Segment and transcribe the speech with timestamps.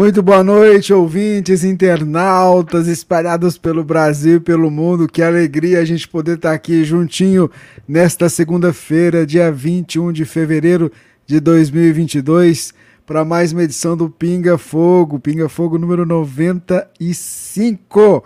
[0.00, 5.06] Muito boa noite, ouvintes, internautas espalhados pelo Brasil e pelo mundo.
[5.06, 7.50] Que alegria a gente poder estar aqui juntinho
[7.86, 10.90] nesta segunda-feira, dia 21 de fevereiro
[11.26, 12.72] de 2022,
[13.04, 18.24] para mais uma edição do Pinga Fogo, Pinga Fogo número 95.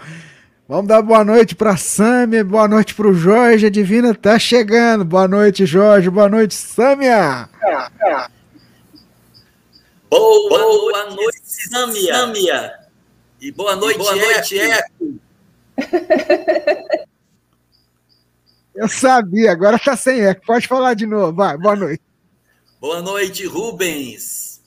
[0.69, 5.05] Vamos dar boa noite para Sâmia, boa noite para o Jorge, a Divina tá chegando.
[5.05, 7.49] Boa noite, Jorge, boa noite, Sâmia.
[10.15, 12.15] Boa, boa noite, Sâmia.
[12.15, 12.79] Sâmia.
[13.41, 15.21] E boa noite, boa noite Eco.
[18.77, 20.47] Eu sabia, agora tá sem eco.
[20.47, 21.59] Pode falar de novo, vai.
[21.59, 22.03] Boa noite.
[22.81, 24.63] Boa noite, Rubens.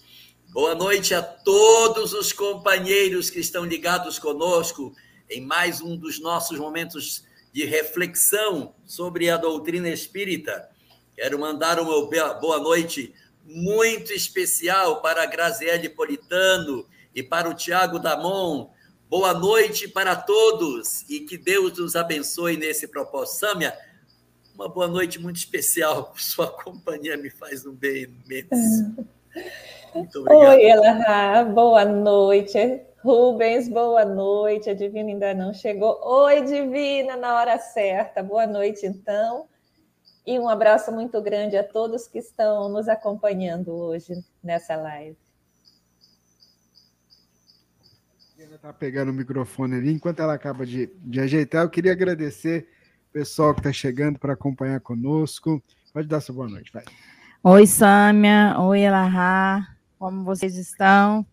[0.49, 4.93] Boa noite a todos os companheiros que estão ligados conosco
[5.29, 7.23] em mais um dos nossos momentos
[7.53, 10.67] de reflexão sobre a doutrina espírita.
[11.15, 12.05] Quero mandar uma
[12.41, 13.13] boa noite
[13.47, 16.85] muito especial para a Graziele Politano
[17.15, 18.69] e para o Tiago Damon.
[19.09, 23.39] Boa noite para todos e que Deus nos abençoe nesse propósito.
[23.39, 23.73] Sâmia,
[24.53, 26.13] uma boa noite muito especial.
[26.19, 28.95] Sua companhia me faz um bem imenso.
[29.95, 30.49] Muito obrigado.
[30.49, 32.81] Oi, Ela, boa noite.
[33.03, 34.69] Rubens, boa noite.
[34.69, 35.99] A Divina ainda não chegou.
[36.03, 38.21] Oi, Divina, na hora certa.
[38.21, 39.47] Boa noite, então.
[40.27, 45.17] E um abraço muito grande a todos que estão nos acompanhando hoje nessa live.
[48.37, 49.93] Está pegando o microfone ali.
[49.93, 52.67] Enquanto ela acaba de, de ajeitar, eu queria agradecer
[53.09, 55.63] o pessoal que está chegando para acompanhar conosco.
[55.93, 56.83] Pode dar sua boa noite, vai.
[57.41, 58.59] Oi, Sâmia.
[58.59, 59.77] Oi, Elahá.
[59.97, 61.25] Como vocês estão?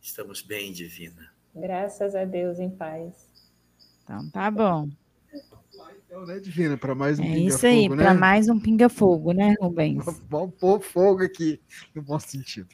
[0.00, 1.30] Estamos bem, Divina.
[1.54, 3.28] Graças a Deus, em paz.
[4.02, 4.88] Então, tá bom.
[6.12, 6.76] Então, né, Divina?
[6.76, 7.96] Para mais um é pinga-fogo, isso aí, né?
[7.96, 10.04] para mais um pinga-fogo, né, Rubens?
[10.28, 11.58] Vamos pôr fogo aqui,
[11.94, 12.68] no bom sentido.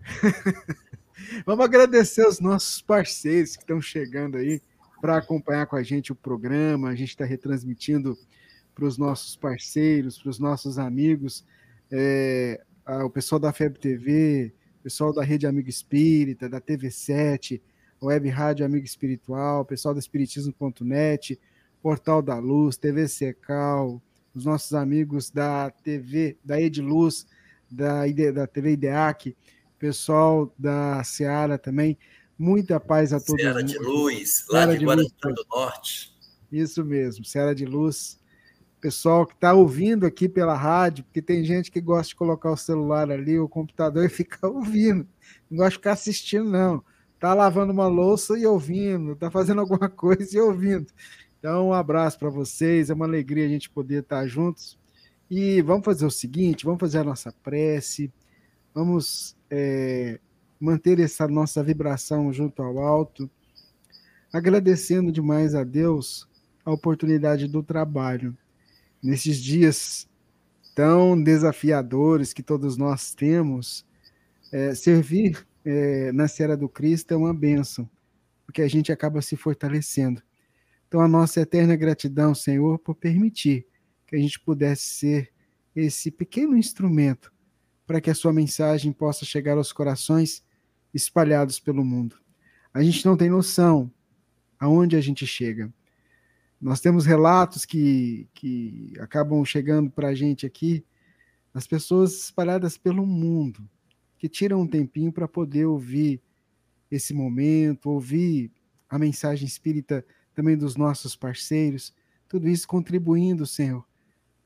[1.44, 4.62] Vamos agradecer os nossos parceiros que estão chegando aí
[4.98, 6.88] para acompanhar com a gente o programa.
[6.88, 8.16] A gente está retransmitindo
[8.74, 11.44] para os nossos parceiros, para os nossos amigos,
[11.90, 17.60] é, a, o pessoal da FEB TV, o pessoal da Rede Amigo Espírita, da TV7,
[18.02, 21.38] Web Rádio Amigo Espiritual, o pessoal da Espiritismo.net,
[21.84, 24.00] Portal da Luz, TV Secal,
[24.34, 27.26] os nossos amigos da TV, da Ediluz,
[27.70, 29.36] da, da TV IDEAC,
[29.78, 31.98] pessoal da Seara também.
[32.38, 33.38] Muita paz a todos.
[33.38, 36.16] Seara de Luz, lá Seara de Guarantã do Norte.
[36.50, 38.18] Isso mesmo, Seara de Luz.
[38.80, 42.56] Pessoal que está ouvindo aqui pela rádio, porque tem gente que gosta de colocar o
[42.56, 45.06] celular ali, o computador e ficar ouvindo.
[45.50, 46.82] Não gosta de ficar assistindo, não.
[47.14, 50.86] Está lavando uma louça e ouvindo, está fazendo alguma coisa e ouvindo.
[51.44, 54.78] Então, um abraço para vocês, é uma alegria a gente poder estar juntos.
[55.30, 58.10] E vamos fazer o seguinte: vamos fazer a nossa prece,
[58.74, 60.18] vamos é,
[60.58, 63.30] manter essa nossa vibração junto ao alto,
[64.32, 66.26] agradecendo demais a Deus
[66.64, 68.34] a oportunidade do trabalho.
[69.02, 70.08] Nesses dias
[70.74, 73.84] tão desafiadores que todos nós temos,
[74.50, 77.86] é, servir é, na Serra do Cristo é uma bênção,
[78.46, 80.22] porque a gente acaba se fortalecendo.
[80.94, 83.66] Então, a nossa eterna gratidão, Senhor, por permitir
[84.06, 85.32] que a gente pudesse ser
[85.74, 87.32] esse pequeno instrumento
[87.84, 90.44] para que a sua mensagem possa chegar aos corações
[90.94, 92.16] espalhados pelo mundo.
[92.72, 93.90] A gente não tem noção
[94.56, 95.68] aonde a gente chega.
[96.60, 100.86] Nós temos relatos que, que acabam chegando para a gente aqui,
[101.52, 103.68] as pessoas espalhadas pelo mundo,
[104.16, 106.22] que tiram um tempinho para poder ouvir
[106.88, 108.52] esse momento, ouvir
[108.88, 111.94] a mensagem espírita também dos nossos parceiros,
[112.28, 113.86] tudo isso contribuindo, Senhor,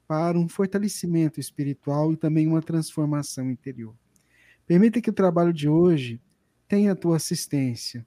[0.06, 3.94] para um fortalecimento espiritual e também uma transformação interior.
[4.66, 6.20] Permita que o trabalho de hoje
[6.68, 8.06] tenha a tua assistência,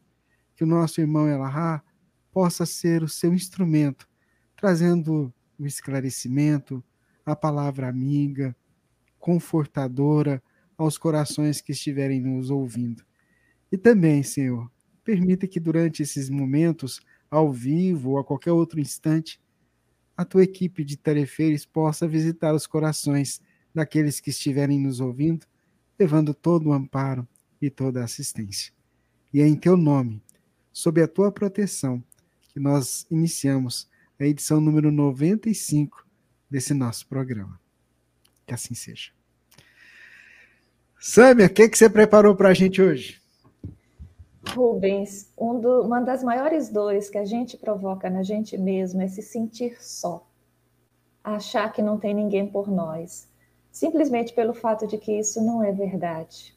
[0.55, 1.83] que o nosso irmão Elahá
[2.31, 4.07] possa ser o seu instrumento,
[4.55, 6.83] trazendo o esclarecimento,
[7.25, 8.55] a palavra amiga,
[9.19, 10.41] confortadora
[10.77, 13.03] aos corações que estiverem nos ouvindo.
[13.71, 14.69] E também, Senhor,
[15.03, 17.01] permita que durante esses momentos,
[17.31, 19.41] ao vivo ou a qualquer outro instante,
[20.15, 23.41] a tua equipe de tarefeiros possa visitar os corações
[23.73, 25.47] daqueles que estiverem nos ouvindo
[26.01, 27.27] levando todo o amparo
[27.61, 28.73] e toda a assistência.
[29.31, 30.19] E é em teu nome,
[30.73, 32.03] sob a tua proteção,
[32.49, 33.87] que nós iniciamos
[34.19, 36.03] a edição número 95
[36.49, 37.59] desse nosso programa.
[38.47, 39.11] Que assim seja.
[40.99, 43.20] Sâmia, o que, que você preparou para a gente hoje?
[44.49, 49.07] Rubens, um do, uma das maiores dores que a gente provoca na gente mesmo é
[49.07, 50.25] se sentir só,
[51.23, 53.29] achar que não tem ninguém por nós
[53.71, 56.55] simplesmente pelo fato de que isso não é verdade.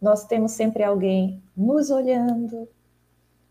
[0.00, 2.68] Nós temos sempre alguém nos olhando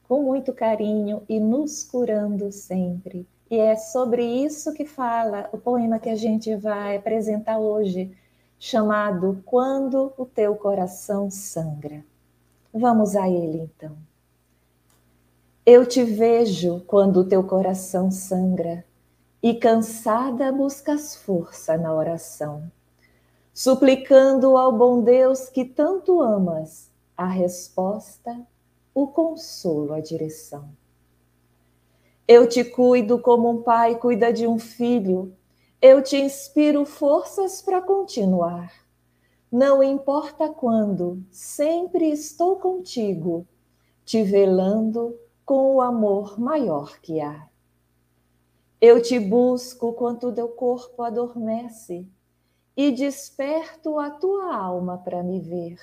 [0.07, 3.28] com muito carinho e nos curando sempre.
[3.50, 8.16] E é sobre isso que fala o poema que a gente vai apresentar hoje,
[8.57, 12.04] chamado Quando o Teu Coração Sangra.
[12.75, 13.98] Vamos a ele então.
[15.66, 18.86] Eu te vejo quando teu coração sangra
[19.42, 22.69] e cansada buscas força na oração
[23.56, 28.38] suplicando ao bom Deus que tanto amas a resposta,
[28.94, 30.68] o consolo, a direção.
[32.28, 35.33] Eu te cuido como um pai cuida de um filho,
[35.81, 38.74] eu te inspiro forças para continuar.
[39.51, 43.47] Não importa quando, sempre estou contigo,
[44.03, 47.47] te velando com o amor maior que há.
[48.81, 52.07] Eu te busco quando teu corpo adormece,
[52.75, 55.80] e desperto a tua alma para me ver,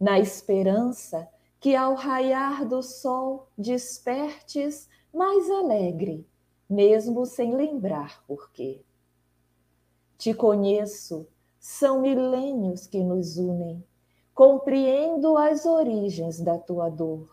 [0.00, 1.28] na esperança
[1.60, 6.26] que ao raiar do sol despertes mais alegre,
[6.68, 8.80] mesmo sem lembrar por quê.
[10.16, 11.28] Te conheço,
[11.60, 13.84] são milênios que nos unem,
[14.34, 17.28] compreendo as origens da tua dor.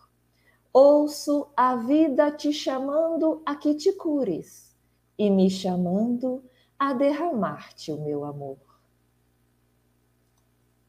[0.74, 4.76] Ouço a vida te chamando a que te cures
[5.18, 6.44] e me chamando
[6.78, 8.60] a derramar-te o meu amor.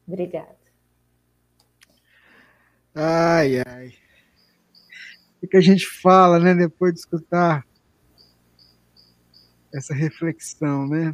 [0.05, 0.59] Obrigada.
[2.93, 3.93] Ai, ai.
[5.41, 7.65] O que a gente fala, né, depois de escutar
[9.73, 11.13] essa reflexão, né?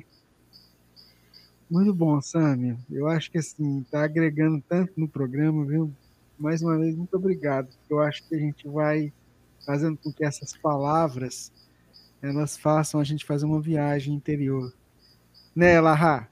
[1.69, 2.77] Muito bom, Sâmia.
[2.89, 5.91] Eu acho que assim, está agregando tanto no programa, viu?
[6.37, 7.69] Mais uma vez, muito obrigado.
[7.89, 9.11] Eu acho que a gente vai
[9.65, 11.51] fazendo com que essas palavras
[12.21, 14.73] elas façam a gente fazer uma viagem interior.
[15.55, 16.27] Né, Lahá?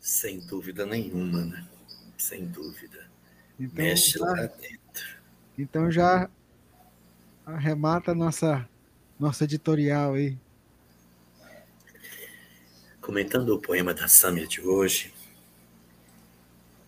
[0.00, 1.66] Sem dúvida nenhuma, né?
[2.16, 3.08] Sem dúvida.
[3.58, 5.16] Então, Mexe lá dentro.
[5.58, 6.28] Então já
[7.44, 8.68] arremata a nossa,
[9.18, 10.38] nossa editorial aí.
[13.06, 15.14] Comentando o poema da Sâmia de hoje,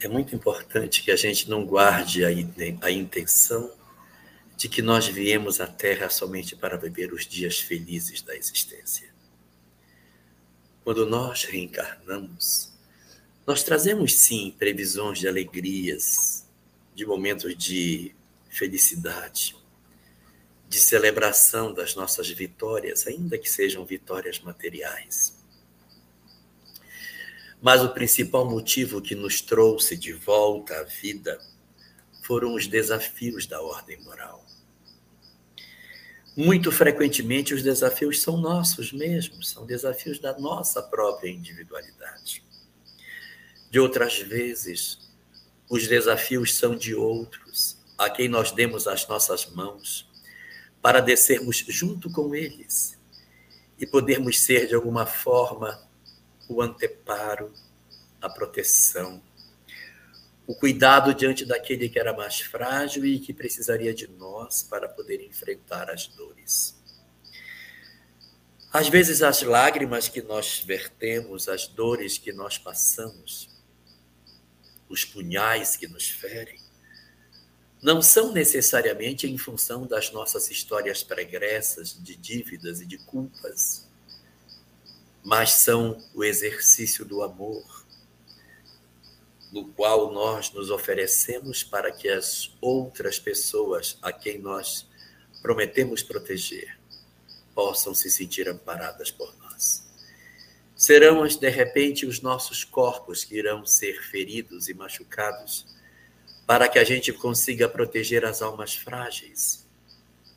[0.00, 3.73] é muito importante que a gente não guarde a, intenção
[4.57, 9.14] de que nós viemos à Terra somente para viver os dias felizes da existência.
[10.83, 12.73] Quando nós reencarnamos,
[13.47, 16.45] nós trazemos sim previsões de alegrias,
[16.97, 18.12] de momentos de
[18.49, 19.54] felicidade,
[20.69, 25.38] de celebração das nossas vitórias, ainda que sejam vitórias materiais.
[27.61, 31.38] Mas o principal motivo que nos trouxe de volta à vida
[32.23, 34.45] foram os desafios da ordem moral.
[36.37, 42.45] Muito frequentemente, os desafios são nossos mesmos, são desafios da nossa própria individualidade.
[43.71, 45.11] De outras vezes,
[45.69, 50.09] os desafios são de outros, a quem nós demos as nossas mãos,
[50.81, 52.97] para descermos junto com eles
[53.79, 55.88] e podermos ser, de alguma forma,
[56.49, 57.52] o anteparo,
[58.21, 59.23] a proteção,
[60.47, 65.23] o cuidado diante daquele que era mais frágil e que precisaria de nós para poder
[65.23, 66.75] enfrentar as dores.
[68.73, 73.49] Às vezes, as lágrimas que nós vertemos, as dores que nós passamos,
[74.88, 76.59] os punhais que nos ferem,
[77.83, 83.88] não são necessariamente em função das nossas histórias pregressas de dívidas e de culpas,
[85.28, 87.85] mas são o exercício do amor,
[89.52, 94.88] no qual nós nos oferecemos para que as outras pessoas a quem nós
[95.42, 96.78] prometemos proteger
[97.54, 99.87] possam se sentir amparadas por nós.
[100.75, 105.66] Serão, de repente, os nossos corpos que irão ser feridos e machucados
[106.47, 109.68] para que a gente consiga proteger as almas frágeis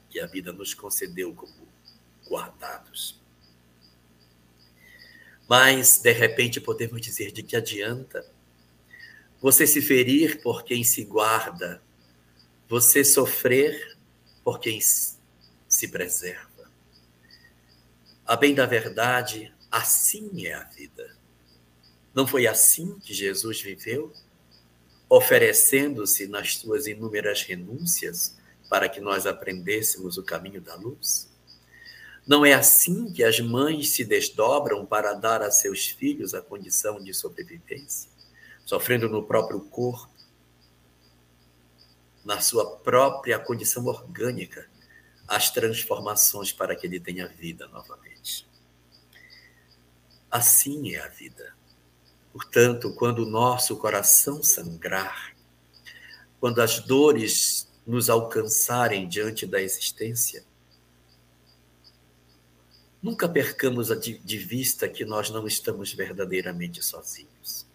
[0.10, 1.66] que a vida nos concedeu como
[2.28, 3.21] guardados.
[5.52, 8.26] Mas, de repente, podemos dizer de que adianta
[9.42, 11.84] você se ferir por quem se guarda,
[12.70, 13.98] você sofrer
[14.46, 16.72] por quem se preserva.
[18.26, 21.18] A bem da verdade, assim é a vida.
[22.16, 24.14] Não foi assim que Jesus viveu,
[25.10, 28.38] oferecendo-se nas suas inúmeras renúncias
[28.70, 31.30] para que nós aprendêssemos o caminho da luz?
[32.26, 37.00] Não é assim que as mães se desdobram para dar a seus filhos a condição
[37.00, 38.10] de sobrevivência,
[38.66, 40.10] sofrendo no próprio corpo,
[42.24, 44.70] na sua própria condição orgânica,
[45.28, 48.48] as transformações para que ele tenha vida novamente.
[50.30, 51.56] Assim é a vida.
[52.32, 55.36] Portanto, quando o nosso coração sangrar,
[56.40, 60.46] quando as dores nos alcançarem diante da existência,
[63.02, 67.66] nunca percamos de vista que nós não estamos verdadeiramente sozinhos.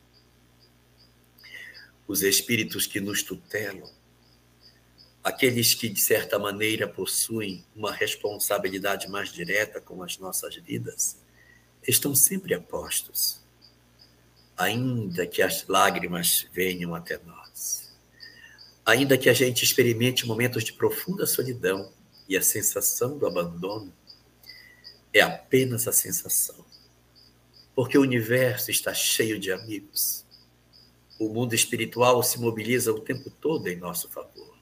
[2.06, 3.90] Os espíritos que nos tutelam,
[5.25, 11.18] aqueles que, de certa maneira, possuem uma responsabilidade mais direta com as nossas vidas,
[11.83, 13.40] estão sempre a postos,
[14.56, 17.92] ainda que as lágrimas venham até nós,
[18.85, 21.92] ainda que a gente experimente momentos de profunda solidão
[22.28, 23.92] e a sensação do abandono,
[25.18, 26.64] é apenas a sensação,
[27.75, 30.25] porque o universo está cheio de amigos.
[31.18, 34.56] O mundo espiritual se mobiliza o tempo todo em nosso favor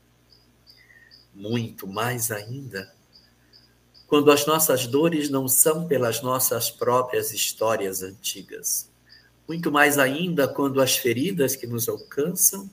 [1.35, 2.95] muito mais ainda
[4.07, 8.89] quando as nossas dores não são pelas nossas próprias histórias antigas.
[9.49, 12.71] Muito mais ainda quando as feridas que nos alcançam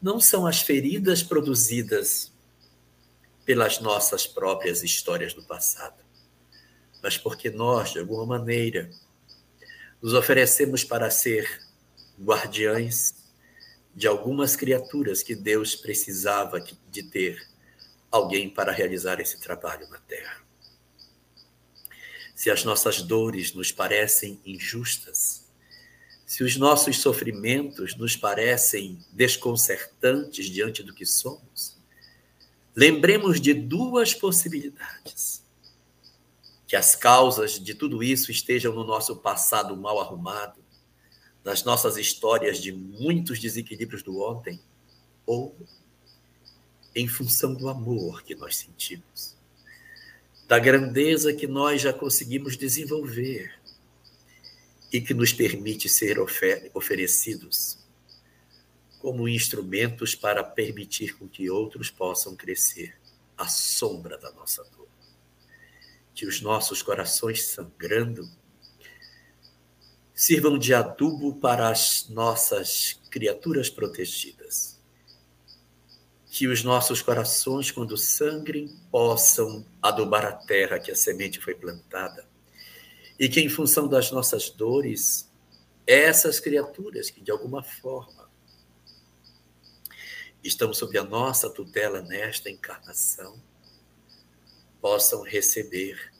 [0.00, 2.32] não são as feridas produzidas
[3.44, 6.02] pelas nossas próprias histórias do passado,
[7.02, 8.88] mas porque nós, de alguma maneira,
[10.00, 11.60] nos oferecemos para ser
[12.18, 13.14] guardiães
[13.94, 17.46] de algumas criaturas que Deus precisava de ter
[18.10, 20.40] alguém para realizar esse trabalho na Terra.
[22.34, 25.46] Se as nossas dores nos parecem injustas,
[26.26, 31.76] se os nossos sofrimentos nos parecem desconcertantes diante do que somos,
[32.74, 35.41] lembremos de duas possibilidades.
[36.72, 40.58] Que as causas de tudo isso estejam no nosso passado mal arrumado,
[41.44, 44.58] nas nossas histórias de muitos desequilíbrios do ontem,
[45.26, 45.54] ou
[46.96, 49.36] em função do amor que nós sentimos,
[50.48, 53.52] da grandeza que nós já conseguimos desenvolver
[54.90, 57.76] e que nos permite ser ofer oferecidos
[58.98, 62.96] como instrumentos para permitir com que outros possam crescer
[63.36, 64.81] à sombra da nossa dor.
[66.14, 68.28] Que os nossos corações sangrando
[70.14, 74.72] sirvam de adubo para as nossas criaturas protegidas
[76.32, 82.26] que os nossos corações, quando sangrem, possam adubar a terra que a semente foi plantada.
[83.18, 85.30] E que, em função das nossas dores,
[85.86, 88.30] essas criaturas que, de alguma forma,
[90.42, 93.38] estão sob a nossa tutela nesta encarnação,
[94.82, 96.12] possam receber,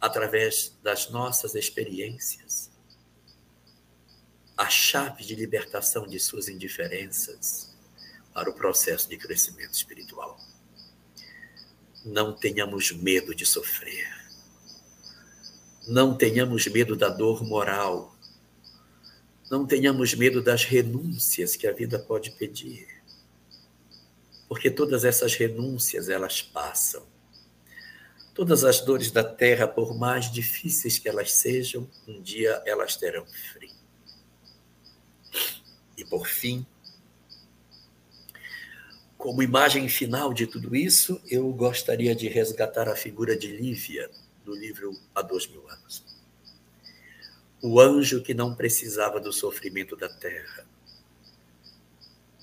[0.00, 2.68] através das nossas experiências,
[4.56, 7.72] a chave de libertação de suas indiferenças
[8.34, 10.38] para o processo de crescimento espiritual.
[12.04, 14.12] Não tenhamos medo de sofrer.
[15.86, 18.16] Não tenhamos medo da dor moral.
[19.48, 22.88] Não tenhamos medo das renúncias que a vida pode pedir.
[24.48, 27.13] Porque todas essas renúncias, elas passam.
[28.34, 33.24] Todas as dores da terra, por mais difíceis que elas sejam, um dia elas terão
[33.26, 33.70] fim.
[35.96, 36.66] E por fim,
[39.16, 44.10] como imagem final de tudo isso, eu gostaria de resgatar a figura de Lívia,
[44.44, 46.04] do livro Há Dois Mil Anos.
[47.62, 50.66] O anjo que não precisava do sofrimento da terra.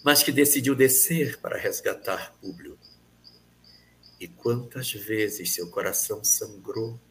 [0.03, 2.77] mas que decidiu descer para resgatar Públio.
[4.21, 7.01] E quantas vezes seu coração sangrou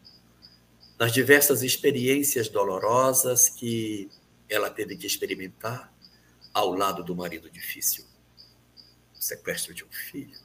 [0.97, 4.09] nas diversas experiências dolorosas que
[4.49, 5.93] ela teve que experimentar
[6.55, 8.05] ao lado do marido difícil.
[9.19, 10.39] O sequestro de um filho,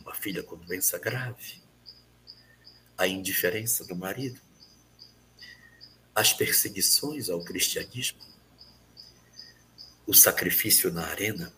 [0.00, 1.62] uma filha com doença grave,
[2.98, 4.42] a indiferença do marido,
[6.14, 8.20] as perseguições ao cristianismo,
[10.06, 11.50] o sacrifício na arena,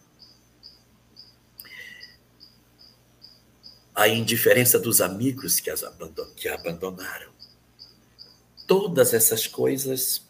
[4.00, 7.30] a indiferença dos amigos que, as abandon que a abandonaram.
[8.66, 10.26] Todas essas coisas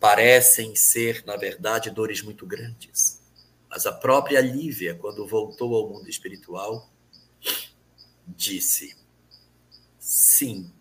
[0.00, 3.20] parecem ser, na verdade, dores muito grandes.
[3.68, 6.90] Mas a própria Lívia, quando voltou ao mundo espiritual,
[8.26, 8.96] disse:
[10.00, 10.72] sim,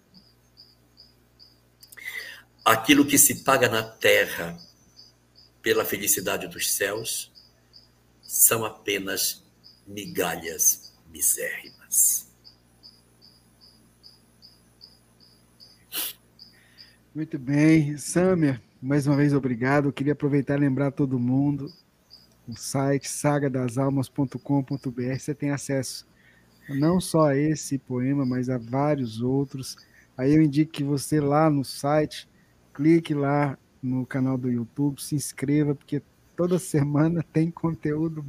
[2.64, 4.58] aquilo que se paga na terra
[5.62, 7.30] pela felicidade dos céus
[8.22, 9.44] são apenas
[9.86, 10.87] migalhas
[11.18, 12.28] misérrimas.
[17.14, 19.88] Muito bem, Sâmia, mais uma vez obrigado.
[19.88, 21.74] Eu queria aproveitar e lembrar todo mundo
[22.48, 25.18] o site sagadasalmas.com.br.
[25.18, 26.06] Você tem acesso
[26.70, 29.76] não só a esse poema, mas a vários outros.
[30.16, 32.30] Aí eu indico que você lá no site
[32.72, 36.04] clique lá no canal do YouTube, se inscreva, porque
[36.36, 38.24] toda semana tem conteúdo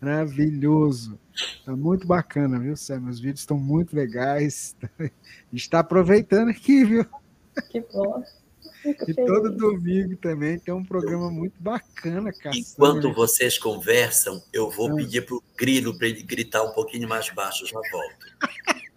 [0.00, 1.18] maravilhoso.
[1.64, 3.08] Tá muito bacana, viu, Sam?
[3.08, 4.74] Os vídeos estão muito legais.
[5.52, 7.06] Está aproveitando aqui, viu?
[7.70, 8.22] Que bom.
[8.84, 12.56] e todo domingo também tem um programa muito bacana, cara.
[12.56, 17.28] Enquanto vocês conversam, eu vou pedir para o Grilo para ele gritar um pouquinho mais
[17.30, 18.26] baixo, já volto.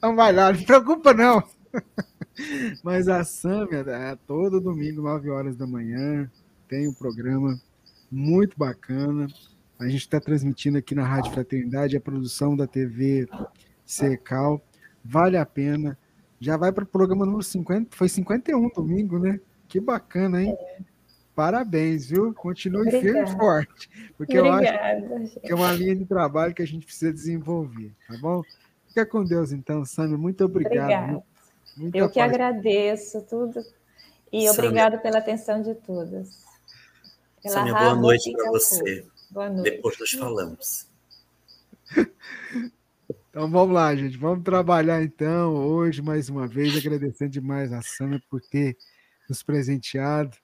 [0.00, 1.42] Não vai lá, não se preocupa não.
[2.84, 6.30] Mas a Sâmia, é, todo domingo, 9 horas da manhã,
[6.68, 7.60] tem um programa
[8.10, 9.26] muito bacana.
[9.78, 13.28] A gente está transmitindo aqui na Rádio Fraternidade a produção da TV
[13.84, 14.60] Secal.
[15.04, 15.98] Vale a pena.
[16.40, 19.40] Já vai para o programa número 50, foi 51 domingo, né?
[19.68, 20.56] Que bacana, hein?
[21.34, 22.32] Parabéns, viu?
[22.32, 23.90] Continue firme e forte.
[24.16, 27.92] Porque Obrigada, eu acho que é uma linha de trabalho que a gente precisa desenvolver,
[28.08, 28.42] tá bom?
[28.88, 30.16] Fica com Deus, então, Sâmia.
[30.16, 30.84] Muito obrigado.
[30.84, 31.22] Obrigada.
[31.76, 32.32] Muita eu que paz.
[32.32, 33.60] agradeço tudo
[34.32, 36.42] e obrigado pela atenção de todos.
[37.46, 39.06] Samia, boa noite para você.
[39.36, 39.70] Boa noite.
[39.70, 40.88] Depois nós falamos.
[43.28, 44.16] Então vamos lá, gente.
[44.16, 48.78] Vamos trabalhar então hoje mais uma vez, agradecendo demais a Samia por ter
[49.28, 50.34] nos presenteado.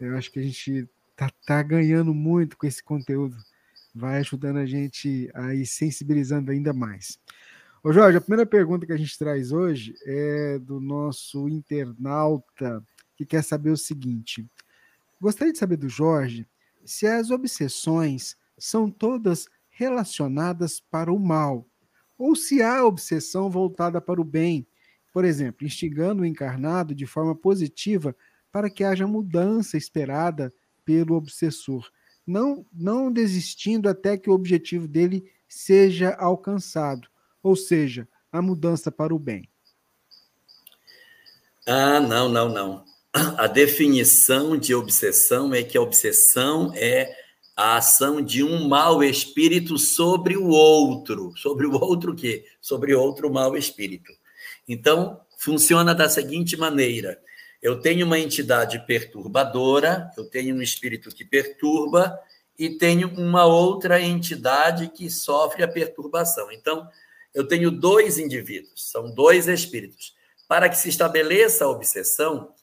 [0.00, 3.36] Eu acho que a gente tá, tá ganhando muito com esse conteúdo.
[3.94, 7.18] Vai ajudando a gente a ir sensibilizando ainda mais.
[7.84, 12.82] Ô Jorge, a primeira pergunta que a gente traz hoje é do nosso internauta
[13.14, 14.46] que quer saber o seguinte:
[15.20, 16.48] gostaria de saber do Jorge
[16.88, 21.66] se as obsessões são todas relacionadas para o mal,
[22.16, 24.66] ou se há obsessão voltada para o bem,
[25.12, 28.14] por exemplo, instigando o encarnado de forma positiva
[28.50, 30.52] para que haja mudança esperada
[30.84, 31.88] pelo obsessor,
[32.26, 37.08] não, não desistindo até que o objetivo dele seja alcançado
[37.42, 39.48] ou seja, a mudança para o bem?
[41.66, 42.84] Ah, não, não, não.
[43.12, 47.10] A definição de obsessão é que a obsessão é
[47.58, 51.36] a ação de um mau espírito sobre o outro.
[51.36, 52.44] Sobre o outro quê?
[52.60, 54.12] Sobre outro mau espírito.
[54.68, 57.20] Então, funciona da seguinte maneira:
[57.60, 62.16] eu tenho uma entidade perturbadora, eu tenho um espírito que perturba
[62.56, 66.52] e tenho uma outra entidade que sofre a perturbação.
[66.52, 66.88] Então,
[67.34, 70.14] eu tenho dois indivíduos, são dois espíritos.
[70.46, 72.54] Para que se estabeleça a obsessão,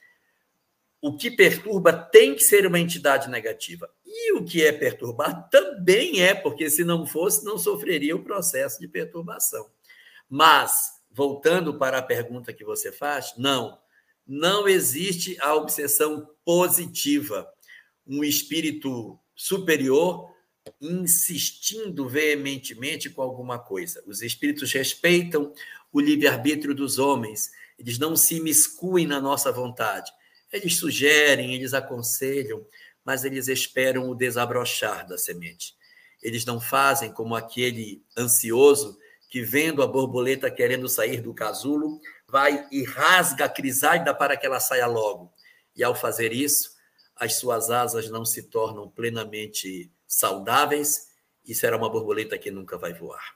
[1.01, 3.89] o que perturba tem que ser uma entidade negativa.
[4.17, 8.80] E o que é perturbar também é, porque se não fosse, não sofreria o processo
[8.80, 9.69] de perturbação.
[10.30, 13.78] Mas, voltando para a pergunta que você faz, não,
[14.25, 17.45] não existe a obsessão positiva.
[18.08, 20.34] Um espírito superior
[20.80, 24.01] insistindo veementemente com alguma coisa.
[24.08, 25.54] Os espíritos respeitam
[25.91, 30.12] o livre-arbítrio dos homens, eles não se imiscuem na nossa vontade.
[30.51, 32.65] Eles sugerem, eles aconselham,
[33.06, 35.76] mas eles esperam o desabrochar da semente.
[36.22, 38.98] Eles não fazem como aquele ansioso
[39.30, 44.46] que, vendo a borboleta querendo sair do casulo, vai e rasga a crisálida para que
[44.46, 45.32] ela saia logo.
[45.76, 46.76] E ao fazer isso,
[47.15, 51.10] as suas asas não se tornam plenamente saudáveis
[51.46, 53.36] e será uma borboleta que nunca vai voar.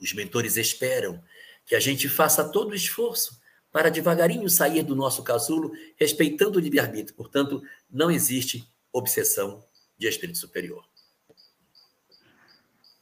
[0.00, 1.22] Os mentores esperam
[1.66, 3.38] que a gente faça todo o esforço
[3.74, 7.16] para devagarinho sair do nosso casulo, respeitando o livre-arbítrio.
[7.16, 7.60] Portanto,
[7.90, 9.64] não existe obsessão
[9.98, 10.84] de espírito superior.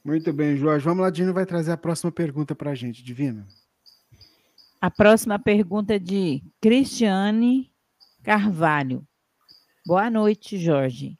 [0.03, 0.83] Muito bem, Jorge.
[0.83, 3.47] Vamos lá, Dino vai trazer a próxima pergunta para a gente, Divina.
[4.81, 7.71] A próxima pergunta é de Cristiane
[8.23, 9.07] Carvalho.
[9.85, 11.19] Boa noite, Jorge.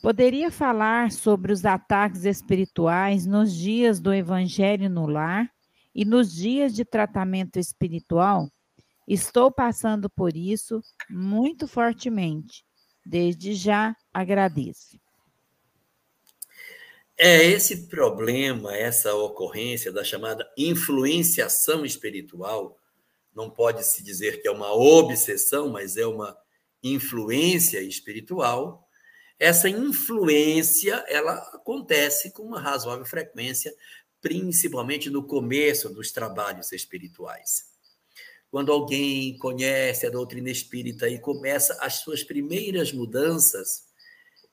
[0.00, 5.50] Poderia falar sobre os ataques espirituais nos dias do Evangelho no lar
[5.92, 8.48] e nos dias de tratamento espiritual?
[9.06, 12.64] Estou passando por isso muito fortemente.
[13.04, 14.98] Desde já agradeço.
[17.16, 22.76] É esse problema, essa ocorrência da chamada influenciação espiritual,
[23.32, 26.36] não pode se dizer que é uma obsessão, mas é uma
[26.82, 28.88] influência espiritual,
[29.38, 33.74] essa influência ela acontece com uma razoável frequência,
[34.20, 37.73] principalmente no começo dos trabalhos espirituais.
[38.54, 43.86] Quando alguém conhece a doutrina espírita e começa as suas primeiras mudanças,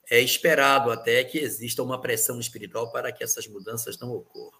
[0.10, 4.58] é esperado até que exista uma pressão espiritual para que essas mudanças não ocorram.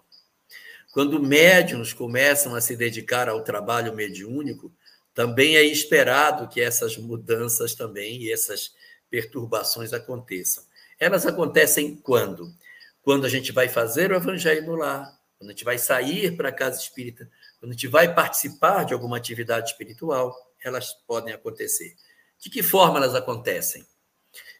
[0.92, 4.72] Quando médiums começam a se dedicar ao trabalho mediúnico,
[5.12, 8.72] também é esperado que essas mudanças também e essas
[9.10, 10.62] perturbações aconteçam.
[11.00, 12.54] Elas acontecem quando?
[13.02, 16.50] Quando a gente vai fazer o evangelho no lar, quando a gente vai sair para
[16.50, 17.28] a casa espírita,
[17.62, 21.94] quando a gente vai participar de alguma atividade espiritual, elas podem acontecer.
[22.40, 23.86] De que forma elas acontecem?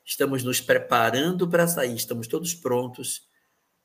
[0.04, 3.28] Estamos nos preparando para sair, estamos todos prontos.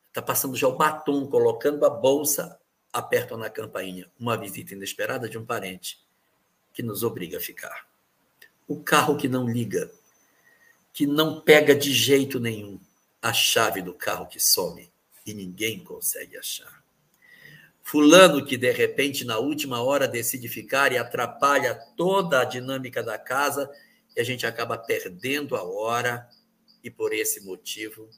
[0.09, 2.59] Está passando já o batom, colocando a bolsa,
[2.93, 4.07] apertam na campainha.
[4.19, 5.99] Uma visita inesperada de um parente
[6.71, 7.87] que nos obriga a ficar.
[8.67, 9.89] O carro que não liga,
[10.93, 12.79] que não pega de jeito nenhum
[13.19, 14.87] a chave do carro que some
[15.25, 16.85] e ninguém consegue achar.
[17.89, 23.17] Fulano que de repente na última hora decide ficar e atrapalha toda a dinâmica da
[23.17, 23.71] casa
[24.13, 26.27] e a gente acaba perdendo a hora
[26.83, 28.09] e por esse motivo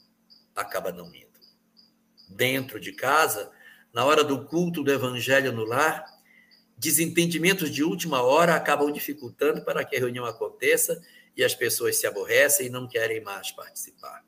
[0.55, 1.39] acaba não indo.
[2.27, 3.51] Dentro de casa,
[3.93, 6.03] na hora do culto do evangelho no lar,
[6.75, 10.99] desentendimentos de última hora acabam dificultando para que a reunião aconteça
[11.37, 14.25] e as pessoas se aborrecem e não querem mais participar.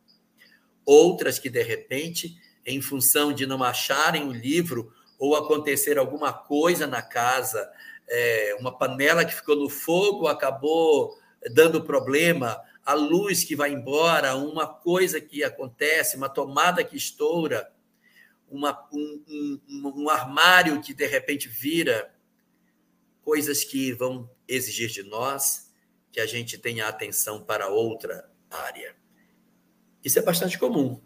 [0.85, 6.87] Outras que, de repente, em função de não acharem o livro ou acontecer alguma coisa
[6.87, 7.71] na casa,
[8.09, 11.15] é, uma panela que ficou no fogo acabou
[11.53, 17.71] dando problema, a luz que vai embora, uma coisa que acontece, uma tomada que estoura,
[18.49, 22.11] uma, um, um, um armário que de repente vira,
[23.23, 25.71] coisas que vão exigir de nós
[26.11, 28.95] que a gente tenha atenção para outra área.
[30.03, 30.99] Isso é bastante comum.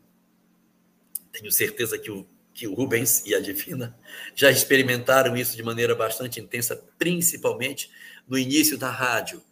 [1.34, 2.26] Tenho certeza que o,
[2.56, 3.96] que o Rubens e a Divina
[4.34, 7.92] já experimentaram isso de maneira bastante intensa, principalmente
[8.26, 9.44] no início da rádio.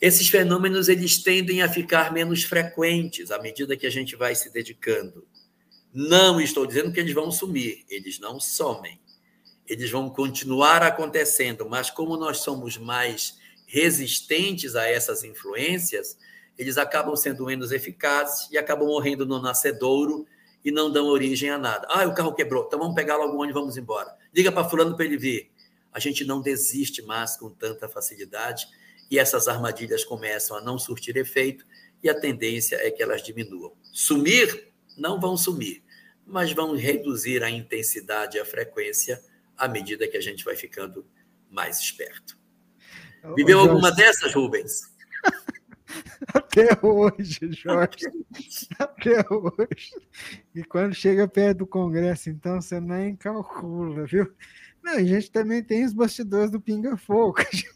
[0.00, 4.52] Esses fenômenos eles tendem a ficar menos frequentes à medida que a gente vai se
[4.52, 5.24] dedicando.
[5.92, 9.00] Não estou dizendo que eles vão sumir, eles não somem.
[9.66, 16.18] Eles vão continuar acontecendo, mas como nós somos mais resistentes a essas influências,
[16.58, 20.26] eles acabam sendo menos eficazes e acabam morrendo no nascedouro
[20.64, 21.86] e não dão origem a nada.
[21.90, 24.16] Ah, o carro quebrou, então vamos pegar logo onde vamos embora.
[24.34, 25.50] Liga para fulano para ele vir.
[25.92, 28.66] A gente não desiste mais com tanta facilidade
[29.10, 31.66] e essas armadilhas começam a não surtir efeito
[32.02, 33.72] e a tendência é que elas diminuam.
[33.92, 35.82] Sumir, não vão sumir,
[36.26, 39.22] mas vão reduzir a intensidade e a frequência
[39.56, 41.06] à medida que a gente vai ficando
[41.50, 42.36] mais esperto.
[43.36, 44.93] Viveu alguma dessas, Rubens?
[46.32, 48.06] Até hoje, Jorge.
[48.78, 49.94] Até hoje.
[50.54, 54.32] E quando chega perto do Congresso, então, você nem calcula, viu?
[54.82, 57.36] Não, a gente também tem os bastidores do Pinga Fogo.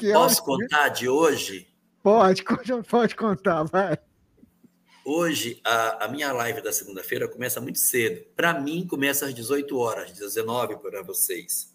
[0.00, 1.66] É Posso contar de hoje?
[2.00, 2.44] Pode,
[2.88, 3.98] pode contar, vai.
[5.04, 8.24] Hoje, a, a minha live da segunda-feira começa muito cedo.
[8.36, 11.74] Para mim, começa às 18 horas, 19 para vocês.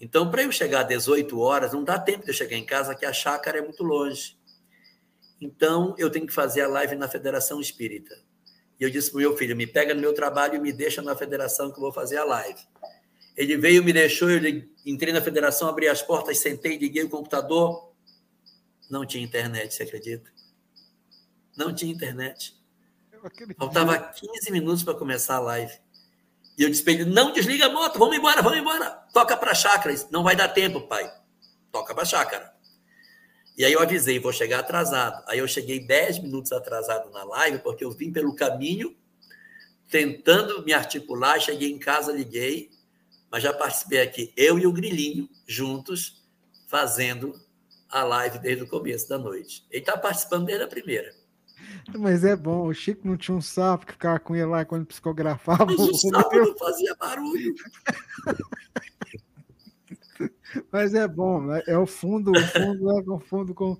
[0.00, 2.94] Então, para eu chegar às 18 horas, não dá tempo de eu chegar em casa,
[2.94, 4.38] que a chácara é muito longe.
[5.40, 8.14] Então, eu tenho que fazer a live na Federação Espírita.
[8.78, 11.02] E eu disse para o meu filho: me pega no meu trabalho e me deixa
[11.02, 12.60] na federação que eu vou fazer a live.
[13.36, 17.92] Ele veio, me deixou, eu entrei na federação, abri as portas, sentei, liguei o computador.
[18.90, 20.30] Não tinha internet, você acredita?
[21.56, 22.58] Não tinha internet.
[23.56, 25.72] Faltava 15 minutos para começar a live.
[26.58, 28.90] E eu disse para ele: não desliga a moto, vamos embora, vamos embora.
[29.12, 29.94] Toca para a chácara.
[30.10, 31.10] Não vai dar tempo, pai.
[31.70, 32.54] Toca para a chácara.
[33.60, 35.22] E aí eu avisei, vou chegar atrasado.
[35.28, 38.96] Aí eu cheguei 10 minutos atrasado na live, porque eu vim pelo caminho,
[39.86, 41.38] tentando me articular.
[41.38, 42.70] Cheguei em casa, liguei,
[43.30, 46.26] mas já participei aqui, eu e o Grilinho, juntos,
[46.68, 47.38] fazendo
[47.90, 49.66] a live desde o começo da noite.
[49.70, 51.14] Ele está participando desde a primeira.
[51.98, 54.86] Mas é bom, o Chico não tinha um sapo que ficava com ele lá quando
[54.86, 55.66] psicografava.
[55.66, 57.54] Mas o sapo não fazia barulho.
[60.70, 61.62] Mas é bom, né?
[61.66, 63.76] é o fundo, o fundo é o fundo com,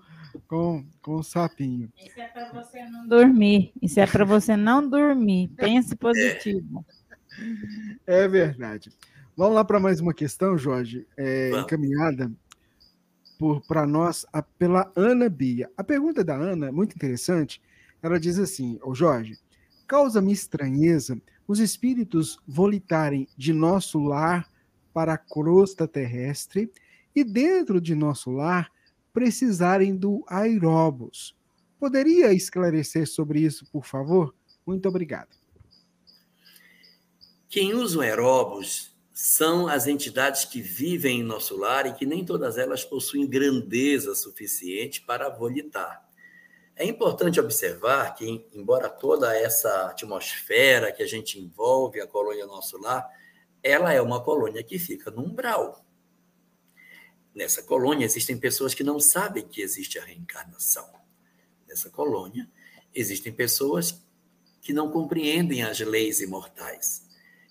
[0.47, 1.91] com, com o sapinho.
[1.99, 3.73] Isso é para você não dormir.
[3.81, 5.49] Isso é para você não dormir.
[5.57, 6.85] Pense positivo.
[8.07, 8.91] É verdade.
[9.37, 12.31] Vamos lá para mais uma questão, Jorge, é, encaminhada
[13.67, 15.71] para nós a, pela Ana Bia.
[15.77, 17.63] A pergunta da Ana é muito interessante.
[18.03, 19.39] Ela diz assim: Ô Jorge,
[19.87, 24.49] causa-me estranheza os espíritos volitarem de nosso lar
[24.93, 26.71] para a crosta terrestre
[27.15, 28.71] e dentro de nosso lar
[29.13, 31.37] precisarem do aeróbus.
[31.79, 34.35] Poderia esclarecer sobre isso, por favor?
[34.67, 35.41] Muito obrigado.
[37.49, 42.25] Quem usa o aeróbus são as entidades que vivem em nosso lar e que nem
[42.25, 46.09] todas elas possuem grandeza suficiente para volitar.
[46.77, 52.81] É importante observar que, embora toda essa atmosfera que a gente envolve a colônia nosso
[52.81, 53.07] lar,
[53.63, 55.85] ela é uma colônia que fica no umbral.
[57.35, 60.89] Nessa colônia existem pessoas que não sabem que existe a reencarnação.
[61.69, 62.51] Nessa colônia
[62.95, 64.03] existem pessoas
[64.61, 67.07] que não compreendem as leis imortais.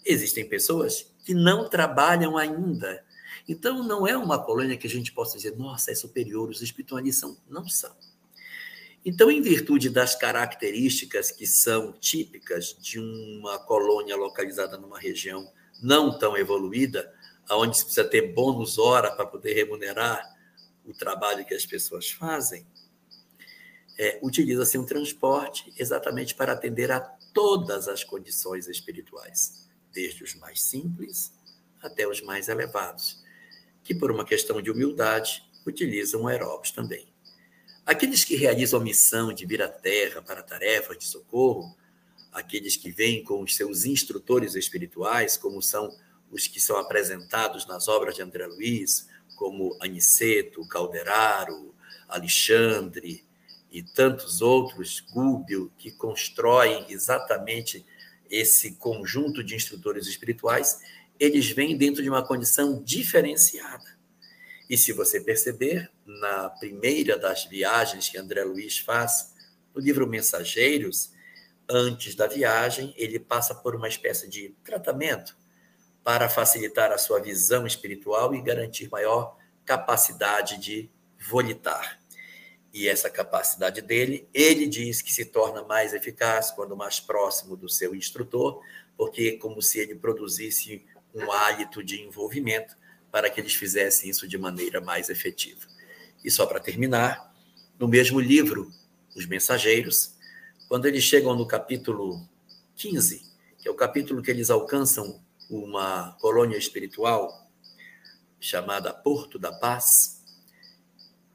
[0.05, 3.03] Existem pessoas que não trabalham ainda.
[3.47, 7.21] Então não é uma colônia que a gente possa dizer, nossa, é superior, os espiritualistas
[7.21, 7.37] são.
[7.47, 7.95] Não são.
[9.05, 15.49] Então, em virtude das características que são típicas de uma colônia localizada numa região
[15.81, 17.13] não tão evoluída,
[17.51, 20.23] onde se precisa ter bônus hora para poder remunerar
[20.85, 22.65] o trabalho que as pessoas fazem,
[23.97, 26.99] é, utiliza-se um transporte exatamente para atender a
[27.33, 31.33] todas as condições espirituais, desde os mais simples
[31.81, 33.21] até os mais elevados,
[33.83, 37.07] que por uma questão de humildade utilizam aeróbicos também.
[37.85, 41.75] Aqueles que realizam a missão de vir à Terra para tarefas de socorro
[42.31, 45.95] aqueles que vêm com os seus instrutores espirituais, como são
[46.31, 51.73] os que são apresentados nas obras de André Luiz, como Aniceto, Calderaro,
[52.07, 53.23] Alexandre
[53.71, 57.85] e tantos outros, Gúbio, que constroem exatamente
[58.29, 60.81] esse conjunto de instrutores espirituais,
[61.19, 63.97] eles vêm dentro de uma condição diferenciada.
[64.69, 69.33] E se você perceber, na primeira das viagens que André Luiz faz,
[69.73, 71.11] no livro Mensageiros,
[71.69, 75.37] antes da viagem, ele passa por uma espécie de tratamento
[76.03, 80.89] para facilitar a sua visão espiritual e garantir maior capacidade de
[81.29, 81.99] volitar.
[82.73, 87.69] E essa capacidade dele, ele diz que se torna mais eficaz quando mais próximo do
[87.69, 88.61] seu instrutor,
[88.97, 92.77] porque é como se ele produzisse um hálito de envolvimento
[93.11, 95.65] para que eles fizessem isso de maneira mais efetiva.
[96.23, 97.33] E só para terminar,
[97.77, 98.71] no mesmo livro,
[99.15, 100.15] Os Mensageiros,
[100.69, 102.29] quando eles chegam no capítulo
[102.75, 103.25] 15,
[103.57, 107.49] que é o capítulo que eles alcançam uma colônia espiritual
[108.39, 110.23] chamada Porto da Paz,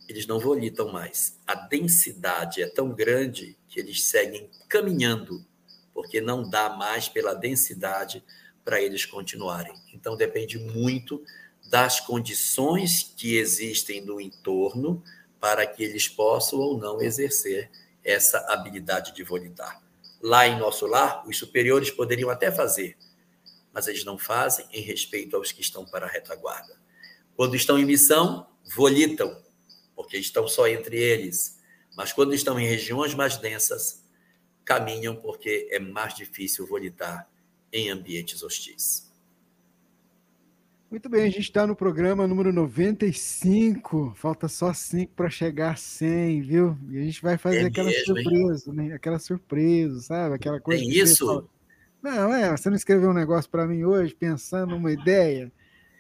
[0.09, 1.37] eles não volitam mais.
[1.45, 5.45] A densidade é tão grande que eles seguem caminhando,
[5.93, 8.25] porque não dá mais pela densidade
[8.65, 9.75] para eles continuarem.
[9.93, 11.21] Então depende muito
[11.69, 15.03] das condições que existem no entorno
[15.41, 17.69] para que eles possam ou não exercer
[18.05, 19.83] essa habilidade de volitar.
[20.21, 22.97] Lá em nosso lar, os superiores poderiam até fazer,
[23.73, 26.79] mas eles não fazem em respeito aos que estão para a retaguarda.
[27.37, 29.43] Quando estão em missão, volitam,
[29.95, 31.61] porque estão só entre eles.
[31.97, 34.05] Mas quando estão em regiões mais densas,
[34.65, 37.29] caminham porque é mais difícil volitar
[37.73, 39.04] em ambientes hostis.
[40.95, 44.13] Muito bem, a gente está no programa número 95.
[44.15, 46.79] Falta só cinco para chegar a 100, viu?
[46.89, 48.77] E a gente vai fazer é aquela mesmo, surpresa, hein?
[48.77, 48.95] né?
[48.95, 50.37] Aquela surpresa, sabe?
[50.37, 50.81] Aquela coisa.
[50.81, 51.27] Tem isso?
[51.27, 51.45] Fala...
[52.01, 52.57] Não, é.
[52.57, 55.51] Você não escreveu um negócio para mim hoje, pensando numa ideia,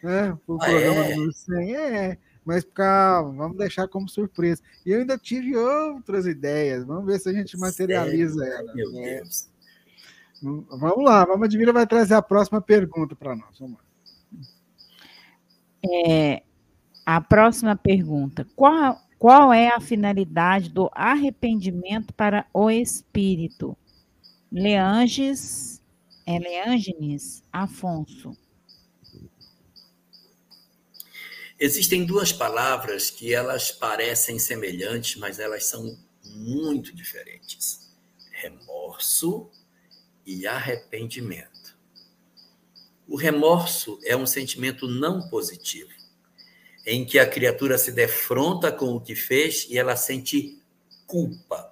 [0.00, 0.38] né?
[0.46, 1.16] O ah, programa é?
[1.16, 1.74] número 100.
[1.74, 4.62] É, mas calma, vamos deixar como surpresa.
[4.86, 6.84] E eu ainda tive outras ideias.
[6.84, 8.72] Vamos ver se a gente materializa elas.
[8.76, 9.16] Meu né?
[9.16, 9.50] Deus.
[10.40, 13.58] Vamos lá, vamos Admira vai trazer a próxima pergunta para nós.
[13.58, 13.93] Vamos lá.
[15.86, 16.42] É,
[17.04, 23.76] a próxima pergunta: qual, qual é a finalidade do arrependimento para o espírito?
[24.50, 25.82] Leanges,
[26.26, 28.36] é Leangenes Afonso.
[31.58, 37.94] Existem duas palavras que elas parecem semelhantes, mas elas são muito diferentes:
[38.30, 39.50] remorso
[40.26, 41.53] e arrependimento.
[43.06, 45.90] O remorso é um sentimento não positivo,
[46.86, 50.58] em que a criatura se defronta com o que fez e ela sente
[51.06, 51.70] culpa.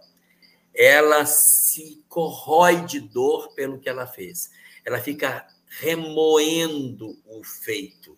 [0.74, 4.50] ela se corrói de dor pelo que ela fez.
[4.84, 5.46] Ela fica
[5.80, 8.16] remoendo o feito.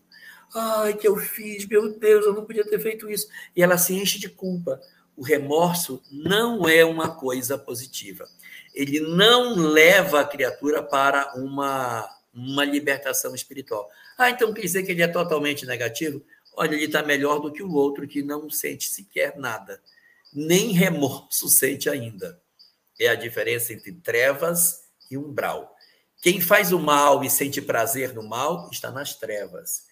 [0.53, 3.27] Ai, que eu fiz, meu Deus, eu não podia ter feito isso.
[3.55, 4.79] E ela se enche de culpa.
[5.17, 8.25] O remorso não é uma coisa positiva.
[8.73, 13.89] Ele não leva a criatura para uma, uma libertação espiritual.
[14.17, 16.23] Ah, então quer dizer que ele é totalmente negativo?
[16.53, 19.81] Olha, ele está melhor do que o outro que não sente sequer nada.
[20.33, 22.41] Nem remorso sente ainda.
[22.99, 25.73] É a diferença entre trevas e umbral.
[26.21, 29.83] Quem faz o mal e sente prazer no mal está nas trevas.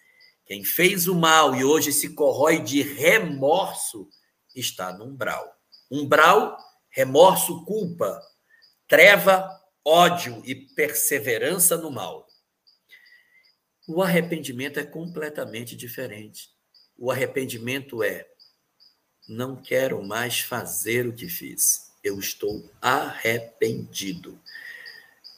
[0.46, 4.10] Quem fez o mal e hoje se corrói de remorso
[4.56, 5.46] está no umbral.
[5.92, 6.58] Umbral,
[6.90, 8.20] remorso, culpa.
[8.88, 9.50] Treva,
[9.86, 12.28] ódio e perseverança no mal.
[13.88, 16.50] O arrependimento é completamente diferente.
[16.98, 18.28] O arrependimento é:
[19.28, 21.92] não quero mais fazer o que fiz.
[22.04, 24.40] Eu estou arrependido.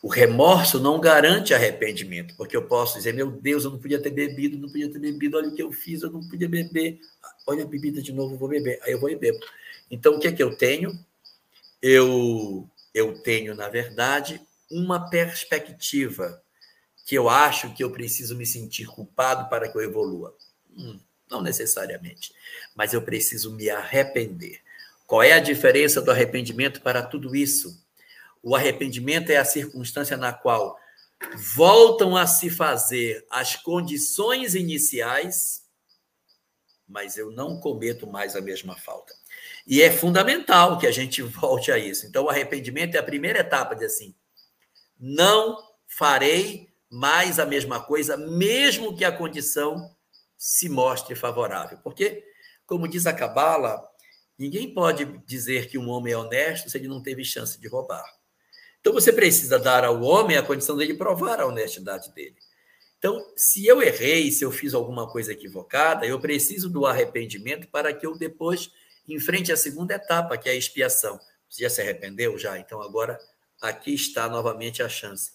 [0.01, 4.11] O remorso não garante arrependimento, porque eu posso dizer, meu Deus, eu não podia ter
[4.11, 6.99] bebido, não podia ter bebido, olha o que eu fiz, eu não podia beber.
[7.47, 8.79] Olha a bebida de novo, vou beber.
[8.83, 9.39] Aí eu vou e bebo.
[9.89, 10.91] Então, o que é que eu tenho?
[11.81, 16.39] Eu, eu tenho, na verdade, uma perspectiva
[17.05, 20.35] que eu acho que eu preciso me sentir culpado para que eu evolua.
[20.75, 22.33] Hum, não necessariamente.
[22.75, 24.59] Mas eu preciso me arrepender.
[25.05, 27.79] Qual é a diferença do arrependimento para tudo isso?
[28.41, 30.79] O arrependimento é a circunstância na qual
[31.55, 35.63] voltam a se fazer as condições iniciais,
[36.87, 39.13] mas eu não cometo mais a mesma falta.
[39.67, 42.07] E é fundamental que a gente volte a isso.
[42.07, 44.15] Então, o arrependimento é a primeira etapa de assim:
[44.99, 49.93] não farei mais a mesma coisa, mesmo que a condição
[50.37, 51.77] se mostre favorável.
[51.83, 52.23] Porque,
[52.65, 53.85] como diz a Cabala,
[54.39, 58.05] ninguém pode dizer que um homem é honesto se ele não teve chance de roubar.
[58.79, 62.37] Então você precisa dar ao homem a condição dele provar a honestidade dele.
[62.97, 67.93] Então, se eu errei, se eu fiz alguma coisa equivocada, eu preciso do arrependimento para
[67.93, 68.71] que eu depois
[69.05, 71.19] enfrente a segunda etapa, que é a expiação.
[71.49, 72.37] Você já se arrependeu?
[72.37, 72.57] Já.
[72.57, 73.19] Então, agora,
[73.61, 75.31] aqui está novamente a chance.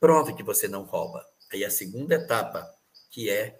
[0.00, 1.24] Prove que você não rouba.
[1.52, 2.68] Aí a segunda etapa,
[3.10, 3.58] que é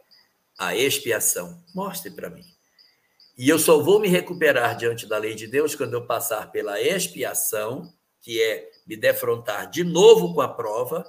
[0.58, 1.62] a expiação.
[1.74, 2.44] Mostre para mim.
[3.36, 6.80] E eu só vou me recuperar diante da lei de Deus quando eu passar pela
[6.80, 11.04] expiação, que é me defrontar de novo com a prova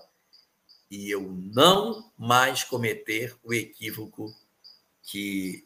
[0.89, 1.21] e eu
[1.53, 4.33] não mais cometer o equívoco
[5.03, 5.65] que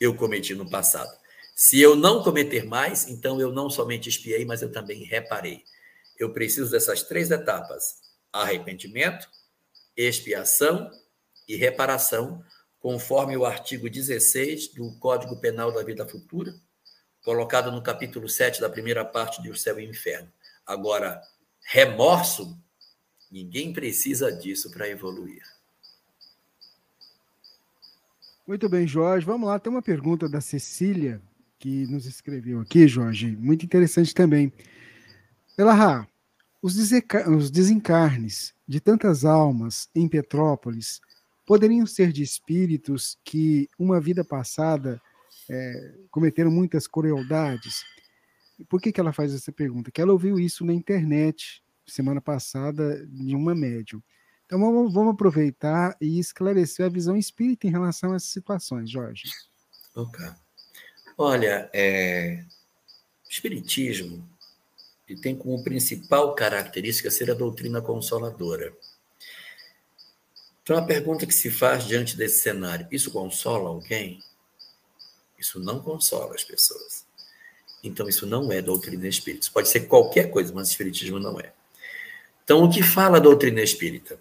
[0.00, 1.10] eu cometi no passado.
[1.54, 5.62] Se eu não cometer mais, então eu não somente espiei, mas eu também reparei.
[6.18, 8.00] Eu preciso dessas três etapas:
[8.42, 9.30] arrependimento,
[9.96, 10.90] expiação
[11.48, 12.44] e reparação,
[12.80, 16.52] conforme o artigo 16 do Código Penal da Vida Futura,
[17.22, 20.30] colocado no capítulo 7 da primeira parte de O Céu e o Inferno.
[20.66, 21.22] Agora,
[21.62, 22.58] remorso,
[23.30, 25.42] ninguém precisa disso para evoluir.
[28.46, 29.24] Muito bem, Jorge.
[29.24, 31.22] Vamos lá, tem uma pergunta da Cecília
[31.58, 33.34] que nos escreveu aqui, Jorge.
[33.36, 34.52] Muito interessante também.
[35.56, 36.06] Elahá,
[36.66, 41.00] os, desencarnes de tantas almas em Petrópolis
[41.46, 45.00] poderiam ser de espíritos que, uma vida passada,
[45.50, 47.84] é, cometeram muitas crueldades
[48.68, 49.90] por que, que ela faz essa pergunta?
[49.90, 54.02] Que ela ouviu isso na internet semana passada de uma médium.
[54.46, 59.24] Então vamos, vamos aproveitar e esclarecer a visão espírita em relação a essas situações, Jorge.
[59.94, 60.24] Ok.
[61.18, 62.44] Olha, é...
[63.28, 64.28] Espiritismo
[65.08, 68.74] ele tem como principal característica ser a doutrina consoladora.
[70.62, 74.22] Então, a pergunta que se faz diante desse cenário: isso consola alguém?
[75.38, 77.04] Isso não consola as pessoas.
[77.82, 79.42] Então, isso não é doutrina espírita.
[79.42, 81.52] Isso pode ser qualquer coisa, mas espiritismo não é.
[82.42, 84.18] Então, o que fala a doutrina espírita?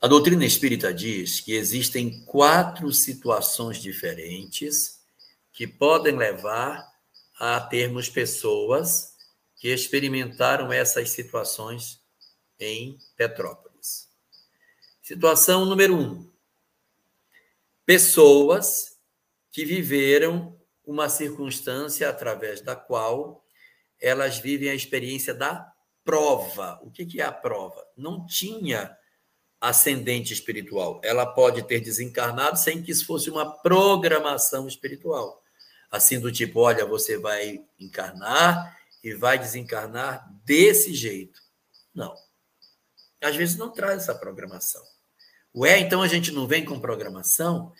[0.00, 5.00] A doutrina espírita diz que existem quatro situações diferentes
[5.52, 6.87] que podem levar
[7.38, 9.14] a termos pessoas
[9.56, 12.00] que experimentaram essas situações
[12.58, 14.08] em Petrópolis.
[15.02, 16.30] Situação número um:
[17.86, 18.98] pessoas
[19.50, 23.44] que viveram uma circunstância através da qual
[24.00, 25.72] elas vivem a experiência da
[26.04, 26.80] prova.
[26.82, 27.84] O que é a prova?
[27.96, 28.96] Não tinha
[29.60, 31.00] ascendente espiritual.
[31.04, 35.42] Ela pode ter desencarnado sem que isso fosse uma programação espiritual.
[35.90, 41.40] Assim, do tipo, olha, você vai encarnar e vai desencarnar desse jeito.
[41.94, 42.14] Não.
[43.22, 44.82] Às vezes não traz essa programação.
[45.54, 47.72] Ué, então a gente não vem com programação?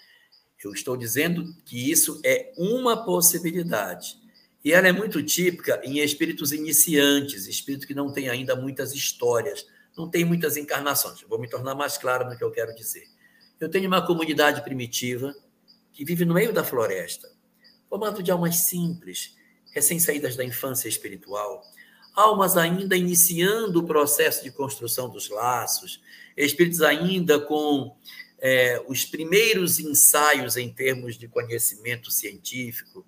[0.62, 4.16] Eu estou dizendo que isso é uma possibilidade.
[4.64, 9.66] E ela é muito típica em espíritos iniciantes, espíritos que não têm ainda muitas histórias,
[9.96, 11.22] não têm muitas encarnações.
[11.22, 13.06] Vou me tornar mais claro no que eu quero dizer.
[13.60, 15.34] Eu tenho uma comunidade primitiva
[15.92, 17.30] que vive no meio da floresta,
[17.88, 19.36] formado de almas simples,
[19.72, 21.62] recém-saídas da infância espiritual,
[22.14, 26.02] almas ainda iniciando o processo de construção dos laços,
[26.36, 27.96] espíritos ainda com
[28.38, 33.06] é, os primeiros ensaios em termos de conhecimento científico,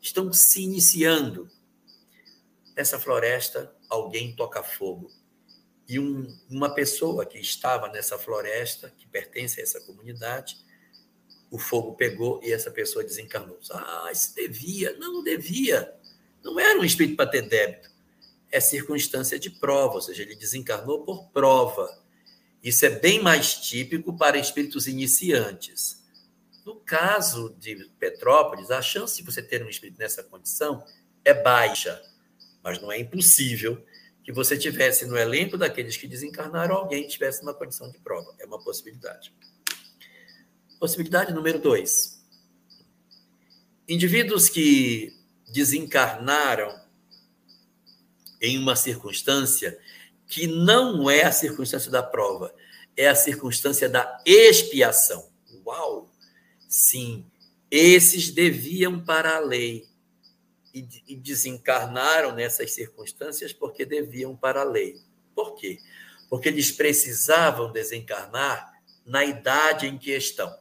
[0.00, 1.48] estão se iniciando.
[2.76, 5.10] Nessa floresta, alguém toca fogo.
[5.88, 10.56] E um, uma pessoa que estava nessa floresta, que pertence a essa comunidade,
[11.52, 13.60] o fogo pegou e essa pessoa desencarnou.
[13.70, 14.96] Ah, isso devia.
[14.98, 15.94] Não, devia.
[16.42, 17.92] Não era um espírito para ter débito
[18.52, 21.98] é circunstância de prova, ou seja, ele desencarnou por prova.
[22.62, 26.04] Isso é bem mais típico para espíritos iniciantes.
[26.64, 30.84] No caso de Petrópolis, a chance de você ter um espírito nessa condição
[31.24, 32.00] é baixa,
[32.62, 33.82] mas não é impossível
[34.22, 38.32] que você tivesse no elenco daqueles que desencarnaram alguém que tivesse uma condição de prova.
[38.38, 39.34] É uma possibilidade.
[40.82, 42.20] Possibilidade número dois.
[43.88, 45.16] Indivíduos que
[45.52, 46.76] desencarnaram
[48.40, 49.78] em uma circunstância
[50.26, 52.52] que não é a circunstância da prova,
[52.96, 55.30] é a circunstância da expiação.
[55.64, 56.10] Uau!
[56.68, 57.30] Sim,
[57.70, 59.86] esses deviam para a lei
[60.74, 60.82] e,
[61.14, 65.00] desencarnaram nessas circunstâncias porque deviam para a lei.
[65.32, 65.78] Por quê?
[66.28, 70.60] Porque eles precisavam desencarnar na idade em que estão.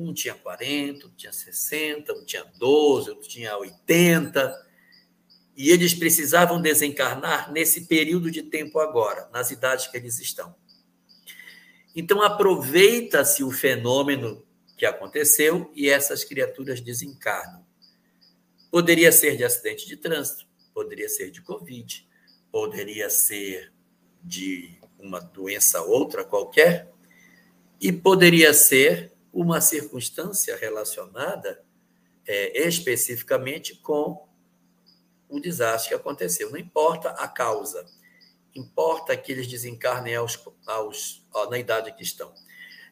[0.00, 4.66] Um tinha 40, um tinha 60, um tinha 12, outro tinha 80
[5.54, 10.54] e eles precisavam desencarnar nesse período de tempo agora, nas idades que eles estão.
[11.94, 14.42] Então, aproveita-se o fenômeno
[14.74, 17.62] que aconteceu e essas criaturas desencarnam.
[18.70, 22.08] Poderia ser de acidente de trânsito, poderia ser de Covid,
[22.50, 23.70] poderia ser
[24.22, 26.90] de uma doença outra qualquer,
[27.80, 31.62] e poderia ser uma circunstância relacionada
[32.26, 34.28] é, especificamente com
[35.28, 36.50] o desastre que aconteceu.
[36.50, 37.86] Não importa a causa,
[38.54, 42.32] importa que eles desencarnem aos, aos, na idade que estão.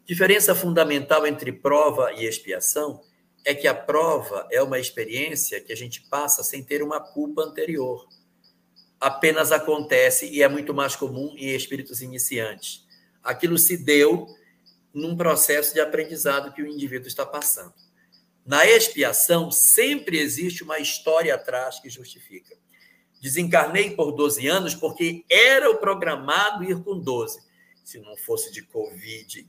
[0.06, 3.02] Diferença fundamental entre prova e expiação
[3.44, 7.42] é que a prova é uma experiência que a gente passa sem ter uma culpa
[7.42, 8.08] anterior.
[9.00, 12.86] Apenas acontece e é muito mais comum em espíritos iniciantes.
[13.22, 14.26] Aquilo se deu
[14.92, 17.74] num processo de aprendizado que o indivíduo está passando.
[18.44, 22.56] Na expiação, sempre existe uma história atrás que justifica.
[23.20, 27.40] Desencarnei por 12 anos porque era o programado ir com 12.
[27.84, 29.46] Se não fosse de Covid,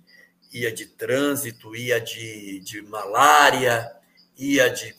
[0.51, 3.89] ia de trânsito, ia de, de malária,
[4.37, 4.95] ia de,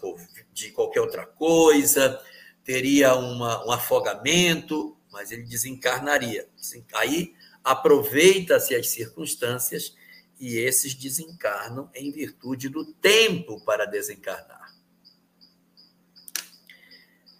[0.52, 2.20] de qualquer outra coisa,
[2.64, 6.48] teria uma, um afogamento, mas ele desencarnaria.
[6.94, 7.34] Aí
[7.64, 9.94] aproveita-se as circunstâncias
[10.40, 14.74] e esses desencarnam em virtude do tempo para desencarnar.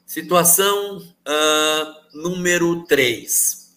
[0.05, 3.75] Situação uh, número 3.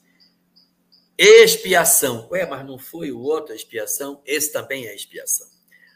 [1.18, 2.28] Expiação.
[2.32, 4.22] Ué, mas não foi o outro a expiação?
[4.26, 5.48] Esse também é expiação.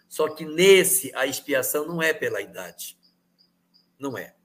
[0.08, 2.98] Só que nesse, a expiação não é pela idade.
[4.00, 4.36] Não é.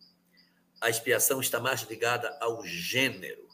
[0.80, 3.46] A expiação está mais ligada ao gênero.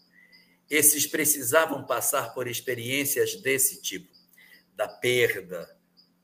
[0.70, 4.17] Esses precisavam passar por experiências desse tipo
[4.78, 5.76] da perda,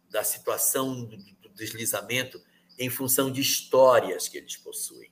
[0.09, 2.40] da situação do deslizamento,
[2.78, 5.11] em função de histórias que eles possuem.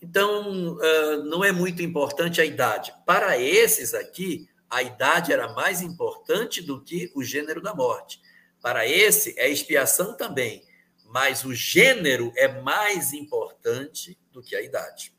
[0.00, 0.78] Então,
[1.24, 2.94] não é muito importante a idade.
[3.04, 8.20] Para esses aqui, a idade era mais importante do que o gênero da morte.
[8.60, 10.64] Para esse, é expiação também,
[11.06, 15.12] mas o gênero é mais importante do que a idade.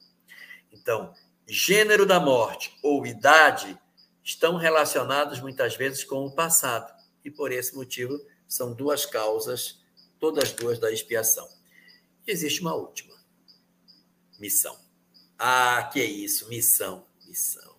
[0.71, 1.13] Então,
[1.45, 3.77] gênero da morte ou idade
[4.23, 9.81] estão relacionados muitas vezes com o passado e por esse motivo são duas causas,
[10.19, 11.47] todas duas da expiação.
[12.25, 13.15] E existe uma última:
[14.39, 14.77] missão.
[15.37, 17.73] Ah, que é isso, missão, missão.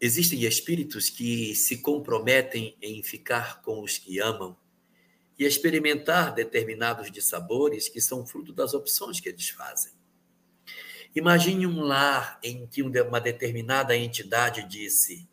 [0.00, 4.56] Existem espíritos que se comprometem em ficar com os que amam
[5.38, 9.92] e experimentar determinados dissabores que são fruto das opções que eles fazem.
[11.14, 15.28] Imagine um lar em que uma determinada entidade disse: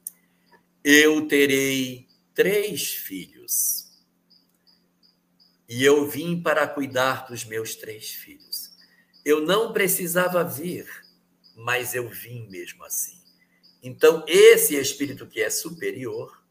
[0.83, 3.87] eu terei três filhos.
[5.67, 8.71] E eu vim para cuidar dos meus três filhos.
[9.23, 10.87] Eu não precisava vir,
[11.55, 13.19] mas eu vim mesmo assim.
[13.83, 16.43] Então, esse espírito que é superior,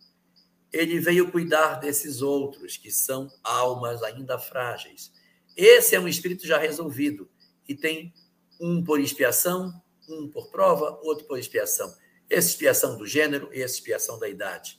[0.72, 5.12] ele veio cuidar desses outros, que são almas ainda frágeis,
[5.56, 7.28] Esse é um espírito já resolvido
[7.66, 8.14] e tem
[8.60, 9.72] um por expiação,
[10.08, 11.92] um por prova, outro por expiação.
[12.30, 14.78] Expiação do gênero e expiação da idade.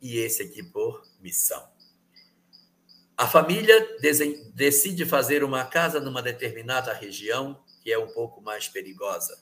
[0.00, 1.66] E esse aqui por missão.
[3.16, 3.96] A família
[4.54, 9.38] decide fazer uma casa numa determinada região que é um pouco mais perigosa.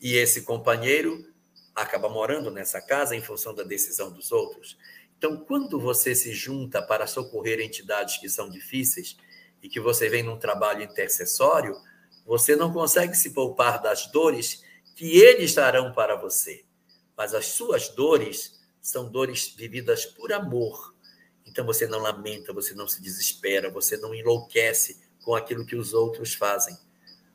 [0.00, 1.26] E esse companheiro
[1.74, 4.78] acaba morando nessa casa em função da decisão dos outros.
[5.18, 9.16] Então, quando você se junta para socorrer entidades que são difíceis
[9.62, 11.74] e que você vem num trabalho intercessório,
[12.26, 14.62] você não consegue se poupar das dores
[14.94, 16.64] que eles darão para você.
[17.16, 20.94] Mas as suas dores são dores vividas por amor.
[21.46, 25.94] Então você não lamenta, você não se desespera, você não enlouquece com aquilo que os
[25.94, 26.76] outros fazem.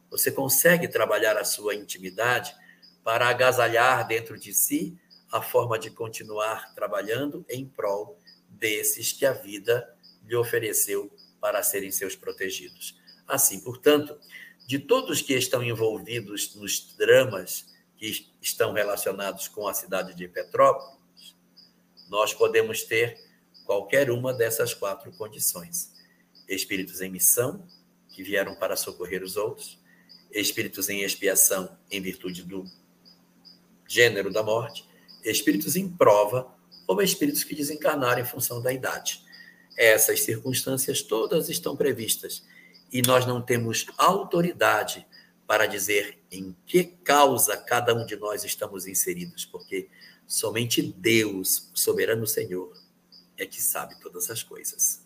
[0.10, 2.56] Você consegue trabalhar a sua intimidade
[3.04, 4.98] para agasalhar dentro de si
[5.32, 9.96] a forma de continuar trabalhando em prol desses que a vida
[10.26, 13.00] lhe ofereceu para serem seus protegidos.
[13.28, 14.20] Assim, portanto,
[14.70, 17.66] de todos que estão envolvidos nos dramas
[17.98, 21.36] que estão relacionados com a cidade de Petrópolis,
[22.08, 23.18] nós podemos ter
[23.66, 25.92] qualquer uma dessas quatro condições:
[26.48, 27.66] espíritos em missão,
[28.10, 29.80] que vieram para socorrer os outros,
[30.30, 32.64] espíritos em expiação em virtude do
[33.88, 34.88] gênero da morte,
[35.24, 36.48] espíritos em prova
[36.86, 39.24] ou espíritos que desencarnaram em função da idade.
[39.76, 42.44] Essas circunstâncias todas estão previstas
[42.92, 45.06] e nós não temos autoridade
[45.48, 49.90] para dizer em que causa cada um de nós estamos inseridos, porque
[50.28, 52.72] somente Deus, o soberano Senhor,
[53.38, 55.04] é que sabe todas as coisas.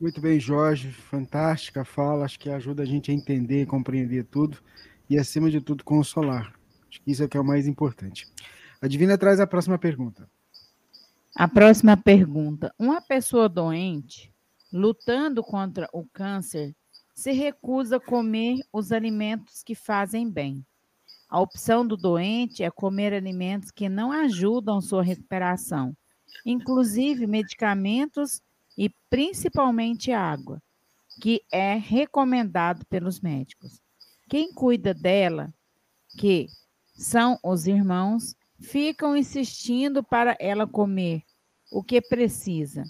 [0.00, 4.58] Muito bem, Jorge, fantástica fala, acho que ajuda a gente a entender e compreender tudo
[5.08, 6.52] e, acima de tudo, consolar.
[6.90, 8.26] Acho que isso é que é o mais importante.
[8.80, 10.28] A Divina traz a próxima pergunta.
[11.36, 12.74] A próxima pergunta.
[12.78, 14.31] Uma pessoa doente,
[14.72, 16.74] lutando contra o câncer,
[17.14, 20.64] se recusa a comer os alimentos que fazem bem.
[21.28, 25.96] A opção do doente é comer alimentos que não ajudam sua recuperação,
[26.44, 28.40] inclusive medicamentos
[28.76, 30.62] e principalmente água,
[31.20, 33.80] que é recomendado pelos médicos.
[34.28, 35.52] Quem cuida dela,
[36.18, 36.46] que
[36.94, 41.22] são os irmãos, ficam insistindo para ela comer
[41.70, 42.84] o que precisa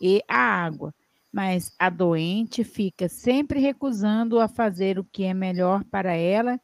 [0.00, 0.94] e a água,
[1.34, 6.60] mas a doente fica sempre recusando a fazer o que é melhor para ela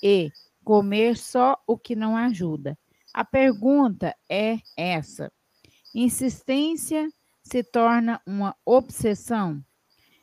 [0.00, 0.30] e
[0.62, 2.78] comer só o que não ajuda.
[3.12, 5.28] A pergunta é essa:
[5.92, 7.10] insistência
[7.42, 9.60] se torna uma obsessão,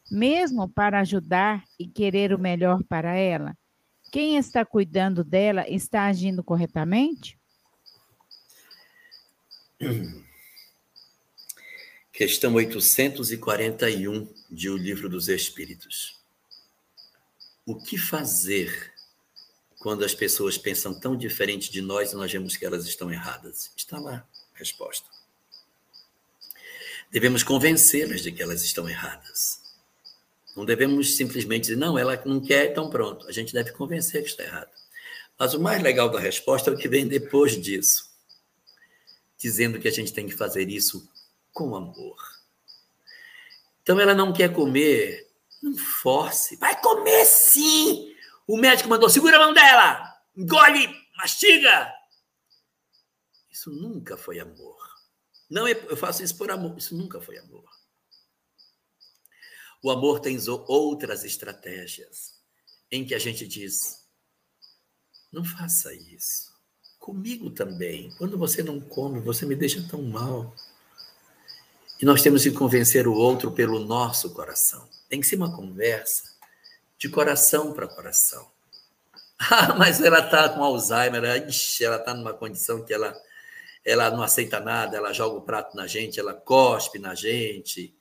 [0.09, 3.53] mesmo para ajudar e querer o melhor para ela?
[4.13, 7.37] Quem está cuidando dela está agindo corretamente?
[12.19, 16.19] Questão 841 de O Livro dos Espíritos.
[17.65, 18.91] O que fazer
[19.79, 23.71] quando as pessoas pensam tão diferente de nós e nós vemos que elas estão erradas?
[23.73, 25.07] Está lá a resposta.
[27.09, 29.61] Devemos convencê-las de que elas estão erradas.
[30.57, 33.29] Não devemos simplesmente dizer, não, ela não quer, então pronto.
[33.29, 34.71] A gente deve convencer que está errado.
[35.39, 38.11] Mas o mais legal da resposta é o que vem depois disso,
[39.37, 41.09] dizendo que a gente tem que fazer isso
[41.53, 42.17] com amor.
[43.81, 45.31] Então ela não quer comer,
[45.61, 46.55] não force.
[46.57, 48.15] Vai comer sim!
[48.47, 50.17] O médico mandou, segura a mão dela!
[50.35, 50.87] Engole,
[51.17, 51.93] mastiga!
[53.51, 54.77] Isso nunca foi amor.
[55.49, 57.65] Não é, eu faço isso por amor, isso nunca foi amor.
[59.81, 60.37] O amor tem
[60.67, 62.39] outras estratégias
[62.91, 64.05] em que a gente diz:
[65.31, 66.49] não faça isso.
[66.97, 68.11] Comigo também.
[68.17, 70.53] Quando você não come, você me deixa tão mal.
[72.01, 74.87] E nós temos que convencer o outro pelo nosso coração.
[75.09, 76.23] Tem que ser uma conversa
[76.97, 78.47] de coração para coração.
[79.51, 83.15] Ah, mas ela está com Alzheimer, ela está numa condição que ela,
[83.85, 87.95] ela não aceita nada, ela joga o prato na gente, ela cospe na gente,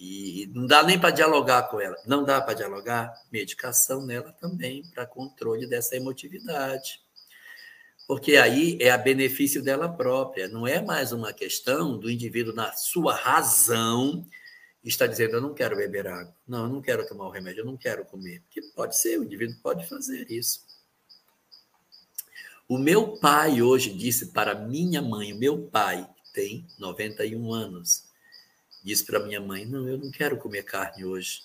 [0.00, 1.96] e não dá nem para dialogar com ela.
[2.06, 3.12] Não dá para dialogar?
[3.32, 7.00] Medicação nela também, para controle dessa emotividade.
[8.08, 12.72] Porque aí é a benefício dela própria, não é mais uma questão do indivíduo, na
[12.72, 14.26] sua razão,
[14.82, 17.66] está dizendo: Eu não quero beber água, não, eu não quero tomar o remédio, eu
[17.66, 18.40] não quero comer.
[18.40, 20.66] Porque pode ser, o indivíduo pode fazer isso.
[22.66, 28.04] O meu pai hoje disse para minha mãe, o meu pai tem 91 anos,
[28.82, 31.42] disse para minha mãe: Não, eu não quero comer carne hoje.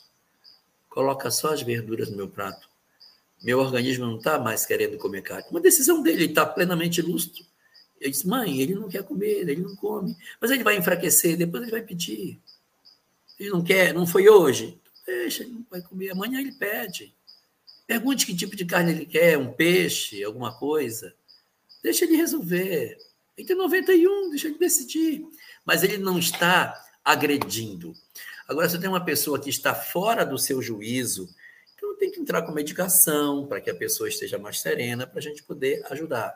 [0.88, 2.70] Coloca só as verduras no meu prato.
[3.44, 5.48] Meu organismo não está mais querendo comer carne.
[5.52, 7.46] Uma decisão dele, ele está plenamente lúcido.
[8.00, 10.16] Eu disse: Mãe, ele não quer comer, ele não come.
[10.40, 12.40] Mas ele vai enfraquecer, depois ele vai pedir.
[13.38, 14.80] Ele não quer, não foi hoje.
[15.06, 16.12] Deixa, ele não vai comer.
[16.12, 17.14] Amanhã ele pede.
[17.86, 21.14] Pergunte que tipo de carne ele quer, um peixe, alguma coisa.
[21.84, 22.98] Deixa ele resolver.
[23.38, 25.26] Ele tem 91, deixa ele decidir.
[25.66, 27.94] Mas ele não está agredindo.
[28.48, 31.28] Agora, se tem uma pessoa que está fora do seu juízo,
[31.84, 35.22] então tem que entrar com medicação para que a pessoa esteja mais serena, para a
[35.22, 36.34] gente poder ajudar.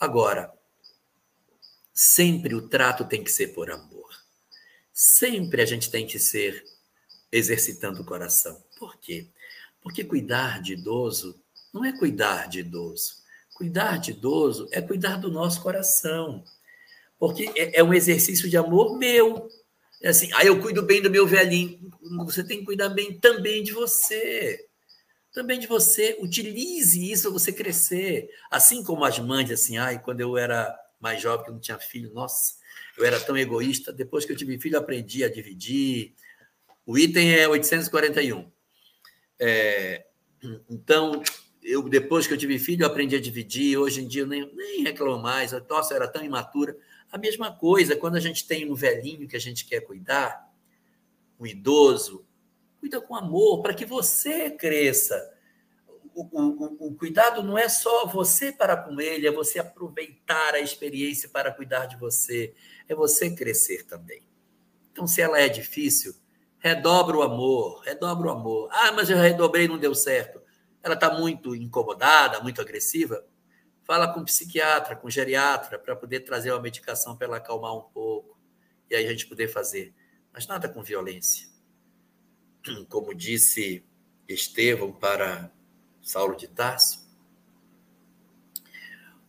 [0.00, 0.52] Agora,
[1.92, 4.10] sempre o trato tem que ser por amor.
[4.92, 6.64] Sempre a gente tem que ser
[7.30, 8.60] exercitando o coração.
[8.76, 9.28] Por quê?
[9.80, 11.40] Porque cuidar de idoso
[11.72, 13.22] não é cuidar de idoso.
[13.54, 16.42] Cuidar de idoso é cuidar do nosso coração.
[17.16, 19.48] Porque é, é um exercício de amor meu.
[20.04, 21.90] É assim, ah, eu cuido bem do meu velhinho.
[22.26, 24.68] Você tem que cuidar bem também de você.
[25.32, 26.18] Também de você.
[26.20, 28.28] Utilize isso para você crescer.
[28.50, 31.78] Assim como as mães, assim, ai, quando eu era mais jovem, que eu não tinha
[31.78, 32.52] filho, nossa,
[32.98, 33.94] eu era tão egoísta.
[33.94, 36.12] Depois que eu tive filho, aprendi a dividir.
[36.84, 38.52] O item é 841.
[39.40, 40.04] É,
[40.68, 41.22] então,
[41.62, 43.78] eu depois que eu tive filho, eu aprendi a dividir.
[43.78, 45.52] Hoje em dia, eu nem, nem reclamo mais.
[45.66, 46.76] Nossa, eu era tão imatura.
[47.14, 50.52] A mesma coisa, quando a gente tem um velhinho que a gente quer cuidar,
[51.38, 52.26] um idoso,
[52.80, 55.32] cuida com amor para que você cresça.
[56.12, 60.58] O, o, o, cuidado não é só você para com ele, é você aproveitar a
[60.58, 62.52] experiência para cuidar de você,
[62.88, 64.26] é você crescer também.
[64.90, 66.16] Então, se ela é difícil,
[66.58, 68.68] redobra o amor, redobra o amor.
[68.72, 70.42] Ah, mas eu redobrei e não deu certo.
[70.82, 73.24] Ela está muito incomodada, muito agressiva
[73.84, 77.76] fala com um psiquiatra, com um geriatra, para poder trazer uma medicação para ela acalmar
[77.76, 78.38] um pouco.
[78.90, 79.94] E aí a gente poder fazer.
[80.32, 81.48] Mas nada com violência.
[82.88, 83.84] Como disse
[84.28, 85.52] Estevão para
[86.02, 87.04] Saulo de Tarso,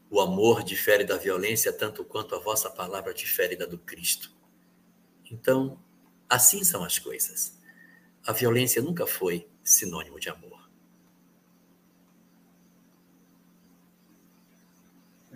[0.09, 4.33] o amor difere da violência tanto quanto a vossa palavra difere da do Cristo.
[5.29, 5.77] Então,
[6.29, 7.59] assim são as coisas.
[8.25, 10.54] A violência nunca foi sinônimo de amor.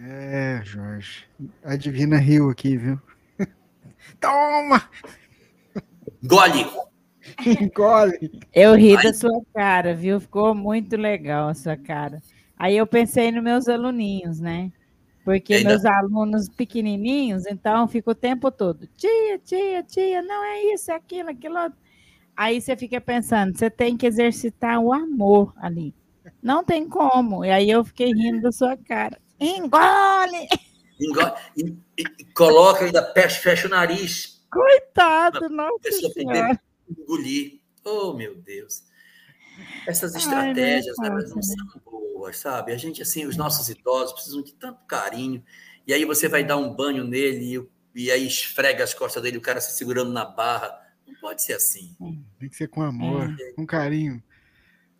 [0.01, 1.25] É, Jorge.
[1.63, 2.99] A Divina riu aqui, viu?
[4.19, 4.89] Toma!
[6.23, 6.65] Gole!
[7.75, 8.39] Gole!
[8.53, 10.19] Eu ri da sua cara, viu?
[10.19, 12.21] Ficou muito legal a sua cara.
[12.57, 14.71] Aí eu pensei nos meus aluninhos, né?
[15.25, 15.69] Porque Ainda...
[15.69, 20.95] meus alunos pequenininhos, então fica o tempo todo, tia, tia, tia, não é isso, é
[20.95, 21.55] aquilo, aquilo.
[22.35, 25.93] Aí você fica pensando, você tem que exercitar o amor ali.
[26.41, 27.43] Não tem como.
[27.43, 29.19] E aí eu fiquei rindo da sua cara.
[29.39, 30.47] Engole!
[30.99, 31.33] Engole.
[31.55, 34.45] E, e, coloca ainda, fecha, fecha o nariz.
[34.51, 35.79] Coitado, não.
[35.79, 36.59] Pessoa poder
[36.89, 37.59] engolir.
[37.83, 38.83] Oh, meu Deus.
[39.87, 42.71] Essas estratégias, Ai, elas não são boas, sabe?
[42.71, 45.43] A gente, assim, os nossos idosos precisam de tanto carinho.
[45.85, 47.57] E aí você vai dar um banho nele
[47.95, 50.79] e, e aí esfrega as costas dele, o cara se segurando na barra.
[51.07, 51.95] Não pode ser assim.
[52.39, 53.53] Tem que ser com amor, é.
[53.53, 54.21] com carinho.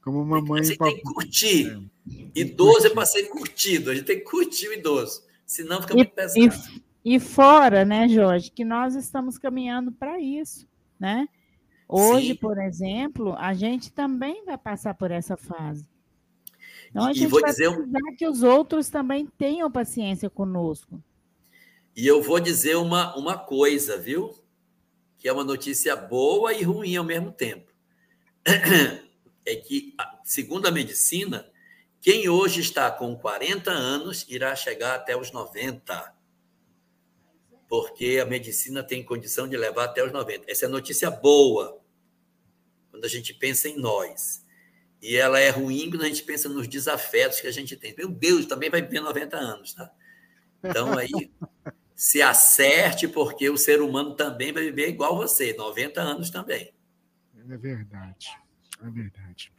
[0.02, 0.64] Como uma mãe.
[0.64, 1.89] Você tem que curtir.
[2.06, 2.39] É.
[2.41, 3.91] Idoso é para ser curtido.
[3.91, 5.24] A gente tem que curtir o idoso.
[5.45, 6.39] Senão fica muito pesado.
[7.04, 10.68] E, e fora, né, Jorge, que nós estamos caminhando para isso,
[11.00, 11.28] né?
[11.88, 12.36] Hoje, Sim.
[12.36, 15.88] por exemplo, a gente também vai passar por essa fase.
[16.89, 18.16] Então, a gente vai precisar um...
[18.16, 21.02] que os outros também tenham paciência conosco.
[21.95, 24.34] E eu vou dizer uma, uma coisa, viu?
[25.18, 27.72] Que é uma notícia boa e ruim ao mesmo tempo.
[29.45, 31.49] é que, segundo a medicina,
[32.01, 36.15] quem hoje está com 40 anos irá chegar até os 90.
[37.67, 40.49] Porque a medicina tem condição de levar até os 90.
[40.49, 41.79] Essa é notícia boa,
[42.89, 44.45] quando a gente pensa em nós.
[45.01, 47.95] E ela é ruim quando a gente pensa nos desafetos que a gente tem.
[47.95, 49.91] Meu Deus, também vai viver 90 anos, tá?
[50.63, 51.09] Então aí
[51.95, 56.73] se acerte, porque o ser humano também vai viver igual você, 90 anos também.
[57.49, 58.27] É verdade.
[58.82, 59.51] É verdade.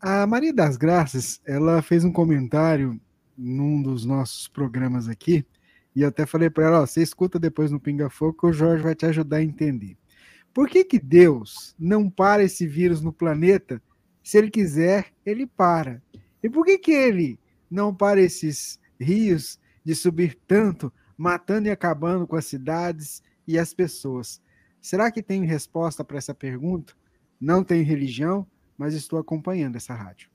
[0.00, 3.00] A Maria das Graças, ela fez um comentário
[3.36, 5.46] num dos nossos programas aqui,
[5.94, 8.82] e eu até falei para ela, você escuta depois no Pinga Fogo que o Jorge
[8.82, 9.96] vai te ajudar a entender.
[10.52, 13.80] Por que que Deus não para esse vírus no planeta?
[14.22, 16.02] Se ele quiser, ele para.
[16.42, 17.38] E por que que ele
[17.70, 23.74] não para esses rios de subir tanto, matando e acabando com as cidades e as
[23.74, 24.40] pessoas?
[24.80, 26.94] Será que tem resposta para essa pergunta?
[27.40, 30.30] Não tenho religião, mas estou acompanhando essa rádio.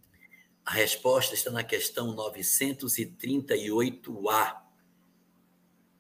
[0.66, 4.58] A resposta está na questão 938A.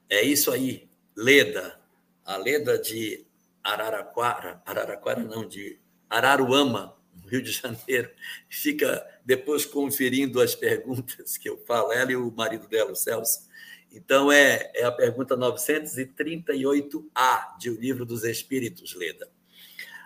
[0.09, 1.79] É isso aí, Leda.
[2.25, 3.27] A Leda de
[3.63, 5.79] Araraquara, Araraquara não, de
[6.09, 6.97] Araruama,
[7.27, 8.09] Rio de Janeiro,
[8.49, 13.47] fica depois conferindo as perguntas que eu falo, ela e o marido dela, o Celso.
[13.91, 19.29] Então, é, é a pergunta 938A de O Livro dos Espíritos, Leda.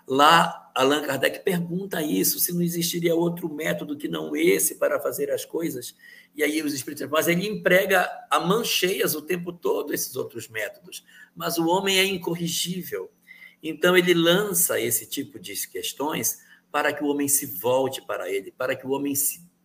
[0.09, 5.29] Lá, Allan Kardec pergunta isso, se não existiria outro método que não esse para fazer
[5.29, 5.95] as coisas.
[6.35, 11.05] E aí os espíritos, mas ele emprega a mancheias o tempo todo esses outros métodos.
[11.35, 13.11] Mas o homem é incorrigível.
[13.61, 16.39] Então ele lança esse tipo de questões
[16.71, 19.13] para que o homem se volte para ele, para que o homem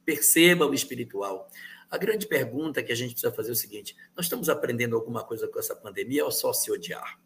[0.05, 1.49] perceba o espiritual.
[1.91, 5.25] A grande pergunta que a gente precisa fazer é o seguinte: nós estamos aprendendo alguma
[5.25, 7.19] coisa com essa pandemia ou só se odiar?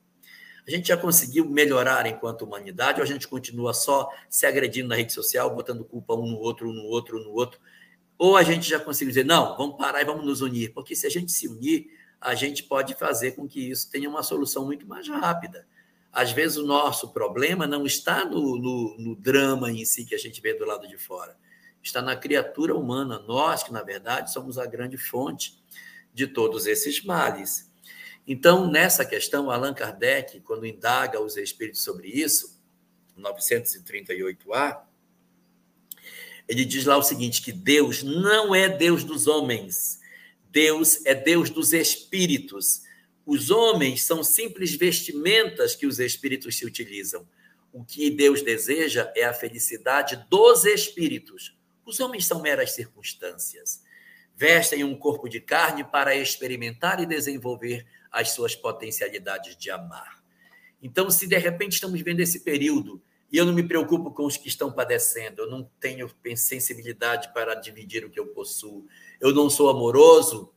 [0.68, 4.96] A gente já conseguiu melhorar enquanto humanidade ou a gente continua só se agredindo na
[4.96, 7.58] rede social, botando culpa um no outro, um no outro, um no outro?
[8.18, 10.74] Ou a gente já conseguiu dizer, não, vamos parar e vamos nos unir?
[10.74, 11.86] Porque se a gente se unir,
[12.20, 15.66] a gente pode fazer com que isso tenha uma solução muito mais rápida.
[16.12, 20.18] Às vezes o nosso problema não está no, no, no drama em si que a
[20.18, 21.34] gente vê do lado de fora,
[21.82, 25.58] está na criatura humana, nós que, na verdade, somos a grande fonte
[26.12, 27.67] de todos esses males.
[28.30, 32.60] Então, nessa questão, Allan Kardec, quando indaga os espíritos sobre isso,
[33.18, 34.82] 938A,
[36.46, 39.98] ele diz lá o seguinte: que Deus não é Deus dos homens,
[40.50, 42.82] Deus é Deus dos espíritos.
[43.24, 47.26] Os homens são simples vestimentas que os espíritos se utilizam.
[47.72, 51.56] O que Deus deseja é a felicidade dos espíritos.
[51.82, 53.82] Os homens são meras circunstâncias.
[54.36, 60.22] Vestem um corpo de carne para experimentar e desenvolver as suas potencialidades de amar.
[60.82, 64.36] Então, se de repente estamos vivendo esse período e eu não me preocupo com os
[64.36, 68.86] que estão padecendo, eu não tenho sensibilidade para dividir o que eu possuo,
[69.20, 70.52] eu não sou amoroso,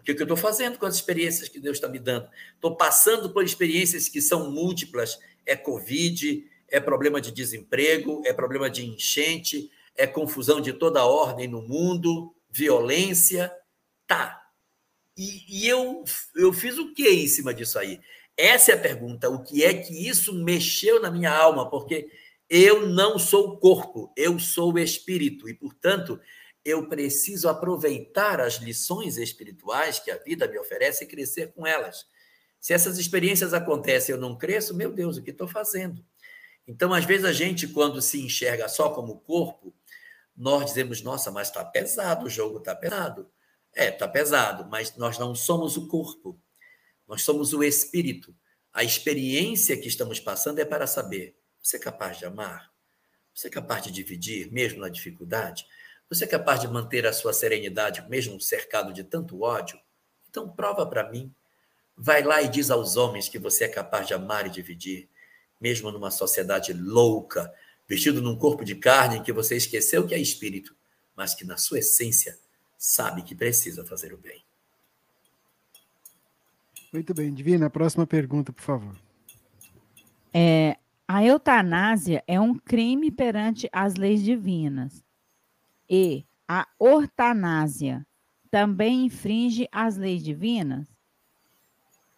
[0.00, 2.26] o que, eu estou fazendo com as experiências que Deus está me dando?
[2.54, 8.70] Estou passando por experiências que são múltiplas: é Covid, é problema de desemprego, é problema
[8.70, 13.52] de enchente, é confusão de toda ordem no mundo, violência.
[14.06, 14.39] Tá,
[15.16, 16.04] e, e, eu,
[16.36, 18.00] eu fiz o que em cima disso aí?
[18.36, 19.28] Essa é a pergunta.
[19.28, 21.68] O que é que isso mexeu na minha alma?
[21.68, 22.10] Porque
[22.48, 25.48] eu não sou corpo, eu sou espírito.
[25.48, 26.18] E, portanto,
[26.64, 32.06] eu preciso aproveitar as lições espirituais que a vida me oferece e crescer com elas.
[32.60, 36.04] Se essas experiências acontecem e eu não cresço, meu Deus, o que estou fazendo?
[36.66, 39.74] Então, às vezes, a gente, quando se enxerga só como corpo,
[40.36, 43.30] nós dizemos, nossa, mas está pesado, o jogo está pesado.
[43.74, 46.40] É, tá pesado, mas nós não somos o corpo.
[47.06, 48.34] Nós somos o espírito.
[48.72, 52.70] A experiência que estamos passando é para saber: você é capaz de amar?
[53.34, 55.66] Você é capaz de dividir, mesmo na dificuldade?
[56.08, 59.78] Você é capaz de manter a sua serenidade, mesmo cercado de tanto ódio?
[60.28, 61.32] Então, prova para mim.
[61.96, 65.08] Vai lá e diz aos homens que você é capaz de amar e dividir,
[65.60, 67.52] mesmo numa sociedade louca,
[67.86, 70.74] vestido num corpo de carne em que você esqueceu que é espírito,
[71.14, 72.38] mas que na sua essência
[72.80, 74.42] sabe que precisa fazer o bem.
[76.90, 78.96] Muito bem, Divina, a próxima pergunta, por favor.
[80.32, 85.04] É, a eutanásia é um crime perante as leis divinas.
[85.88, 88.06] E a ortanásia
[88.50, 90.86] também infringe as leis divinas?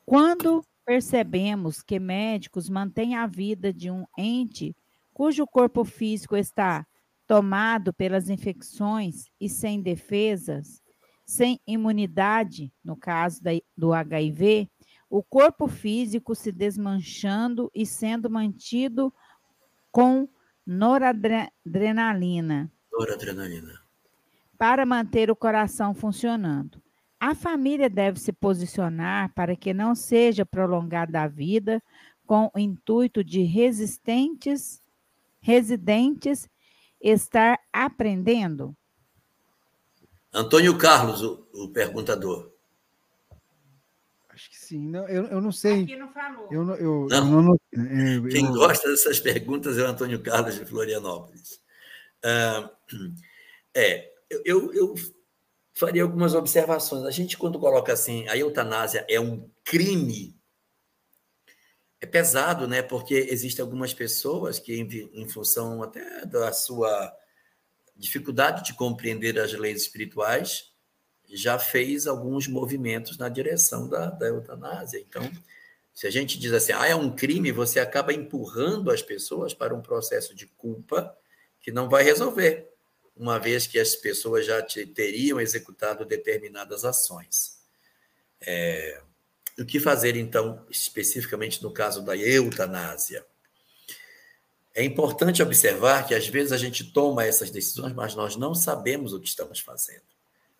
[0.06, 4.76] Quando percebemos que médicos mantêm a vida de um ente
[5.12, 6.86] cujo corpo físico está
[7.32, 10.82] tomado pelas infecções e sem defesas,
[11.24, 14.68] sem imunidade, no caso da, do HIV,
[15.08, 19.10] o corpo físico se desmanchando e sendo mantido
[19.90, 20.28] com
[20.66, 22.70] noradrenalina.
[22.92, 23.80] Noradrenalina.
[24.58, 26.82] Para manter o coração funcionando.
[27.18, 31.82] A família deve se posicionar para que não seja prolongada a vida
[32.26, 34.82] com o intuito de resistentes,
[35.40, 36.46] residentes
[37.02, 38.76] estar aprendendo?
[40.32, 42.50] Antônio Carlos, o, o perguntador.
[44.30, 44.88] Acho que sim.
[44.88, 45.82] Não, eu, eu não sei.
[45.82, 46.48] Aqui não falou.
[46.50, 47.32] Eu, eu, não.
[47.36, 51.60] Eu não, é, Quem gosta dessas perguntas é o Antônio Carlos de Florianópolis.
[52.24, 52.70] Ah,
[53.74, 54.10] é,
[54.44, 54.94] eu, eu
[55.74, 57.04] faria algumas observações.
[57.04, 60.34] A gente, quando coloca assim, a eutanásia é um crime
[62.02, 62.82] é pesado, né?
[62.82, 67.16] Porque existem algumas pessoas que, em, em, função até da sua
[67.96, 70.72] dificuldade de compreender as leis espirituais,
[71.32, 74.98] já fez alguns movimentos na direção da, da eutanásia.
[74.98, 75.30] Então,
[75.94, 79.72] se a gente diz assim, ah, é um crime, você acaba empurrando as pessoas para
[79.72, 81.16] um processo de culpa
[81.60, 82.68] que não vai resolver,
[83.16, 87.60] uma vez que as pessoas já te, teriam executado determinadas ações.
[88.40, 89.00] É,
[89.58, 93.24] o que fazer, então, especificamente no caso da eutanásia?
[94.74, 99.12] É importante observar que às vezes a gente toma essas decisões, mas nós não sabemos
[99.12, 100.02] o que estamos fazendo.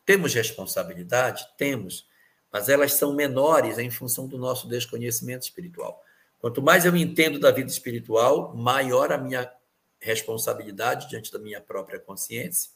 [0.04, 1.46] Temos responsabilidade?
[1.56, 2.06] Temos,
[2.52, 6.04] mas elas são menores em função do nosso desconhecimento espiritual.
[6.38, 9.50] Quanto mais eu entendo da vida espiritual, maior a minha
[9.98, 12.72] responsabilidade diante da minha própria consciência,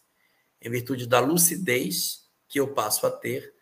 [0.63, 3.53] em virtude da lucidez que eu passo a ter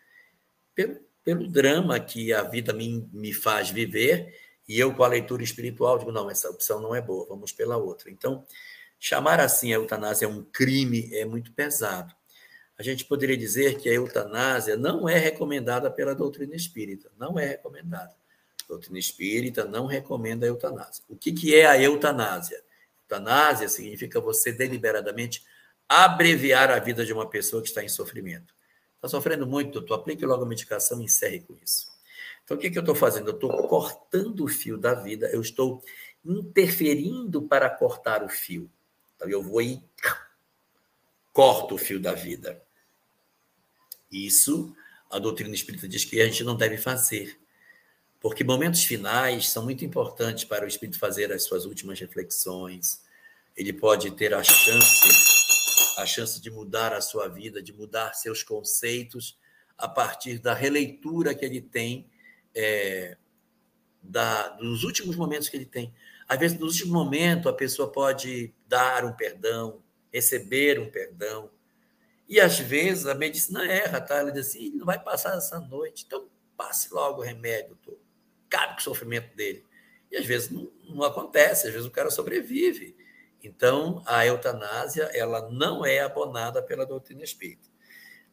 [0.73, 4.31] pelo, pelo drama que a vida me, me faz viver,
[4.67, 7.75] e eu, com a leitura espiritual, digo: não, essa opção não é boa, vamos pela
[7.75, 8.11] outra.
[8.11, 8.45] Então,
[8.99, 12.13] chamar assim a eutanásia um crime é muito pesado.
[12.77, 17.45] A gente poderia dizer que a eutanásia não é recomendada pela doutrina espírita, não é
[17.45, 18.13] recomendada.
[18.63, 21.03] A doutrina espírita não recomenda a eutanásia.
[21.07, 22.61] O que, que é a eutanásia?
[23.03, 25.43] Eutanásia significa você deliberadamente
[25.87, 28.53] abreviar a vida de uma pessoa que está em sofrimento.
[29.05, 29.99] Está sofrendo muito, doutor?
[29.99, 31.87] Aplique logo a medicação e encerre com isso.
[32.43, 33.29] Então, o que, que eu estou fazendo?
[33.29, 35.83] Eu estou cortando o fio da vida, eu estou
[36.25, 38.67] interferindo para cortar o fio.
[39.15, 39.79] Então, eu vou e
[41.31, 42.59] corto o fio da vida.
[44.11, 44.75] Isso
[45.11, 47.39] a doutrina espírita diz que a gente não deve fazer,
[48.19, 53.03] porque momentos finais são muito importantes para o espírito fazer as suas últimas reflexões.
[53.55, 55.34] Ele pode ter a chance
[55.97, 59.37] a chance de mudar a sua vida, de mudar seus conceitos
[59.77, 62.09] a partir da releitura que ele tem
[62.53, 63.17] é,
[64.01, 65.93] da, dos últimos momentos que ele tem.
[66.27, 69.81] Às vezes, no último momento, a pessoa pode dar um perdão,
[70.11, 71.49] receber um perdão.
[72.27, 74.17] E às vezes a medicina erra, tá?
[74.17, 76.27] Ela diz assim: não vai passar essa noite, então
[76.57, 77.99] passe logo o remédio, doutor.
[78.49, 79.63] Cabe com o sofrimento dele.
[80.11, 82.95] E às vezes não, não acontece, às vezes o cara sobrevive.
[83.45, 87.69] Então, a eutanásia ela não é abonada pela doutrina espírita.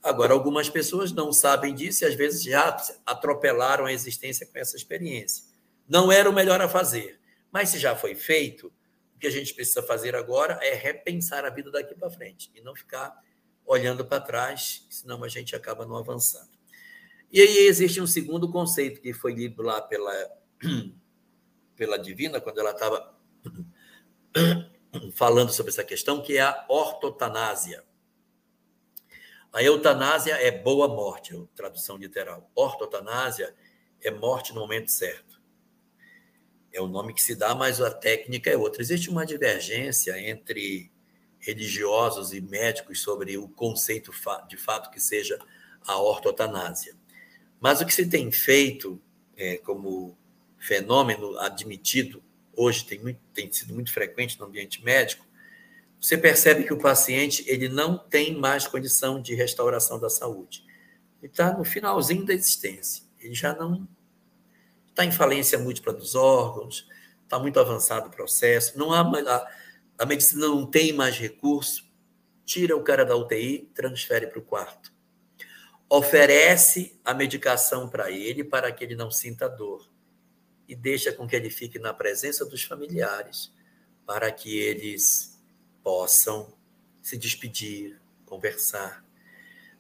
[0.03, 4.75] Agora, algumas pessoas não sabem disso e às vezes já atropelaram a existência com essa
[4.75, 5.45] experiência.
[5.87, 7.21] Não era o melhor a fazer,
[7.53, 8.73] mas se já foi feito,
[9.15, 12.63] o que a gente precisa fazer agora é repensar a vida daqui para frente e
[12.63, 13.15] não ficar
[13.67, 16.51] olhando para trás, senão a gente acaba não avançando.
[17.31, 20.13] E aí existe um segundo conceito que foi lido lá pela,
[21.77, 23.15] pela Divina, quando ela estava
[25.15, 27.85] falando sobre essa questão, que é a ortotanásia.
[29.53, 32.51] A eutanásia é boa morte, tradução literal.
[32.55, 33.55] Ortotanásia
[34.01, 35.41] é morte no momento certo.
[36.73, 38.81] É o nome que se dá, mas a técnica é outra.
[38.81, 40.91] Existe uma divergência entre
[41.39, 44.11] religiosos e médicos sobre o conceito
[44.49, 45.39] de fato que seja
[45.87, 46.95] a ortotanásia.
[47.61, 49.01] Mas o que se tem feito
[49.37, 50.17] é, como
[50.59, 52.23] fenômeno admitido
[52.57, 55.27] hoje tem, muito, tem sido muito frequente no ambiente médico,
[56.01, 60.65] você percebe que o paciente ele não tem mais condição de restauração da saúde.
[61.23, 63.05] Ele está no finalzinho da existência.
[63.21, 63.87] Ele já não
[64.89, 66.89] está em falência múltipla dos órgãos,
[67.23, 69.49] está muito avançado o processo, não há a,
[69.99, 71.89] a medicina não tem mais recurso,
[72.45, 74.93] tira o cara da UTI, transfere para o quarto.
[75.89, 79.92] Oferece a medicação para ele para que ele não sinta dor
[80.73, 83.53] e deixa com que ele fique na presença dos familiares
[84.07, 85.39] para que eles
[85.83, 86.51] possam
[87.03, 89.05] se despedir, conversar.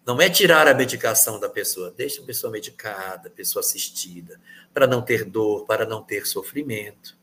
[0.04, 4.38] Não é tirar a medicação da pessoa, deixa a pessoa medicada, a pessoa assistida,
[4.74, 7.16] para não ter dor, para não ter sofrimento.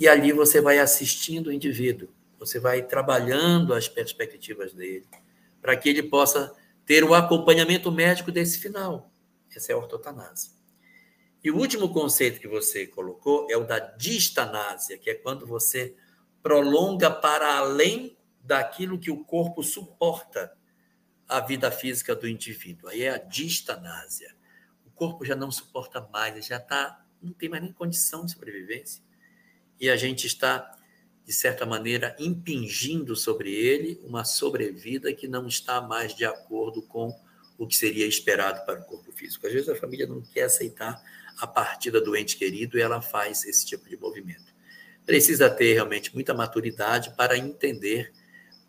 [0.00, 5.06] E ali você vai assistindo o indivíduo, você vai trabalhando as perspectivas dele,
[5.62, 6.52] para que ele possa
[6.84, 9.08] ter o acompanhamento médico desse final.
[9.54, 10.57] Essa é a ortotanásia.
[11.42, 15.94] E o último conceito que você colocou é o da distanásia, que é quando você
[16.42, 20.52] prolonga para além daquilo que o corpo suporta
[21.28, 22.88] a vida física do indivíduo.
[22.88, 24.34] Aí é a distanásia.
[24.86, 29.02] O corpo já não suporta mais, já está, não tem mais nem condição de sobrevivência.
[29.78, 30.76] E a gente está,
[31.24, 37.14] de certa maneira, impingindo sobre ele uma sobrevida que não está mais de acordo com
[37.58, 39.46] o que seria esperado para o corpo físico.
[39.46, 41.00] Às vezes a família não quer aceitar
[41.40, 44.52] a partida do ente querido e ela faz esse tipo de movimento.
[45.06, 48.12] Precisa ter realmente muita maturidade para entender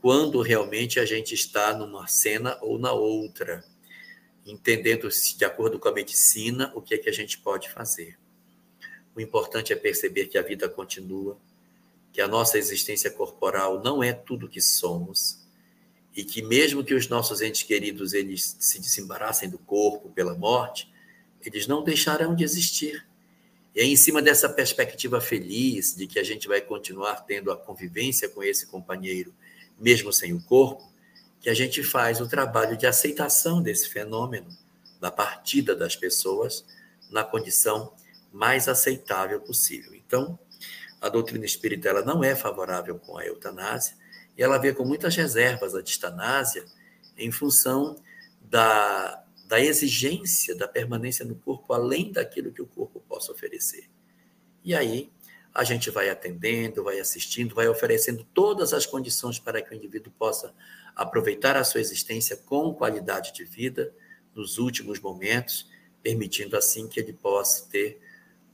[0.01, 3.63] quando realmente a gente está numa cena ou na outra,
[4.45, 8.17] entendendo de acordo com a medicina o que é que a gente pode fazer.
[9.15, 11.37] O importante é perceber que a vida continua,
[12.13, 15.39] que a nossa existência corporal não é tudo que somos
[16.15, 20.88] e que mesmo que os nossos entes queridos eles se desembaraçem do corpo pela morte,
[21.45, 23.05] eles não deixarão de existir.
[23.75, 27.57] E é em cima dessa perspectiva feliz de que a gente vai continuar tendo a
[27.57, 29.33] convivência com esse companheiro,
[29.79, 30.89] mesmo sem o corpo,
[31.39, 34.47] que a gente faz o trabalho de aceitação desse fenômeno,
[34.99, 36.65] da partida das pessoas
[37.09, 37.93] na condição
[38.31, 39.95] mais aceitável possível.
[39.95, 40.37] Então,
[41.01, 43.95] a doutrina espírita ela não é favorável com a eutanásia
[44.37, 46.65] e ela vê com muitas reservas a distanásia
[47.17, 47.95] em função
[48.41, 53.89] da da exigência da permanência no corpo além daquilo que o corpo possa oferecer.
[54.63, 55.11] E aí
[55.51, 60.13] a gente vai atendendo, vai assistindo, vai oferecendo todas as condições para que o indivíduo
[60.19, 60.53] possa
[60.95, 63.91] aproveitar a sua existência com qualidade de vida
[64.35, 65.67] nos últimos momentos,
[66.03, 67.99] permitindo assim que ele possa ter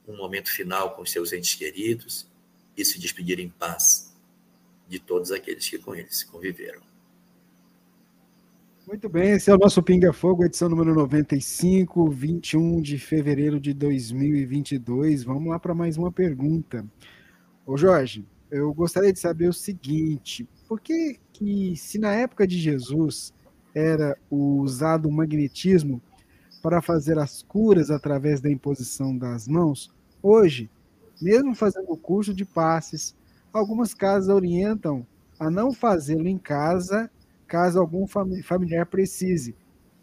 [0.08, 2.26] um momento final com seus entes queridos
[2.74, 4.16] e se despedir em paz
[4.88, 6.85] de todos aqueles que com eles conviveram.
[8.86, 13.74] Muito bem, esse é o nosso Pinga Fogo, edição número 95, 21 de fevereiro de
[13.74, 15.24] 2022.
[15.24, 16.86] Vamos lá para mais uma pergunta.
[17.66, 22.56] Ô Jorge, eu gostaria de saber o seguinte: por que, que se na época de
[22.56, 23.34] Jesus
[23.74, 26.00] era usado o magnetismo
[26.62, 30.70] para fazer as curas através da imposição das mãos, hoje,
[31.20, 33.16] mesmo fazendo o curso de passes,
[33.52, 35.04] algumas casas orientam
[35.40, 37.10] a não fazê-lo em casa
[37.46, 39.54] caso algum familiar precise,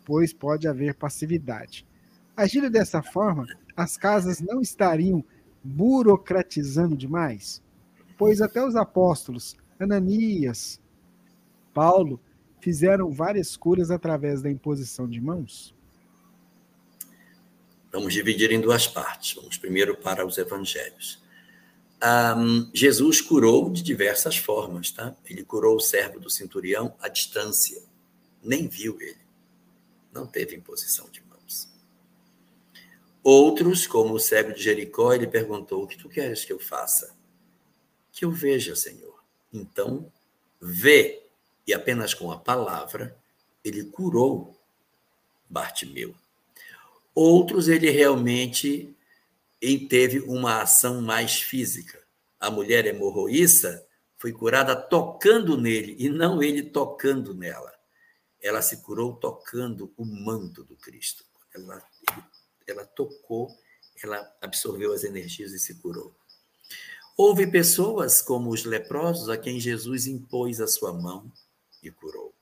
[0.05, 1.85] pois pode haver passividade.
[2.35, 5.23] Agindo dessa forma, as casas não estariam
[5.63, 7.61] burocratizando demais?
[8.17, 10.79] Pois até os apóstolos, Ananias,
[11.73, 12.19] Paulo,
[12.59, 15.75] fizeram várias curas através da imposição de mãos?
[17.91, 19.35] Vamos dividir em duas partes.
[19.35, 21.22] Vamos primeiro para os evangelhos.
[22.03, 25.15] Um, Jesus curou de diversas formas, tá?
[25.25, 27.81] Ele curou o servo do centurião à distância,
[28.43, 29.21] nem viu ele,
[30.11, 31.69] não teve imposição de mãos.
[33.23, 37.15] Outros, como o cego de Jericó, ele perguntou: O que tu queres que eu faça?
[38.11, 39.23] Que eu veja, Senhor.
[39.53, 40.11] Então,
[40.59, 41.23] vê,
[41.65, 43.17] e apenas com a palavra,
[43.63, 44.59] ele curou
[45.49, 46.13] Bartimeu.
[47.15, 48.93] Outros, ele realmente
[49.64, 52.05] e teve uma ação mais física.
[52.38, 53.88] A mulher hemorroíça
[54.18, 57.72] foi curada tocando nele e não ele tocando nela.
[58.41, 61.24] Ela se curou tocando o manto do Cristo.
[61.55, 61.82] Ela,
[62.68, 63.57] ela tocou,
[64.03, 66.14] ela absorveu as energias e se curou.
[67.16, 71.32] Houve pessoas como os leprosos a quem Jesus impôs a sua mão
[71.82, 72.36] e curou.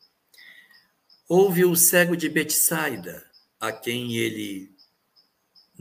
[1.30, 3.24] Houve o cego de Betsaida,
[3.60, 4.76] a quem ele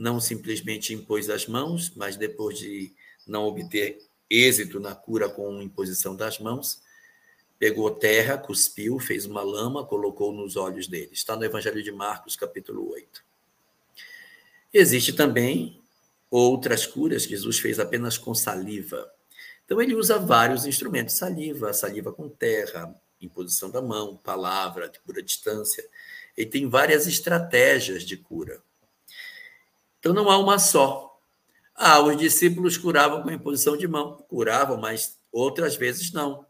[0.01, 2.91] não simplesmente impôs as mãos, mas depois de
[3.27, 6.81] não obter êxito na cura com imposição das mãos,
[7.59, 11.11] pegou terra, cuspiu, fez uma lama, colocou nos olhos dele.
[11.13, 13.23] Está no Evangelho de Marcos, capítulo 8.
[14.73, 15.79] Existe também
[16.31, 19.07] outras curas que Jesus fez apenas com saliva.
[19.65, 22.91] Então ele usa vários instrumentos, saliva, saliva com terra,
[23.21, 25.87] imposição da mão, palavra, cura à distância.
[26.35, 28.63] Ele tem várias estratégias de cura.
[30.01, 31.15] Então não há uma só.
[31.75, 34.17] Ah, os discípulos curavam com imposição de mão.
[34.27, 36.43] Curavam, mas outras vezes não.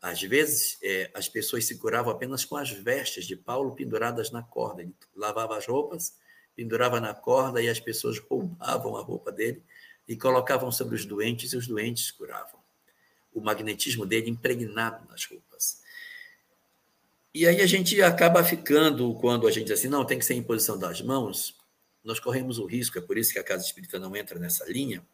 [0.00, 4.44] Às vezes, é, as pessoas se curavam apenas com as vestes de Paulo penduradas na
[4.44, 4.82] corda.
[4.82, 6.14] Ele lavava as roupas,
[6.54, 9.60] pendurava na corda e as pessoas roubavam a roupa dele
[10.06, 12.60] e colocavam sobre os doentes e os doentes curavam.
[13.34, 15.82] O magnetismo dele impregnado nas roupas.
[17.34, 20.34] E aí a gente acaba ficando, quando a gente diz assim, não, tem que ser
[20.34, 21.55] imposição das mãos,
[22.06, 25.04] nós corremos o risco, é por isso que a casa espírita não entra nessa linha,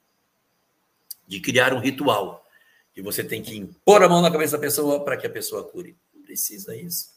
[1.26, 2.46] de criar um ritual.
[2.94, 5.64] Que você tem que impor a mão na cabeça da pessoa para que a pessoa
[5.64, 5.96] cure.
[6.14, 7.10] Não precisa isso.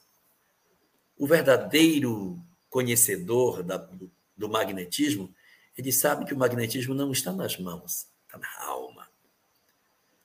[1.18, 5.34] O verdadeiro conhecedor da, do, do magnetismo,
[5.78, 9.10] ele sabe que o magnetismo não está nas mãos, está na alma.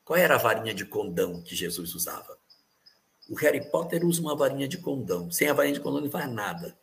[0.05, 2.39] Qual era a varinha de condão que Jesus usava?
[3.29, 5.31] O Harry Potter usa uma varinha de condão.
[5.31, 6.77] Sem a varinha de condão, não faz nada.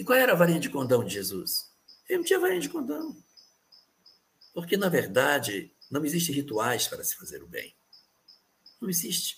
[0.00, 1.70] E qual era a varinha de condão de Jesus?
[2.08, 3.14] Ele não tinha varinha de condão.
[4.54, 7.74] Porque, na verdade, não existem rituais para se fazer o bem.
[8.80, 9.36] Não existe.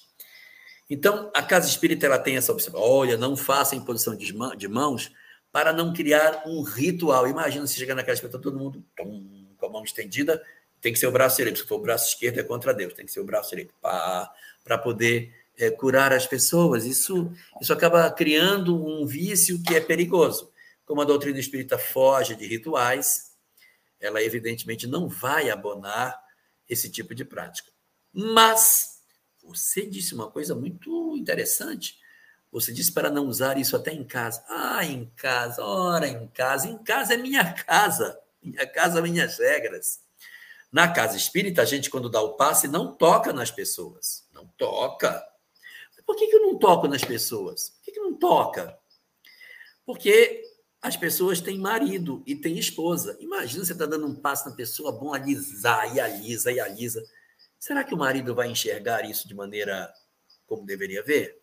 [0.88, 2.74] Então, a casa espírita ela tem essa opção.
[2.76, 5.10] Olha, não faça imposição de mãos
[5.50, 7.26] para não criar um ritual.
[7.26, 10.40] Imagina se chegar na casa espírita, todo mundo tum, com a mão estendida,
[10.80, 11.58] tem que ser o braço direito.
[11.58, 13.74] Se for o braço esquerdo, é contra Deus, tem que ser o braço direito.
[13.80, 16.84] Para poder é, curar as pessoas.
[16.84, 20.51] Isso, isso acaba criando um vício que é perigoso.
[20.84, 23.32] Como a doutrina espírita foge de rituais,
[24.00, 26.20] ela evidentemente não vai abonar
[26.68, 27.70] esse tipo de prática.
[28.12, 29.00] Mas
[29.42, 31.98] você disse uma coisa muito interessante.
[32.50, 34.44] Você disse para não usar isso até em casa.
[34.48, 36.68] Ah, em casa, ora, em casa.
[36.68, 38.20] Em casa é minha casa.
[38.42, 40.00] Minha casa, minhas regras.
[40.70, 44.26] Na casa espírita, a gente, quando dá o passe, não toca nas pessoas.
[44.32, 45.26] Não toca.
[46.04, 47.70] Por que, que eu não toco nas pessoas?
[47.70, 48.78] Por que, que não toca?
[49.86, 50.42] Porque
[50.82, 53.16] as pessoas têm marido e têm esposa.
[53.20, 57.00] Imagina você está dando um passo na pessoa, bom, alisar, e alisa, e alisa.
[57.56, 59.88] Será que o marido vai enxergar isso de maneira
[60.44, 61.40] como deveria ver?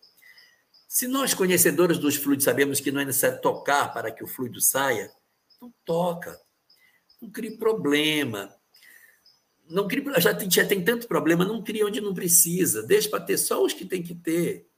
[0.86, 4.60] Se nós, conhecedores dos fluidos, sabemos que não é necessário tocar para que o fluido
[4.60, 5.10] saia,
[5.60, 6.38] não toca.
[7.22, 8.54] Não crie problema.
[9.70, 12.82] não crie, já, tem, já tem tanto problema, não crie onde não precisa.
[12.82, 14.68] Deixa para ter só os que tem que ter.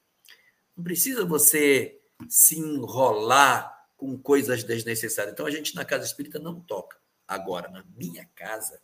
[0.77, 3.72] Não precisa você se enrolar
[4.03, 5.33] com coisas desnecessárias.
[5.33, 6.99] Então a gente na casa espírita não toca.
[7.25, 8.83] Agora, na minha casa,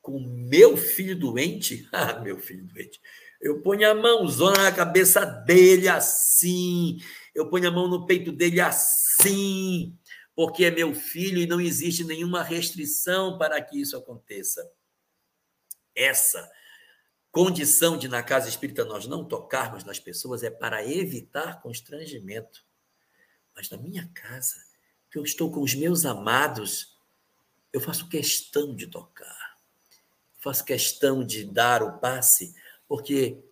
[0.00, 2.98] com meu filho doente, ah, meu filho doente,
[3.38, 6.96] eu ponho a mãozona na cabeça dele assim,
[7.34, 9.94] eu ponho a mão no peito dele assim,
[10.34, 14.66] porque é meu filho e não existe nenhuma restrição para que isso aconteça.
[15.94, 16.50] Essa
[17.30, 22.66] condição de na casa espírita nós não tocarmos nas pessoas é para evitar constrangimento.
[23.58, 24.64] Mas na minha casa,
[25.10, 26.96] que eu estou com os meus amados,
[27.72, 29.58] eu faço questão de tocar.
[30.38, 32.54] Faço questão de dar o passe,
[32.86, 33.42] porque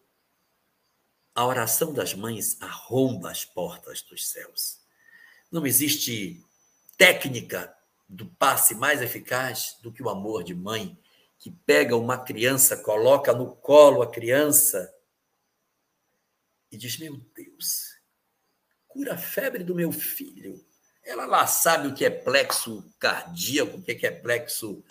[1.35, 4.79] a oração das mães arromba as portas dos céus.
[5.51, 6.41] Não existe
[6.97, 7.77] técnica
[8.09, 10.97] do passe mais eficaz do que o amor de mãe
[11.37, 14.95] que pega uma criança, coloca no colo a criança
[16.71, 17.96] e diz: Meu Deus,
[18.97, 20.65] cura a febre do meu filho.
[21.05, 24.83] Ela lá sabe o que é plexo cardíaco, o que é plexo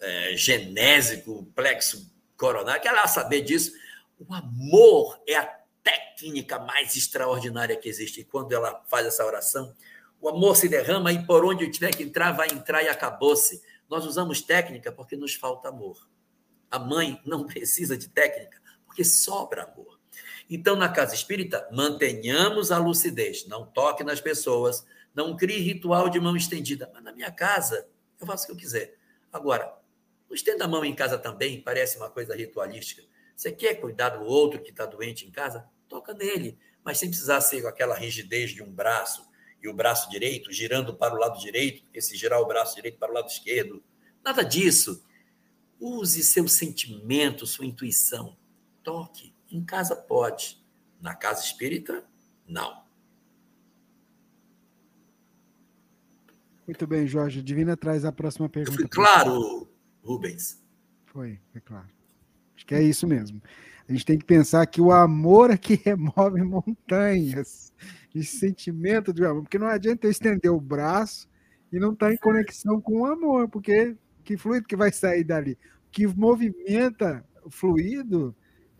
[0.00, 3.72] é, genésico, plexo coronário, que ela saber disso.
[4.18, 5.46] O amor é a
[5.82, 8.20] técnica mais extraordinária que existe.
[8.20, 9.74] E quando ela faz essa oração,
[10.20, 13.62] o amor se derrama e por onde tiver que entrar, vai entrar e acabou-se.
[13.88, 16.06] Nós usamos técnica porque nos falta amor.
[16.70, 19.98] A mãe não precisa de técnica porque sobra amor.
[20.48, 23.46] Então, na casa espírita, mantenhamos a lucidez.
[23.46, 24.84] Não toque nas pessoas,
[25.14, 26.90] não crie ritual de mão estendida.
[26.92, 27.88] Mas na minha casa,
[28.20, 28.96] eu faço o que eu quiser.
[29.32, 29.72] Agora,
[30.28, 33.02] não estenda a mão em casa também, parece uma coisa ritualística.
[33.34, 35.68] Você quer cuidar do outro que está doente em casa?
[35.88, 39.28] Toca nele, mas sem precisar ser com aquela rigidez de um braço,
[39.62, 42.98] e o braço direito girando para o lado direito, porque se girar o braço direito
[42.98, 43.82] para o lado esquerdo.
[44.22, 45.02] Nada disso.
[45.80, 48.36] Use seu sentimento, sua intuição.
[48.82, 49.33] Toque.
[49.54, 50.60] Em casa pode.
[51.00, 52.04] Na casa espírita,
[52.44, 52.82] não.
[56.66, 57.40] Muito bem, Jorge.
[57.40, 58.80] Divina traz a próxima pergunta.
[58.80, 59.68] Foi claro,
[60.02, 60.60] Rubens.
[61.04, 61.86] Foi, foi claro.
[62.56, 63.40] Acho que é isso mesmo.
[63.88, 67.72] A gente tem que pensar que o amor é que remove montanhas
[68.12, 71.28] de sentimento de amor, porque não adianta eu estender o braço
[71.70, 75.22] e não estar tá em conexão com o amor, porque que fluido que vai sair
[75.22, 75.56] dali?
[75.86, 78.34] O que movimenta o fluido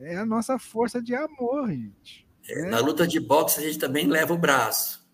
[0.04, 2.26] é a nossa força de amor, gente.
[2.48, 2.70] É, né?
[2.70, 5.06] Na luta de boxe, a gente também leva o braço.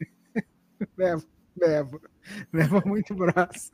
[0.96, 1.24] leva,
[1.56, 2.00] leva.
[2.52, 3.70] Leva muito braço.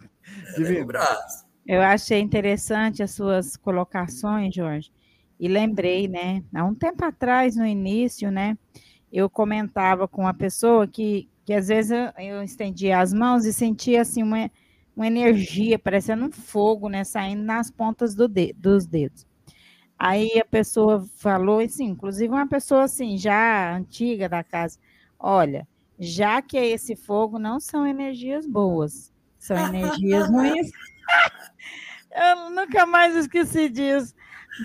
[0.57, 1.47] É, leva o braço.
[1.67, 4.93] Eu achei interessante as suas colocações, Jorge.
[5.39, 6.45] E lembrei, né?
[6.55, 8.57] Há um tempo atrás, no início, né?
[9.13, 13.53] eu comentava com uma pessoa que, que às vezes eu, eu estendia as mãos e
[13.53, 14.51] sentia assim uma,
[14.97, 19.27] uma energia, parecendo um fogo, né, saindo nas pontas do de, dos dedos.
[20.05, 24.77] Aí a pessoa falou, assim, inclusive uma pessoa assim, já antiga da casa,
[25.17, 25.65] olha,
[25.97, 30.73] já que é esse fogo, não são energias boas, são energias ruins.
[32.11, 34.13] eu nunca mais esqueci disso.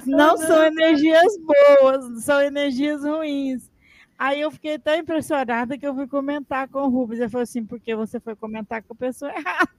[0.07, 3.69] Não são energias boas, são energias ruins.
[4.17, 7.19] Aí eu fiquei tão impressionada que eu fui comentar com o Rubens.
[7.19, 9.69] Ele falou assim, porque você foi comentar com a pessoa errada.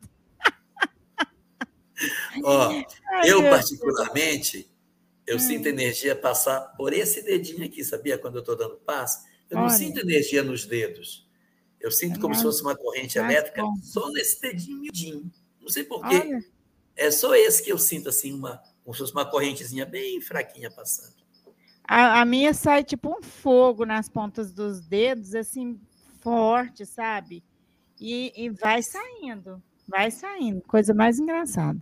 [2.45, 2.71] Ó,
[3.27, 4.71] eu particularmente,
[5.29, 5.39] eu hum.
[5.39, 8.17] sinto energia passar por esse dedinho aqui, sabia?
[8.17, 9.69] Quando eu estou dando passo, eu Olha.
[9.69, 11.29] não sinto energia nos dedos.
[11.79, 13.77] Eu sinto é como se fosse uma corrente elétrica bom.
[13.83, 15.31] só nesse dedinho miudinho.
[15.61, 16.41] Não sei porquê.
[16.97, 20.71] É só esse que eu sinto assim, uma, como se fosse uma correntezinha bem fraquinha
[20.71, 21.15] passando.
[21.85, 25.79] A, a, minha sai tipo um fogo nas pontas dos dedos, assim,
[26.21, 27.45] forte, sabe?
[28.01, 30.63] E, e vai saindo, vai saindo.
[30.63, 31.79] Coisa mais engraçada.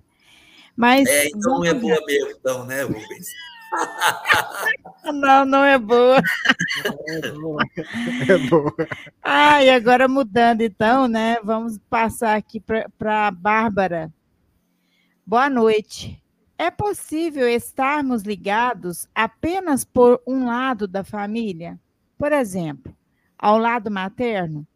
[0.77, 3.29] Mas, é, então não é boa mesmo, então, né, Rubens?
[5.13, 6.23] não, não é boa.
[7.09, 7.63] É boa.
[8.29, 8.75] É boa.
[9.23, 11.39] Ah, e agora mudando, então, né?
[11.43, 14.13] Vamos passar aqui para a Bárbara.
[15.25, 16.23] Boa noite.
[16.59, 21.79] É possível estarmos ligados apenas por um lado da família?
[22.17, 22.97] Por exemplo,
[23.39, 24.67] ao lado materno?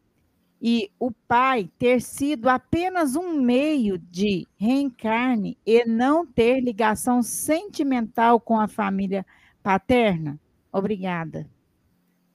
[0.60, 8.38] E o pai ter sido apenas um meio de reencarne e não ter ligação sentimental
[8.38, 9.24] com a família
[9.62, 10.38] paterna?
[10.70, 11.48] Obrigada.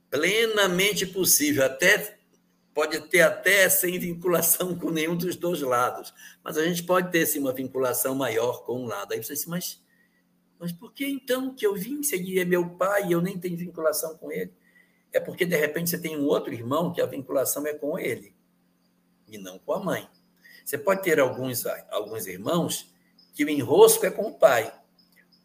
[0.10, 2.18] Plenamente possível, até
[2.74, 7.26] pode ter até sem vinculação com nenhum dos dois lados, mas a gente pode ter
[7.26, 9.14] sim uma vinculação maior com um lado.
[9.14, 9.82] Aí você diz, mas,
[10.60, 14.18] mas por que então que eu vim seguir meu pai e eu nem tenho vinculação
[14.18, 14.52] com ele?
[15.16, 18.36] É porque de repente você tem um outro irmão que a vinculação é com ele
[19.30, 20.10] e não com a mãe.
[20.66, 22.94] Você pode ter alguns, alguns irmãos
[23.34, 24.78] que o enrosco é com o pai.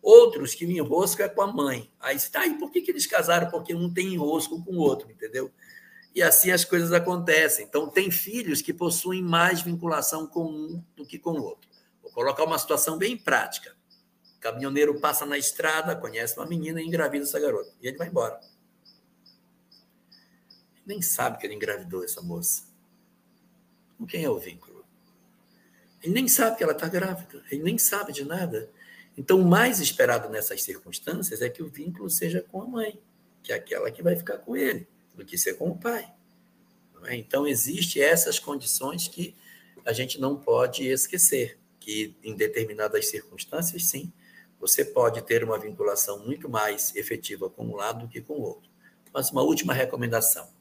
[0.02, 1.88] Outros que o enrosco é com a mãe.
[2.00, 3.48] Aí está aí, por que, que eles casaram?
[3.48, 5.52] Porque um tem enrosco com o outro, entendeu?
[6.12, 7.64] E assim as coisas acontecem.
[7.64, 11.70] Então, tem filhos que possuem mais vinculação com um do que com o outro.
[12.02, 13.76] Vou colocar uma situação bem prática.
[14.36, 17.72] O caminhoneiro passa na estrada, conhece uma menina e engravida essa garota.
[17.80, 18.40] E ele vai embora.
[20.90, 22.64] Nem sabe que ele engravidou essa moça.
[23.96, 24.84] Com quem é o vínculo?
[26.02, 27.44] Ele nem sabe que ela está grávida.
[27.48, 28.68] Ele nem sabe de nada.
[29.16, 33.00] Então, o mais esperado nessas circunstâncias é que o vínculo seja com a mãe,
[33.40, 34.84] que é aquela que vai ficar com ele,
[35.14, 36.12] do que ser com o pai.
[37.04, 37.14] É?
[37.14, 39.36] Então, existem essas condições que
[39.84, 44.12] a gente não pode esquecer, que em determinadas circunstâncias, sim,
[44.58, 48.42] você pode ter uma vinculação muito mais efetiva com um lado do que com o
[48.42, 48.68] outro.
[49.12, 50.58] Mas uma última recomendação: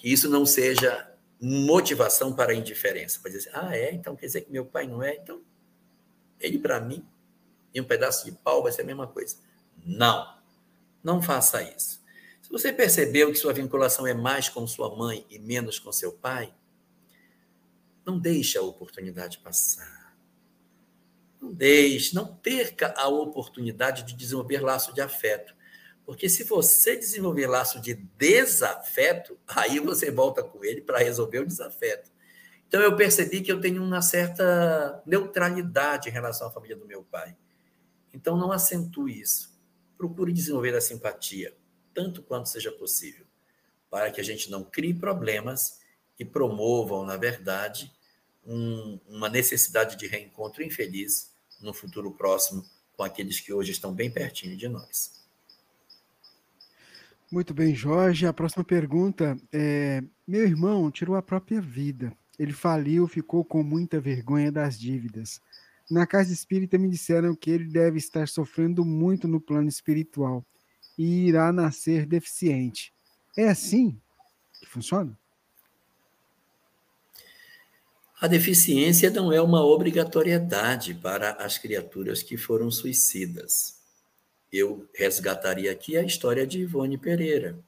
[0.00, 3.20] que isso não seja motivação para a indiferença.
[3.20, 3.92] Para dizer, ah, é?
[3.92, 5.14] Então quer dizer que meu pai não é?
[5.14, 5.42] Então,
[6.40, 7.06] ele para mim,
[7.72, 9.36] e um pedaço de pau vai ser a mesma coisa.
[9.84, 10.36] Não,
[11.04, 12.02] não faça isso.
[12.40, 16.12] Se você percebeu que sua vinculação é mais com sua mãe e menos com seu
[16.12, 16.52] pai,
[18.04, 20.16] não deixe a oportunidade passar.
[21.38, 25.54] Não deixe, não perca a oportunidade de desenvolver laço de afeto.
[26.10, 31.46] Porque se você desenvolver laço de desafeto, aí você volta com ele para resolver o
[31.46, 32.10] desafeto.
[32.66, 37.04] Então eu percebi que eu tenho uma certa neutralidade em relação à família do meu
[37.04, 37.36] pai.
[38.12, 39.56] Então não acentue isso.
[39.96, 41.56] Procure desenvolver a simpatia,
[41.94, 43.24] tanto quanto seja possível,
[43.88, 45.78] para que a gente não crie problemas
[46.18, 47.92] e promovam, na verdade,
[48.44, 51.30] um, uma necessidade de reencontro infeliz
[51.60, 52.64] no futuro próximo
[52.96, 55.19] com aqueles que hoje estão bem pertinho de nós.
[57.30, 58.26] Muito bem, Jorge.
[58.26, 62.12] A próxima pergunta é: meu irmão tirou a própria vida.
[62.36, 65.40] Ele faliu, ficou com muita vergonha das dívidas.
[65.88, 70.44] Na casa espírita me disseram que ele deve estar sofrendo muito no plano espiritual
[70.98, 72.92] e irá nascer deficiente.
[73.36, 73.96] É assim
[74.60, 75.16] que funciona?
[78.20, 83.79] A deficiência não é uma obrigatoriedade para as criaturas que foram suicidas.
[84.52, 87.58] Eu resgataria aqui a história de Ivone Pereira.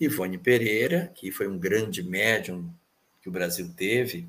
[0.00, 2.72] Ivone Pereira, que foi um grande médium
[3.20, 4.28] que o Brasil teve,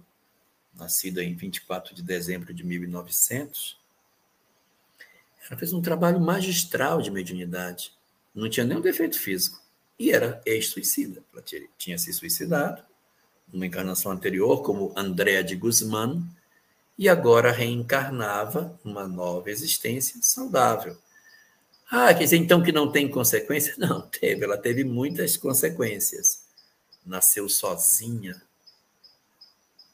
[0.75, 3.79] nascida em 24 de dezembro de 1900,
[5.49, 7.93] ela fez um trabalho magistral de mediunidade.
[8.33, 9.61] Não tinha nenhum defeito físico.
[9.99, 11.21] E era ex-suicida.
[11.33, 11.43] Ela
[11.77, 12.83] tinha se suicidado
[13.51, 16.23] numa encarnação anterior, como Andréa de Guzmán,
[16.97, 20.97] e agora reencarnava uma nova existência saudável.
[21.89, 23.77] Ah, quer dizer então que não tem consequências?
[23.79, 26.43] Não, teve, ela teve muitas consequências.
[27.05, 28.41] Nasceu sozinha,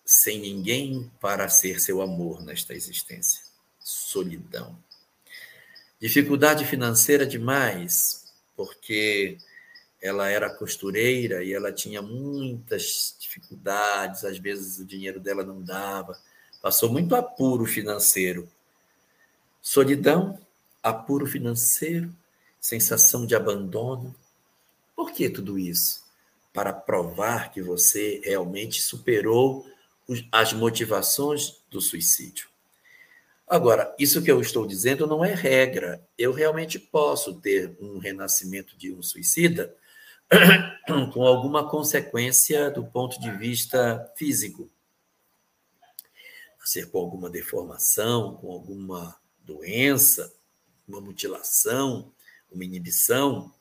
[0.06, 3.44] sem ninguém para ser seu amor nesta existência.
[3.80, 4.78] Solidão.
[6.00, 9.38] Dificuldade financeira demais, porque
[10.02, 16.18] ela era costureira e ela tinha muitas dificuldades, às vezes o dinheiro dela não dava,
[16.62, 18.50] passou muito apuro financeiro.
[19.62, 20.40] Solidão,
[20.82, 22.14] apuro financeiro,
[22.60, 24.16] sensação de abandono.
[24.96, 26.04] Por que tudo isso?
[26.54, 29.66] Para provar que você realmente superou
[30.32, 32.50] as motivações do suicídio.
[33.48, 36.06] Agora, isso que eu estou dizendo não é regra.
[36.18, 39.76] Eu realmente posso ter um renascimento de um suicida
[41.14, 44.70] com alguma consequência do ponto de vista físico.
[46.60, 50.32] Nascer com alguma deformação, com alguma doença,
[50.90, 52.14] uma mutilação,
[52.52, 53.54] uma inibição,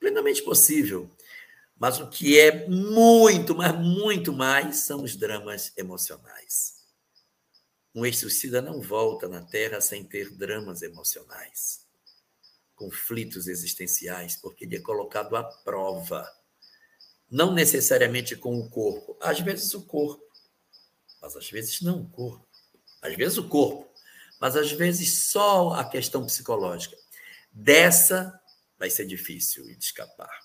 [0.00, 1.10] plenamente possível.
[1.78, 6.76] Mas o que é muito, mas muito mais são os dramas emocionais.
[7.94, 11.86] Um ex-suicida não volta na Terra sem ter dramas emocionais
[12.76, 16.30] conflitos existenciais, porque ele é colocado à prova.
[17.28, 20.22] Não necessariamente com o corpo, às vezes o corpo,
[21.20, 22.46] mas às vezes não o corpo.
[23.02, 23.85] Às vezes o corpo,
[24.40, 26.96] mas às vezes só a questão psicológica.
[27.52, 28.38] Dessa
[28.78, 30.40] vai ser difícil de escapar.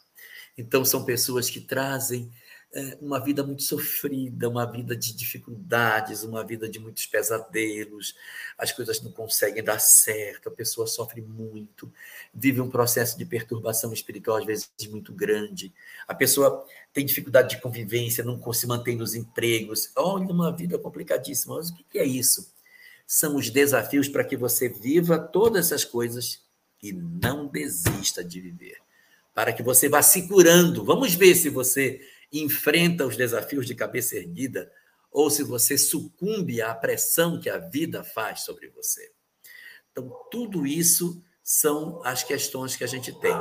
[0.58, 2.32] Então, são pessoas que trazem
[2.74, 8.16] é, uma vida muito sofrida, uma vida de dificuldades, uma vida de muitos pesadelos,
[8.58, 11.92] as coisas não conseguem dar certo, a pessoa sofre muito,
[12.34, 15.74] vive um processo de perturbação espiritual, às vezes muito grande,
[16.08, 21.56] a pessoa tem dificuldade de convivência, não se mantém nos empregos, olha, uma vida complicadíssima.
[21.56, 22.54] Mas o que é isso?
[23.14, 26.46] São os desafios para que você viva todas essas coisas
[26.82, 28.78] e não desista de viver.
[29.36, 30.86] Para que você vá se curando.
[30.86, 32.00] Vamos ver se você
[32.32, 34.72] enfrenta os desafios de cabeça erguida
[35.12, 39.12] ou se você sucumbe à pressão que a vida faz sobre você.
[39.92, 43.36] Então, tudo isso são as questões que a gente tem.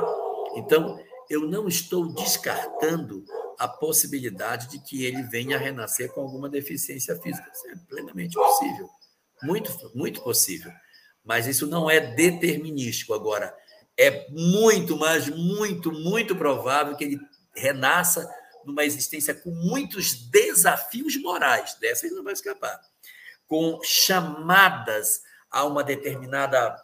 [0.57, 3.23] Então, eu não estou descartando
[3.57, 7.49] a possibilidade de que ele venha a renascer com alguma deficiência física.
[7.53, 8.89] Isso é plenamente possível.
[9.43, 10.71] Muito, muito possível.
[11.23, 13.13] Mas isso não é determinístico.
[13.13, 13.55] Agora,
[13.97, 17.19] é muito, mas muito, muito provável que ele
[17.55, 18.29] renasça
[18.65, 21.75] numa existência com muitos desafios morais.
[21.75, 22.79] Dessa ele não vai escapar.
[23.47, 26.75] Com chamadas a uma determinada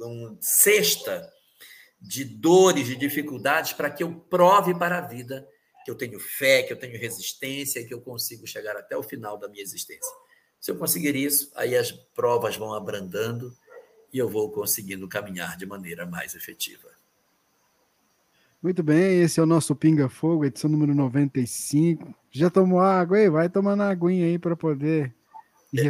[0.00, 1.32] um, cesta
[2.00, 5.46] de dores, de dificuldades, para que eu prove para a vida
[5.84, 9.38] que eu tenho fé, que eu tenho resistência, que eu consigo chegar até o final
[9.38, 10.12] da minha existência.
[10.60, 13.54] Se eu conseguir isso, aí as provas vão abrandando
[14.12, 16.88] e eu vou conseguindo caminhar de maneira mais efetiva.
[18.62, 22.14] Muito bem, esse é o nosso Pinga Fogo, edição número 95.
[22.30, 23.28] Já tomou água aí?
[23.28, 25.14] Vai tomando aguinha aí para poder.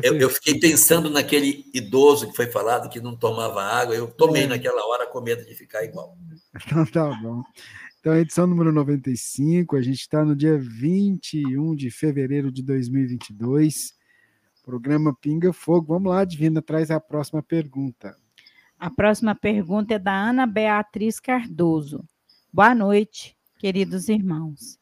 [0.03, 3.95] Eu, eu, fiquei pensando naquele idoso que foi falado que não tomava água.
[3.95, 4.47] Eu tomei é.
[4.47, 6.17] naquela hora com medo de ficar igual.
[6.67, 7.43] Então tá bom.
[8.01, 13.93] Então, edição número 95, a gente está no dia 21 de fevereiro de 2022.
[14.67, 15.95] Programa Pinga Fogo.
[15.95, 18.19] Vamos lá, Divina, traz a próxima pergunta.
[18.77, 22.05] A próxima pergunta é da Ana Beatriz Cardoso.
[22.53, 24.77] Boa noite, queridos irmãos.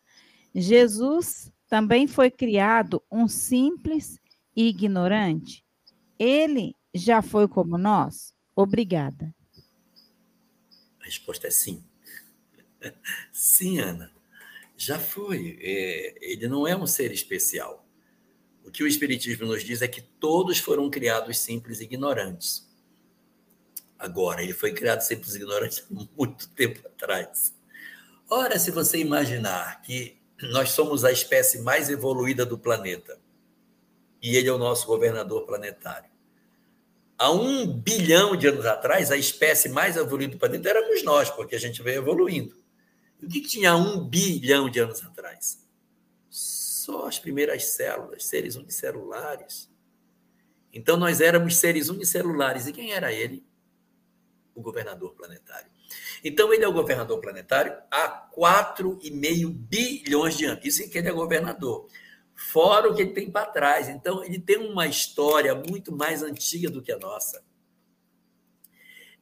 [0.54, 4.18] Jesus também foi criado um simples
[4.56, 5.62] e ignorante?
[6.18, 8.34] Ele já foi como nós?
[8.56, 9.34] Obrigada.
[10.98, 11.84] A resposta é sim.
[13.30, 14.10] Sim, Ana.
[14.78, 15.58] Já foi.
[15.60, 17.83] É, ele não é um ser especial.
[18.74, 22.68] Que o Espiritismo nos diz é que todos foram criados simples e ignorantes.
[23.98, 27.54] Agora, ele foi criado simples e ignorante há muito tempo atrás.
[28.28, 33.18] Ora, se você imaginar que nós somos a espécie mais evoluída do planeta
[34.20, 36.10] e ele é o nosso governador planetário.
[37.16, 41.54] Há um bilhão de anos atrás, a espécie mais evoluída do planeta éramos nós, porque
[41.54, 42.56] a gente veio evoluindo.
[43.22, 45.63] O que tinha um bilhão de anos atrás?
[46.84, 49.70] Só as primeiras células, seres unicelulares.
[50.70, 52.66] Então, nós éramos seres unicelulares.
[52.66, 53.42] E quem era ele?
[54.54, 55.70] O governador planetário.
[56.22, 60.62] Então, ele é o governador planetário há 4,5 bilhões de anos.
[60.62, 61.88] Isso que ele é governador.
[62.34, 63.88] Fora o que ele tem para trás.
[63.88, 67.42] Então, ele tem uma história muito mais antiga do que a nossa.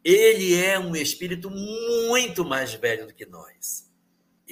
[0.02, 3.91] Ele é um espírito muito mais velho do que nós.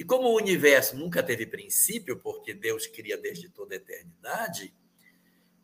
[0.01, 4.73] E como o universo nunca teve princípio, porque Deus cria desde toda a eternidade,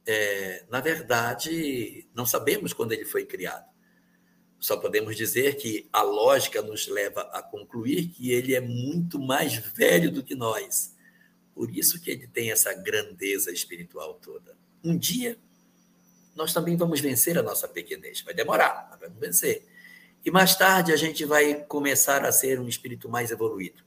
[0.05, 3.67] é, na verdade, não sabemos quando ele foi criado.
[4.59, 9.55] Só podemos dizer que a lógica nos leva a concluir que ele é muito mais
[9.55, 10.95] velho do que nós.
[11.55, 14.55] Por isso que ele tem essa grandeza espiritual toda.
[14.83, 15.39] Um dia,
[16.35, 18.21] nós também vamos vencer a nossa pequenez.
[18.21, 19.65] Vai demorar, mas vamos vencer.
[20.23, 23.86] E mais tarde, a gente vai começar a ser um espírito mais evoluído.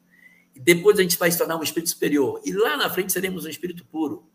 [0.54, 2.40] Depois a gente vai se tornar um espírito superior.
[2.44, 4.28] E lá na frente seremos um espírito puro.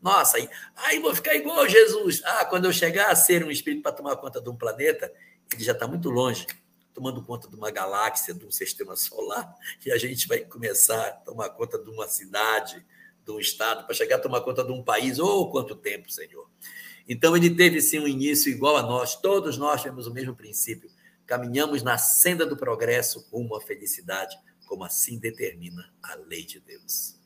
[0.00, 2.22] Nossa, aí, aí vou ficar igual Jesus.
[2.24, 5.12] Ah, quando eu chegar a ser um espírito para tomar conta de um planeta,
[5.52, 6.46] ele já está muito longe,
[6.94, 9.54] tomando conta de uma galáxia, de um sistema solar,
[9.84, 12.84] e a gente vai começar a tomar conta de uma cidade,
[13.24, 15.18] de um estado, para chegar a tomar conta de um país.
[15.18, 16.48] Oh, quanto tempo, Senhor!
[17.08, 20.90] Então, ele teve sim um início igual a nós, todos nós temos o mesmo princípio.
[21.26, 24.36] Caminhamos na senda do progresso rumo à felicidade,
[24.68, 27.16] como assim determina a lei de Deus.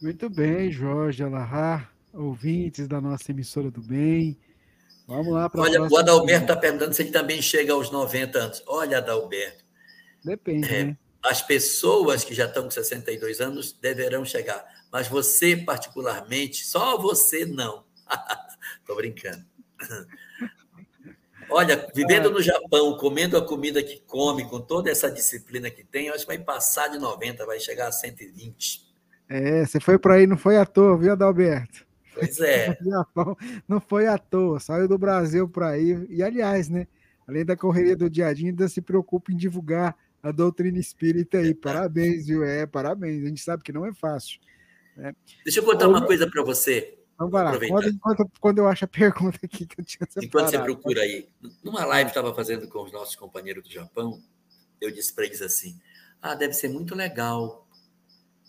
[0.00, 4.38] Muito bem, Jorge Alahar, ouvintes da nossa emissora do bem.
[5.06, 8.62] Vamos lá para Olha, o Adalberto está perguntando se ele também chega aos 90 anos.
[8.66, 9.64] Olha, Adalberto.
[10.24, 10.98] Depende, é, né?
[11.22, 17.44] As pessoas que já estão com 62 anos deverão chegar, mas você, particularmente, só você
[17.44, 17.84] não.
[18.80, 19.44] Estou brincando.
[21.54, 26.08] Olha, vivendo no Japão, comendo a comida que come, com toda essa disciplina que tem,
[26.08, 28.82] acho que vai passar de 90, vai chegar a 120.
[29.28, 31.86] É, você foi para aí, não foi à toa, viu, Adalberto?
[32.12, 32.76] Pois é.
[33.68, 36.04] não foi à toa, saiu do Brasil para ir.
[36.10, 36.88] E, aliás, né?
[37.24, 41.38] Além da correria do dia a dia, ainda se preocupa em divulgar a doutrina espírita
[41.38, 41.54] aí.
[41.54, 42.42] Parabéns, viu?
[42.42, 43.22] É, parabéns.
[43.22, 44.40] A gente sabe que não é fácil.
[44.96, 45.14] Né?
[45.44, 46.98] Deixa eu contar uma coisa para você.
[47.18, 47.58] Vamos lá.
[47.68, 50.26] Quando, enquanto, quando eu acho a pergunta aqui que eu tinha separado.
[50.26, 51.28] Enquanto você procura aí.
[51.62, 54.20] Numa live que estava fazendo com os nossos companheiros do Japão,
[54.80, 55.80] eu disse para eles assim:
[56.20, 57.66] ah, deve ser muito legal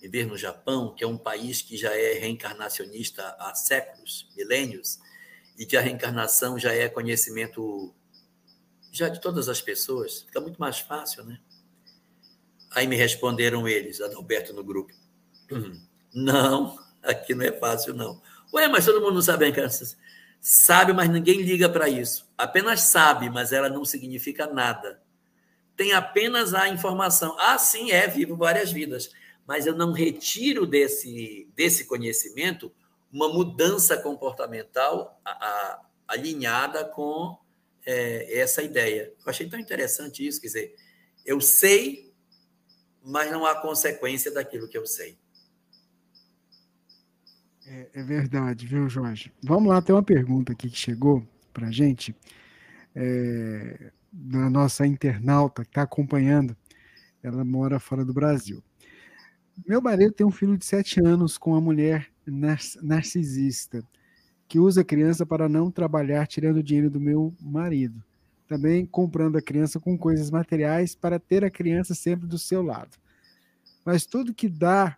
[0.02, 5.00] viver no Japão, que é um país que já é reencarnacionista há séculos, milênios,
[5.58, 7.94] e que a reencarnação já é conhecimento
[8.92, 11.40] já de todas as pessoas, fica muito mais fácil, né?
[12.72, 14.94] Aí me responderam eles, Adalberto no grupo.
[15.52, 15.82] Hum,
[16.14, 18.20] não, Aqui não é fácil, não.
[18.56, 19.98] Ué, mas todo mundo não sabe a criança.
[20.40, 22.26] Sabe, mas ninguém liga para isso.
[22.38, 25.02] Apenas sabe, mas ela não significa nada.
[25.76, 27.36] Tem apenas a informação.
[27.38, 29.12] Ah, sim, é, vivo várias vidas.
[29.46, 32.72] Mas eu não retiro desse, desse conhecimento
[33.12, 37.38] uma mudança comportamental a, a, alinhada com
[37.86, 39.14] é, essa ideia.
[39.20, 40.76] Eu achei tão interessante isso, quer dizer,
[41.26, 42.14] eu sei,
[43.04, 45.18] mas não há consequência daquilo que eu sei.
[47.68, 49.32] É, é verdade, viu, Jorge?
[49.44, 52.16] Vamos lá, tem uma pergunta aqui que chegou para a gente,
[52.94, 56.56] é, da nossa internauta que está acompanhando.
[57.24, 58.64] Ela mora fora do Brasil.
[59.68, 62.08] Meu marido tem um filho de sete anos com uma mulher
[62.82, 63.84] narcisista
[64.48, 68.04] que usa a criança para não trabalhar tirando dinheiro do meu marido.
[68.48, 72.96] Também comprando a criança com coisas materiais para ter a criança sempre do seu lado.
[73.84, 74.96] Mas tudo que dá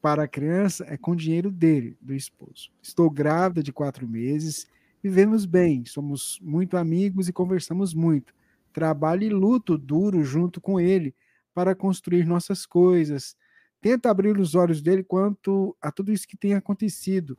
[0.00, 2.70] para a criança é com dinheiro dele, do esposo.
[2.82, 4.66] Estou grávida de quatro meses,
[5.02, 8.34] vivemos bem, somos muito amigos e conversamos muito.
[8.72, 11.14] Trabalho e luto duro junto com ele
[11.52, 13.36] para construir nossas coisas.
[13.80, 17.36] Tenta abrir os olhos dele quanto a tudo isso que tem acontecido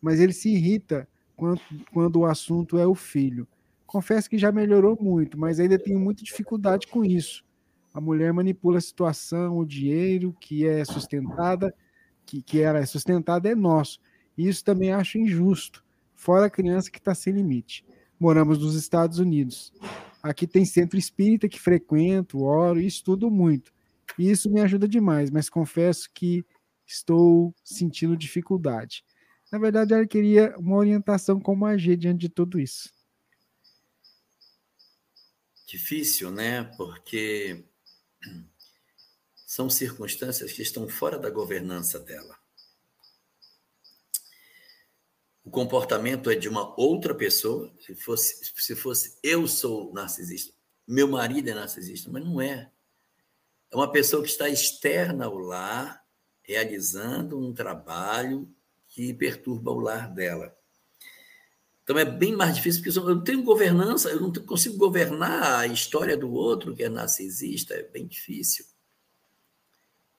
[0.00, 1.60] mas ele se irrita quando,
[1.92, 3.46] quando o assunto é o filho.
[3.86, 7.44] Confesso que já melhorou muito, mas ainda tenho muita dificuldade com isso.
[7.92, 11.74] A mulher manipula a situação, o dinheiro que é sustentada,
[12.26, 14.00] que, que ela é sustentada é nosso.
[14.36, 15.84] E isso também acho injusto.
[16.14, 17.84] Fora a criança que está sem limite.
[18.18, 19.72] Moramos nos Estados Unidos.
[20.22, 23.72] Aqui tem centro espírita que frequento, oro e estudo muito.
[24.18, 26.44] E isso me ajuda demais, mas confesso que
[26.86, 29.04] estou sentindo dificuldade.
[29.52, 32.90] Na verdade, ela queria uma orientação como agir diante de tudo isso.
[35.68, 36.64] Difícil, né?
[36.76, 37.64] Porque
[39.46, 42.36] são circunstâncias que estão fora da governança dela.
[45.44, 47.72] O comportamento é de uma outra pessoa.
[47.78, 50.52] Se fosse, se fosse eu sou narcisista,
[50.84, 52.72] meu marido é narcisista, mas não é.
[53.70, 56.04] É uma pessoa que está externa ao lar,
[56.42, 58.52] realizando um trabalho
[58.88, 60.56] que perturba o lar dela.
[61.84, 65.66] Então é bem mais difícil, porque eu não tenho governança, eu não consigo governar a
[65.68, 68.64] história do outro que é narcisista, é bem difícil.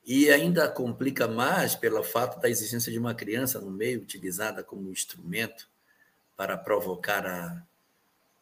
[0.07, 4.89] E ainda complica mais pelo fato da existência de uma criança no meio, utilizada como
[4.89, 5.69] instrumento
[6.37, 7.61] para provocar a,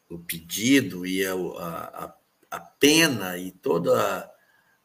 [0.08, 2.14] o pedido e a, a,
[2.52, 3.92] a pena e todo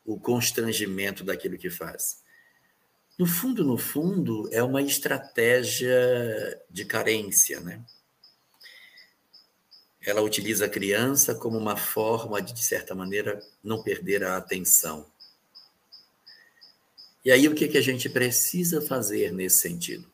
[0.03, 2.24] o constrangimento daquilo que faz.
[3.16, 5.94] No fundo, no fundo, é uma estratégia
[6.68, 7.86] de carência, né?
[10.03, 15.11] Ela utiliza a criança como uma forma de, de certa maneira, não perder a atenção.
[17.23, 20.10] E aí, o que, que a gente precisa fazer nesse sentido?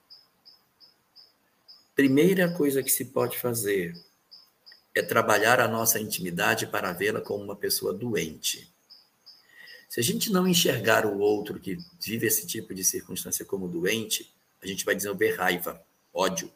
[1.95, 3.95] Primeira coisa que se pode fazer
[4.93, 8.71] é trabalhar a nossa intimidade para vê-la como uma pessoa doente.
[9.87, 14.33] Se a gente não enxergar o outro que vive esse tipo de circunstância como doente,
[14.61, 15.81] a gente vai desenvolver raiva,
[16.13, 16.51] ódio,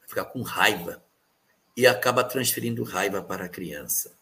[0.00, 1.02] vai ficar com raiva
[1.76, 4.16] e acaba transferindo raiva para a criança,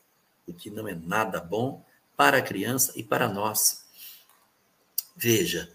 [0.46, 1.82] o que não é nada bom
[2.16, 3.83] para a criança e para nós.
[5.16, 5.70] Veja,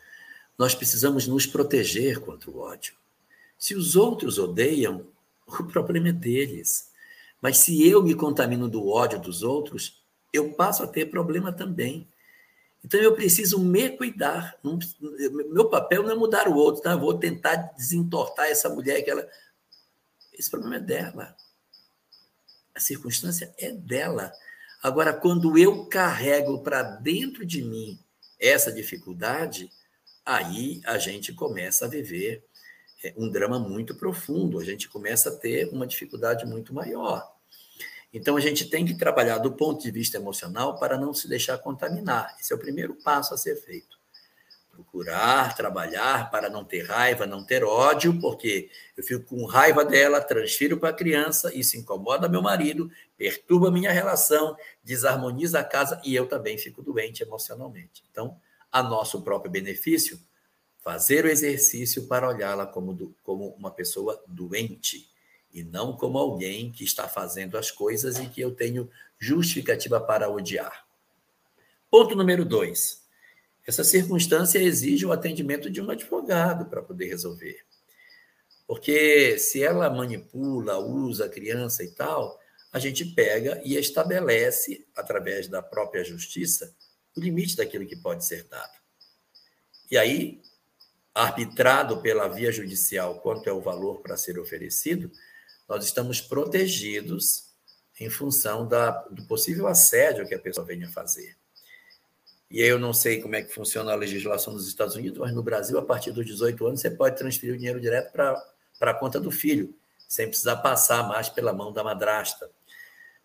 [0.57, 2.93] nós precisamos nos proteger contra o ódio.
[3.57, 5.07] Se os outros odeiam,
[5.47, 6.89] o problema é deles.
[7.41, 10.03] Mas se eu me contamino do ódio dos outros,
[10.33, 12.07] eu passo a ter problema também.
[12.83, 14.57] Então eu preciso me cuidar.
[15.51, 16.91] meu papel não é mudar o outro, tá?
[16.91, 19.27] Eu vou tentar desentortar essa mulher que ela.
[20.33, 21.35] Esse problema é dela.
[22.73, 24.31] A circunstância é dela.
[24.81, 27.99] Agora, quando eu carrego para dentro de mim
[28.39, 29.69] essa dificuldade,
[30.25, 32.43] aí a gente começa a viver
[33.03, 37.29] é, um drama muito profundo, a gente começa a ter uma dificuldade muito maior.
[38.11, 41.57] Então, a gente tem que trabalhar do ponto de vista emocional para não se deixar
[41.59, 42.35] contaminar.
[42.39, 43.98] Esse é o primeiro passo a ser feito.
[44.79, 50.21] Procurar, trabalhar para não ter raiva, não ter ódio, porque eu fico com raiva dela,
[50.21, 56.15] transfiro para a criança, isso incomoda meu marido, perturba minha relação, desarmoniza a casa e
[56.15, 58.05] eu também fico doente emocionalmente.
[58.09, 58.39] Então,
[58.71, 60.17] a nosso próprio benefício,
[60.79, 65.09] fazer o exercício para olhá-la como, como uma pessoa doente
[65.53, 70.29] e não como alguém que está fazendo as coisas e que eu tenho justificativa para
[70.29, 70.87] odiar.
[71.91, 73.03] Ponto número dois.
[73.69, 77.63] Essa circunstância exige o atendimento de um advogado para poder resolver.
[78.65, 82.39] Porque se ela manipula, usa a criança e tal,
[82.73, 86.75] a gente pega e estabelece, através da própria justiça,
[87.15, 88.73] o limite daquilo que pode ser dado.
[89.91, 90.41] E aí
[91.13, 95.11] arbitrado pela via judicial quanto é o valor para ser oferecido,
[95.67, 97.53] nós estamos protegidos
[97.99, 101.37] em função da, do possível assédio que a pessoa venha fazer.
[102.49, 105.43] E eu não sei como é que funciona a legislação dos Estados Unidos, mas no
[105.43, 108.43] Brasil, a partir dos 18 anos, você pode transferir o dinheiro direto para
[108.81, 109.75] a conta do filho,
[110.07, 112.49] sem precisar passar mais pela mão da madrasta.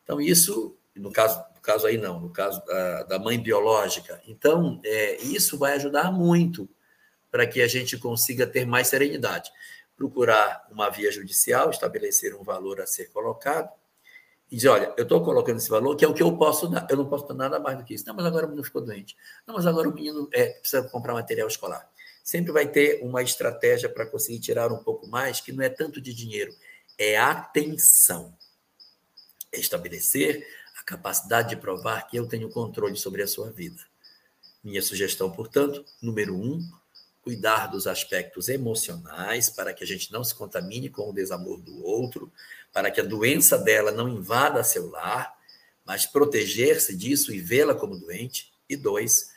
[0.02, 4.20] Então, isso, no caso, no caso aí não, no caso da, da mãe biológica.
[4.26, 6.68] Então, é, isso vai ajudar muito
[7.30, 9.50] para que a gente consiga ter mais serenidade.
[9.96, 13.72] Procurar uma via judicial, estabelecer um valor a ser colocado,
[14.50, 16.86] e dizer, olha, eu estou colocando esse valor, que é o que eu posso dar,
[16.90, 18.06] eu não posso dar nada mais do que isso.
[18.06, 19.16] Não, mas agora o menino ficou doente.
[19.46, 21.88] Não, mas agora o menino é, precisa comprar material escolar.
[22.22, 26.00] Sempre vai ter uma estratégia para conseguir tirar um pouco mais, que não é tanto
[26.00, 26.54] de dinheiro,
[26.98, 28.36] é atenção.
[29.52, 30.46] É estabelecer
[30.80, 33.82] a capacidade de provar que eu tenho controle sobre a sua vida.
[34.62, 36.60] Minha sugestão, portanto, número um,
[37.24, 41.82] cuidar dos aspectos emocionais para que a gente não se contamine com o desamor do
[41.84, 42.30] outro,
[42.74, 45.32] para que a doença dela não invada seu lar,
[45.86, 48.52] mas proteger-se disso e vê-la como doente.
[48.68, 49.30] E dois,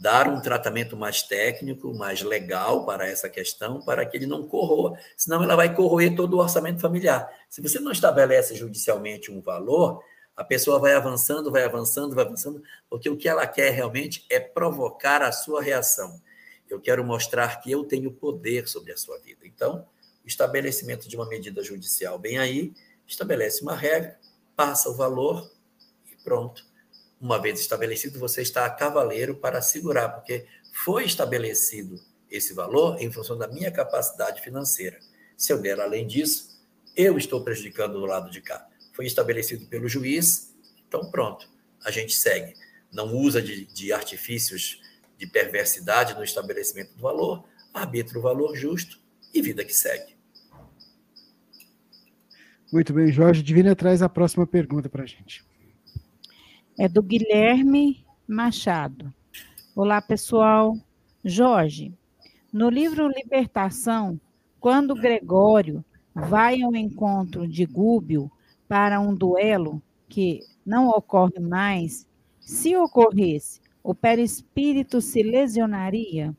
[0.00, 4.98] dar um tratamento mais técnico, mais legal para essa questão, para que ele não corroa,
[5.16, 7.30] senão ela vai corroer todo o orçamento familiar.
[7.48, 10.02] Se você não estabelece judicialmente um valor,
[10.34, 14.40] a pessoa vai avançando, vai avançando, vai avançando, porque o que ela quer realmente é
[14.40, 16.20] provocar a sua reação.
[16.68, 19.46] Eu quero mostrar que eu tenho poder sobre a sua vida.
[19.46, 19.86] Então,
[20.24, 22.72] estabelecimento de uma medida judicial bem aí,
[23.06, 24.18] estabelece uma regra,
[24.56, 25.50] passa o valor
[26.10, 26.64] e pronto.
[27.20, 32.00] Uma vez estabelecido, você está a cavaleiro para segurar, porque foi estabelecido
[32.30, 34.98] esse valor em função da minha capacidade financeira.
[35.36, 36.60] Se eu der além disso,
[36.96, 38.66] eu estou prejudicando do lado de cá.
[38.92, 40.54] Foi estabelecido pelo juiz,
[40.86, 41.48] então pronto,
[41.84, 42.54] a gente segue.
[42.90, 44.80] Não usa de, de artifícios
[45.18, 48.98] de perversidade no estabelecimento do valor, arbitra o valor justo
[49.32, 50.11] e vida que segue.
[52.72, 53.42] Muito bem, Jorge.
[53.42, 55.44] Divina traz a próxima pergunta para a gente.
[56.78, 59.12] É do Guilherme Machado.
[59.76, 60.74] Olá, pessoal.
[61.22, 61.92] Jorge,
[62.50, 64.18] no livro Libertação,
[64.58, 65.84] quando Gregório
[66.14, 68.32] vai ao encontro de Gúbio
[68.66, 72.06] para um duelo que não ocorre mais,
[72.40, 76.34] se ocorresse, o perispírito se lesionaria?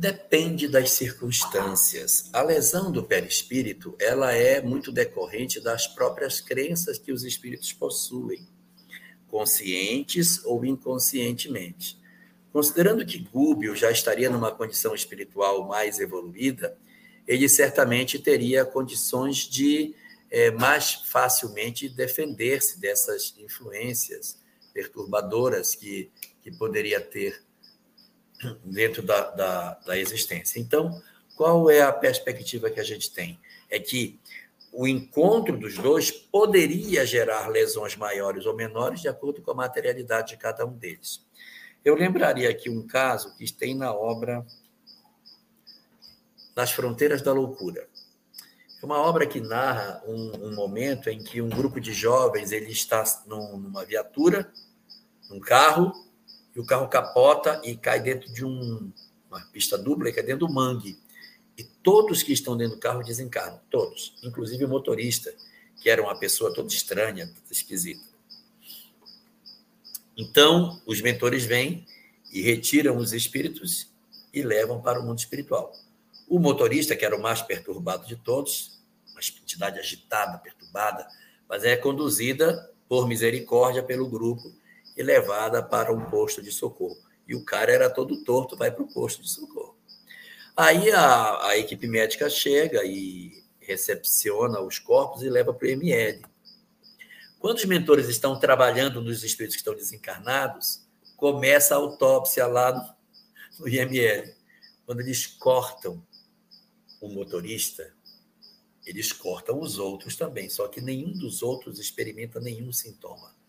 [0.00, 2.30] Depende das circunstâncias.
[2.32, 8.48] A lesão do perispírito, ela é muito decorrente das próprias crenças que os espíritos possuem,
[9.28, 12.00] conscientes ou inconscientemente.
[12.50, 16.78] Considerando que Gúbio já estaria numa condição espiritual mais evoluída,
[17.28, 19.94] ele certamente teria condições de
[20.30, 24.40] é, mais facilmente defender-se dessas influências
[24.72, 26.10] perturbadoras que,
[26.40, 27.49] que poderia ter
[28.64, 30.58] dentro da, da, da existência.
[30.58, 31.00] Então,
[31.36, 33.40] qual é a perspectiva que a gente tem?
[33.68, 34.18] É que
[34.72, 40.30] o encontro dos dois poderia gerar lesões maiores ou menores de acordo com a materialidade
[40.30, 41.26] de cada um deles.
[41.84, 44.44] Eu lembraria aqui um caso que tem na obra
[46.54, 47.88] Nas Fronteiras da Loucura.
[48.82, 52.70] É uma obra que narra um, um momento em que um grupo de jovens ele
[52.70, 54.50] está num, numa viatura,
[55.28, 55.92] num carro,
[56.54, 58.92] e o carro capota e cai dentro de um,
[59.30, 60.98] uma pista dupla e cai dentro do mangue.
[61.56, 65.32] E todos que estão dentro do carro desencarnam, todos, inclusive o motorista,
[65.80, 68.04] que era uma pessoa toda estranha, toda esquisita.
[70.16, 71.86] Então, os mentores vêm
[72.32, 73.90] e retiram os espíritos
[74.32, 75.72] e levam para o mundo espiritual.
[76.28, 78.80] O motorista, que era o mais perturbado de todos,
[79.12, 81.06] uma entidade agitada, perturbada,
[81.48, 84.52] mas é conduzida por misericórdia pelo grupo
[85.00, 86.98] e levada para um posto de socorro.
[87.26, 89.74] E o cara era todo torto, vai para o posto de socorro.
[90.54, 96.22] Aí a, a equipe médica chega e recepciona os corpos e leva para o ML.
[97.38, 100.86] Quando os mentores estão trabalhando nos espíritos que estão desencarnados,
[101.16, 104.34] começa a autópsia lá no, no IML.
[104.84, 106.06] Quando eles cortam
[107.00, 107.94] o motorista,
[108.84, 113.39] eles cortam os outros também, só que nenhum dos outros experimenta nenhum sintoma.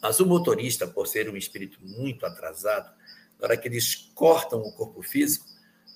[0.00, 2.90] Mas o motorista, por ser um espírito muito atrasado,
[3.38, 5.46] na hora que eles cortam o corpo físico,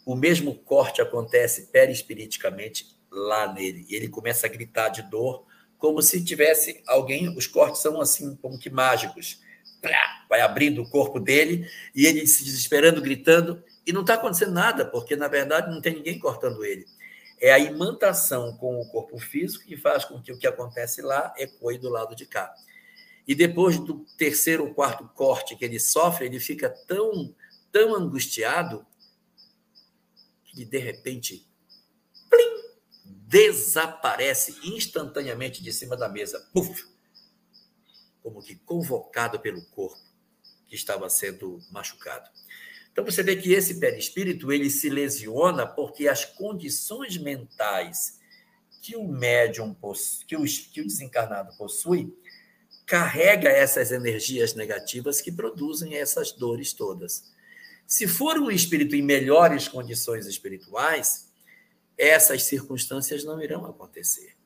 [0.05, 3.87] o mesmo corte acontece perispiriticamente lá nele.
[3.89, 5.45] E ele começa a gritar de dor,
[5.79, 7.29] como se tivesse alguém.
[7.37, 9.41] Os cortes são assim, como que mágicos.
[10.29, 13.63] Vai abrindo o corpo dele e ele se desesperando, gritando.
[13.87, 16.87] E não está acontecendo nada, porque na verdade não tem ninguém cortando ele.
[17.41, 21.35] É a imantação com o corpo físico que faz com que o que acontece lá
[21.37, 22.55] ecoe do lado de cá.
[23.27, 27.35] E depois do terceiro ou quarto corte que ele sofre, ele fica tão,
[27.71, 28.85] tão angustiado
[30.55, 31.47] ele de repente
[32.29, 32.63] plim,
[33.05, 36.39] desaparece instantaneamente de cima da mesa.
[36.53, 36.85] Puf!
[38.23, 40.01] Como que convocado pelo corpo
[40.69, 42.31] que estava sendo machucado.
[42.91, 48.19] Então você vê que esse perispírito ele se lesiona porque as condições mentais
[48.81, 49.75] que o médium
[50.27, 52.15] que o, que o desencarnado possui
[52.93, 57.33] carrega essas energias negativas que produzem essas dores todas.
[57.87, 61.33] Se for um espírito em melhores condições espirituais,
[61.97, 64.37] essas circunstâncias não irão acontecer.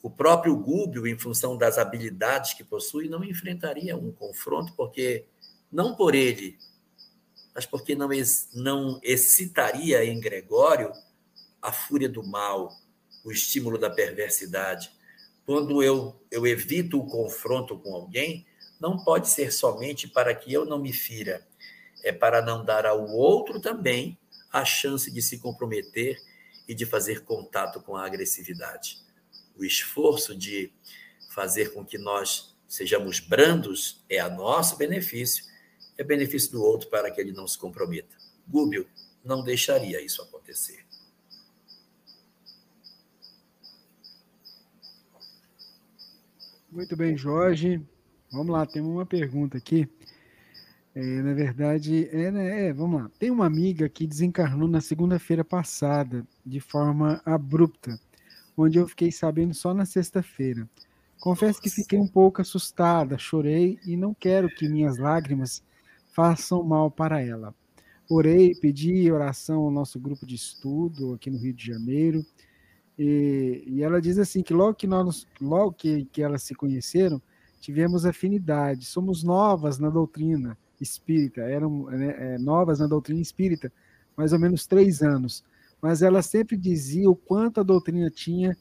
[0.00, 5.24] O próprio Gúbio, em função das habilidades que possui, não enfrentaria um confronto, porque
[5.68, 6.56] não por ele,
[7.52, 8.08] mas porque não,
[8.54, 10.92] não excitaria em Gregório
[11.60, 12.72] a fúria do mal,
[13.24, 14.92] o estímulo da perversidade.
[15.52, 18.46] Quando eu, eu evito o confronto com alguém,
[18.80, 21.46] não pode ser somente para que eu não me fira,
[22.02, 24.18] é para não dar ao outro também
[24.50, 26.18] a chance de se comprometer
[26.66, 29.00] e de fazer contato com a agressividade.
[29.54, 30.72] O esforço de
[31.28, 35.44] fazer com que nós sejamos brandos é a nosso benefício,
[35.98, 38.16] é benefício do outro para que ele não se comprometa.
[38.48, 38.88] Gúbio
[39.22, 40.81] não deixaria isso acontecer.
[46.72, 47.82] Muito bem, Jorge.
[48.30, 49.86] Vamos lá, temos uma pergunta aqui.
[50.94, 53.10] É, na verdade, é, né, é, vamos lá.
[53.18, 58.00] Tem uma amiga que desencarnou na segunda-feira passada, de forma abrupta,
[58.56, 60.66] onde eu fiquei sabendo só na sexta-feira.
[61.20, 65.62] Confesso que fiquei um pouco assustada, chorei e não quero que minhas lágrimas
[66.14, 67.54] façam mal para ela.
[68.08, 72.24] Orei, pedi oração ao nosso grupo de estudo aqui no Rio de Janeiro,
[73.02, 77.20] e, e ela diz assim que logo que nós, logo que, que elas se conheceram,
[77.60, 83.72] tivemos afinidade, somos novas na doutrina, espírita, eram né, é, novas na doutrina espírita,
[84.16, 85.42] mais ou menos três anos.
[85.80, 88.56] Mas ela sempre dizia o quanto a doutrina tinha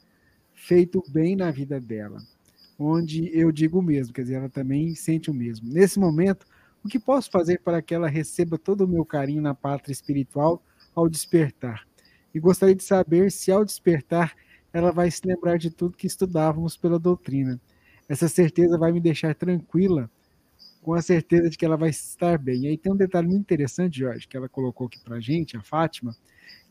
[0.56, 2.18] feito bem na vida dela.
[2.80, 5.72] Onde eu digo o mesmo, quer dizer, ela também sente o mesmo.
[5.72, 6.48] Nesse momento,
[6.84, 10.64] o que posso fazer para que ela receba todo o meu carinho na pátria espiritual
[10.96, 11.86] ao despertar?
[12.34, 14.36] E gostaria de saber se, ao despertar,
[14.74, 17.60] ela vai se lembrar de tudo que estudávamos pela doutrina.
[18.08, 20.10] Essa certeza vai me deixar tranquila
[20.82, 22.64] com a certeza de que ela vai estar bem.
[22.64, 25.56] E aí tem um detalhe muito interessante, Jorge, que ela colocou aqui para a gente,
[25.56, 26.16] a Fátima,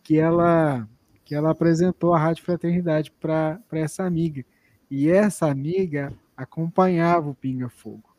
[0.02, 0.88] que ela,
[1.24, 4.44] que ela apresentou a Rádio Fraternidade para essa amiga.
[4.90, 8.10] E essa amiga acompanhava o Pinga Fogo.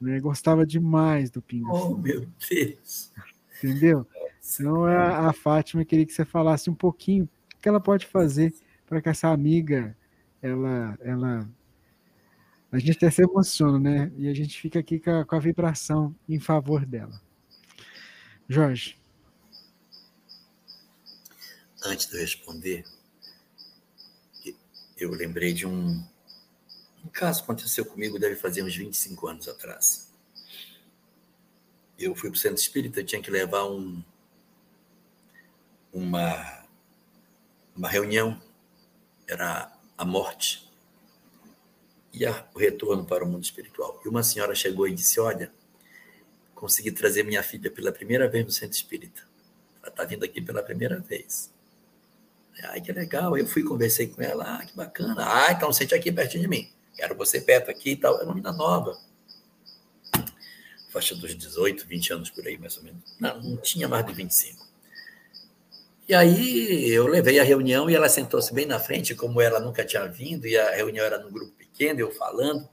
[0.00, 0.18] Né?
[0.20, 1.94] Gostava demais do Pinga oh, Fogo.
[1.94, 3.12] Oh, meu Deus!
[3.58, 4.06] Entendeu?
[4.52, 8.54] Então a, a Fátima queria que você falasse um pouquinho o que ela pode fazer
[8.86, 9.96] para que essa amiga
[10.42, 11.48] ela, ela
[12.70, 14.12] a gente até se emociona, né?
[14.16, 17.20] E a gente fica aqui com a, com a vibração em favor dela.
[18.48, 18.98] Jorge.
[21.84, 22.84] Antes de eu responder,
[24.96, 26.04] eu lembrei de um,
[27.04, 30.10] um caso que aconteceu comigo, deve fazer uns 25 anos atrás.
[31.98, 34.02] Eu fui para o centro espírita, tinha que levar um,
[35.94, 36.66] uma,
[37.74, 38.38] uma reunião,
[39.26, 40.68] era a morte
[42.12, 44.00] e a, o retorno para o mundo espiritual.
[44.04, 45.52] E uma senhora chegou e disse: Olha,
[46.54, 49.22] consegui trazer minha filha pela primeira vez no centro espírita.
[49.80, 51.52] Ela está vindo aqui pela primeira vez.
[52.64, 53.38] Ai, que legal.
[53.38, 54.44] Eu fui conversei com ela.
[54.44, 55.24] Ah, que bacana.
[55.26, 56.70] Ah, então sente aqui pertinho de mim.
[56.96, 58.20] Quero você perto aqui e tal.
[58.20, 58.98] É uma menina nova.
[60.90, 63.16] Faixa dos 18, 20 anos por aí, mais ou menos.
[63.18, 64.73] Não, não tinha mais de 25.
[66.06, 69.84] E aí eu levei a reunião e ela sentou-se bem na frente, como ela nunca
[69.84, 72.68] tinha vindo, e a reunião era no grupo pequena, eu falando,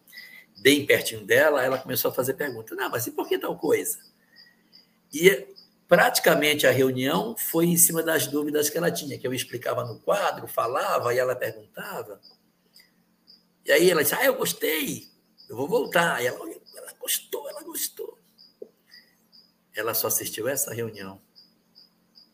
[0.61, 2.77] bem pertinho dela, ela começou a fazer perguntas.
[2.77, 3.99] Não, mas e por que tal coisa?
[5.13, 5.47] E
[5.87, 9.99] praticamente a reunião foi em cima das dúvidas que ela tinha, que eu explicava no
[9.99, 12.19] quadro, falava e ela perguntava.
[13.65, 15.07] E aí ela disse: Ah, eu gostei,
[15.49, 16.21] eu vou voltar.
[16.21, 18.17] E ela, ela gostou, ela gostou.
[19.73, 21.21] Ela só assistiu essa reunião.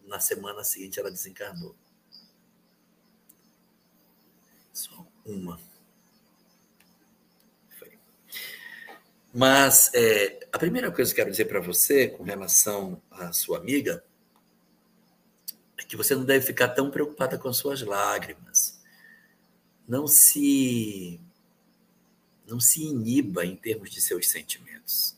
[0.07, 1.75] Na semana seguinte, ela desencarnou.
[4.73, 5.59] Só uma.
[9.33, 13.57] Mas é, a primeira coisa que eu quero dizer para você, com relação à sua
[13.57, 14.03] amiga,
[15.77, 18.81] é que você não deve ficar tão preocupada com suas lágrimas.
[19.87, 21.19] Não se
[22.47, 25.17] não se iniba em termos de seus sentimentos.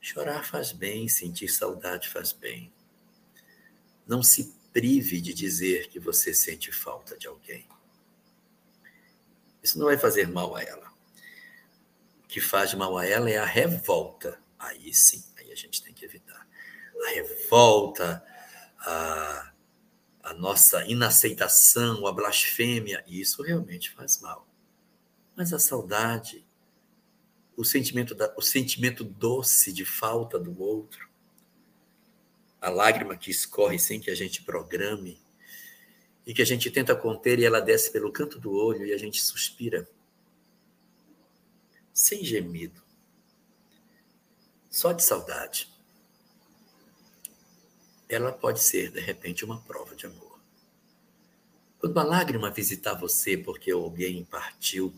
[0.00, 2.72] Chorar faz bem, sentir saudade faz bem.
[4.06, 7.66] Não se prive de dizer que você sente falta de alguém.
[9.62, 10.86] Isso não vai fazer mal a ela
[12.28, 14.38] que faz mal a ela é a revolta.
[14.58, 16.46] Aí sim, aí a gente tem que evitar.
[17.06, 18.22] A revolta,
[18.80, 19.52] a,
[20.22, 24.46] a nossa inaceitação, a blasfêmia, isso realmente faz mal.
[25.34, 26.46] Mas a saudade,
[27.56, 31.08] o sentimento, da, o sentimento doce de falta do outro,
[32.66, 35.20] a lágrima que escorre sem que a gente programe,
[36.26, 38.98] e que a gente tenta conter e ela desce pelo canto do olho e a
[38.98, 39.88] gente suspira,
[41.94, 42.82] sem gemido,
[44.68, 45.72] só de saudade.
[48.08, 50.40] Ela pode ser, de repente, uma prova de amor.
[51.78, 54.92] Quando uma lágrima visitar você porque alguém partiu,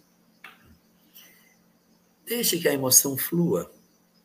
[2.24, 3.70] deixe que a emoção flua,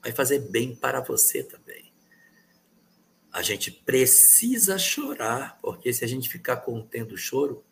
[0.01, 1.62] vai fazer bem para você também.
[3.33, 7.65] A gente precisa chorar, porque se a gente ficar contendo o choro,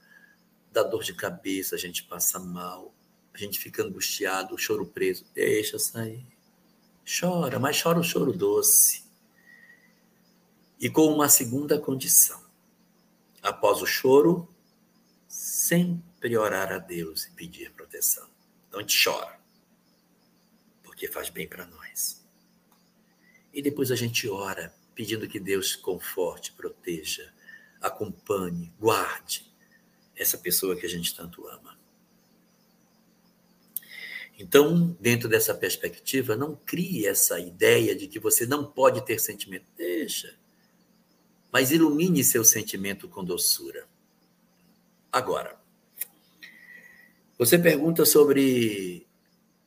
[0.71, 2.91] dá dor de cabeça, a gente passa mal,
[3.31, 5.23] a gente fica angustiado, o choro preso.
[5.35, 6.25] Deixa sair.
[7.05, 9.03] Chora, mas chora o choro doce.
[10.79, 12.43] E com uma segunda condição.
[13.39, 14.51] Após o choro,
[15.27, 18.27] sempre orar a Deus e pedir proteção.
[18.67, 19.39] Então a gente chora,
[20.81, 22.25] porque faz bem para nós.
[23.53, 27.33] E depois a gente ora pedindo que Deus conforte, proteja,
[27.81, 29.51] acompanhe, guarde
[30.15, 31.75] essa pessoa que a gente tanto ama.
[34.37, 39.65] Então, dentro dessa perspectiva, não crie essa ideia de que você não pode ter sentimento.
[39.75, 40.37] Deixa.
[41.51, 43.87] Mas ilumine seu sentimento com doçura.
[45.11, 45.59] Agora,
[47.39, 49.07] você pergunta sobre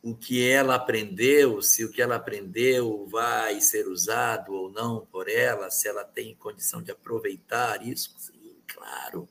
[0.05, 5.31] o que ela aprendeu, se o que ela aprendeu vai ser usado ou não por
[5.31, 8.15] ela, se ela tem condição de aproveitar isso.
[8.19, 9.27] Sim, claro.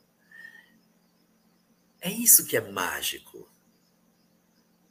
[2.00, 3.48] É isso que é mágico.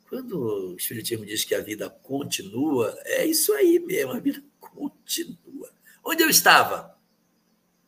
[0.08, 5.70] Quando o Espiritismo diz que a vida continua, é isso aí mesmo, a vida continua.
[6.02, 6.98] Onde eu estava?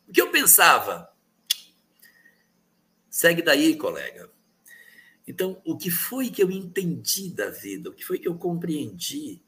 [0.05, 1.09] O que eu pensava?
[3.09, 4.29] Segue daí, colega.
[5.27, 7.89] Então, o que foi que eu entendi da vida?
[7.89, 9.41] O que foi que eu compreendi?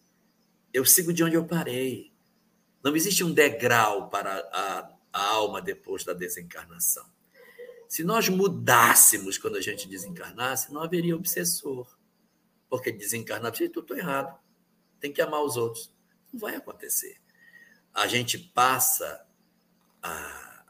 [0.74, 2.12] Eu sigo de onde eu parei.
[2.84, 7.06] Não existe um degrau para a, a alma depois da desencarnação.
[7.88, 11.88] Se nós mudássemos quando a gente desencarnasse, não haveria obsessor.
[12.70, 14.38] Porque desencarnar, eu estou errado.
[15.00, 15.94] Tem que amar os outros.
[16.34, 17.18] Não vai acontecer.
[17.94, 19.26] A gente passa
[20.02, 20.66] a,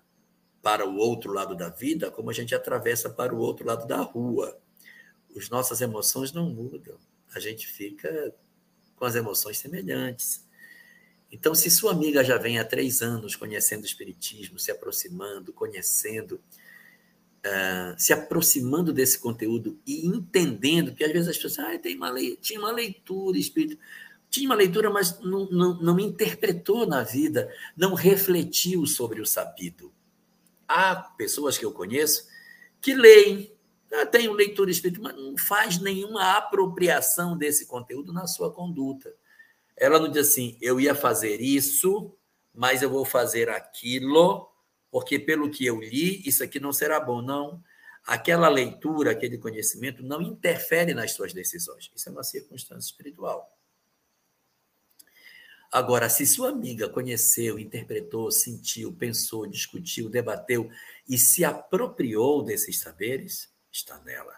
[0.61, 4.01] para o outro lado da vida como a gente atravessa para o outro lado da
[4.01, 4.61] rua
[5.38, 6.97] as nossas emoções não mudam.
[7.34, 8.34] A gente fica
[8.95, 10.45] com as emoções semelhantes.
[11.31, 16.41] Então, se sua amiga já vem há três anos conhecendo o Espiritismo, se aproximando, conhecendo,
[17.45, 22.09] uh, se aproximando desse conteúdo e entendendo, que às vezes as pessoas, ah, tem uma
[22.09, 23.77] lei, tinha uma leitura espírita,
[24.30, 29.93] tinha uma leitura, mas não, não, não interpretou na vida, não refletiu sobre o sabido.
[30.68, 32.27] Há pessoas que eu conheço
[32.81, 33.51] que leem,
[33.91, 39.14] ela tem leitura espírita, mas não faz nenhuma apropriação desse conteúdo na sua conduta.
[39.76, 42.14] Ela não diz assim, eu ia fazer isso,
[42.53, 44.49] mas eu vou fazer aquilo,
[44.91, 47.22] porque pelo que eu li, isso aqui não será bom.
[47.22, 47.64] Não.
[48.05, 51.91] Aquela leitura, aquele conhecimento não interfere nas suas decisões.
[51.95, 53.53] Isso é uma circunstância espiritual.
[55.72, 60.69] Agora, se sua amiga conheceu, interpretou, sentiu, pensou, discutiu, debateu
[61.07, 64.35] e se apropriou desses saberes, está nela.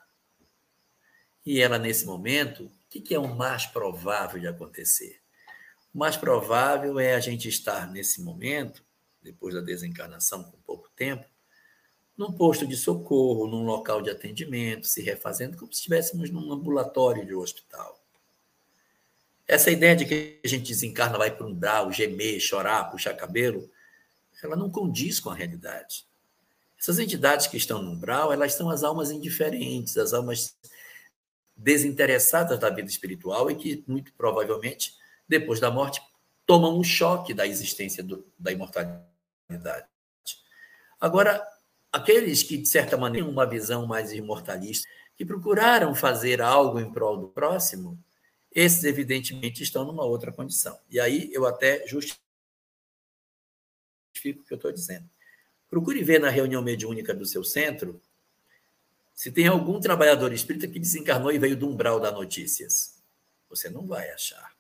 [1.46, 5.20] E ela, nesse momento, o que é o mais provável de acontecer?
[5.94, 8.84] O mais provável é a gente estar nesse momento,
[9.22, 11.26] depois da desencarnação, com pouco tempo,
[12.18, 17.26] num posto de socorro, num local de atendimento, se refazendo, como se estivéssemos num ambulatório
[17.26, 17.98] de um hospital.
[19.48, 23.72] Essa ideia de que a gente desencarna, vai para um brau, gemer, chorar, puxar cabelo,
[24.44, 26.09] ela não condiz com a realidade.
[26.80, 30.58] Essas entidades que estão no umbral, elas são as almas indiferentes, as almas
[31.56, 34.94] desinteressadas da vida espiritual e que, muito provavelmente,
[35.28, 36.02] depois da morte,
[36.46, 39.88] tomam um choque da existência do, da imortalidade.
[41.00, 41.46] Agora,
[41.92, 44.88] aqueles que, de certa maneira, têm uma visão mais imortalista,
[45.18, 48.02] que procuraram fazer algo em prol do próximo,
[48.54, 50.80] esses, evidentemente, estão numa outra condição.
[50.90, 52.22] E aí eu até justifico
[54.24, 55.10] o que eu estou dizendo.
[55.70, 58.02] Procure ver na reunião mediúnica do seu centro
[59.14, 63.04] se tem algum trabalhador espírita que desencarnou e veio do umbral da notícias.
[63.50, 64.54] Você não vai achar.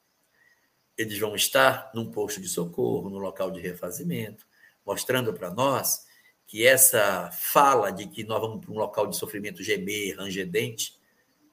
[0.97, 4.45] Eles vão estar num posto de socorro, no local de refazimento,
[4.85, 6.05] mostrando para nós
[6.45, 10.99] que essa fala de que nós vamos para um local de sofrimento gemer, ranger dente,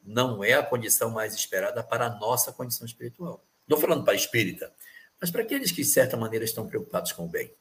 [0.02, 3.44] não é a condição mais esperada para a nossa condição espiritual.
[3.68, 4.72] Não falando para espírita,
[5.20, 7.52] mas para aqueles que, de certa maneira, estão preocupados com o bem.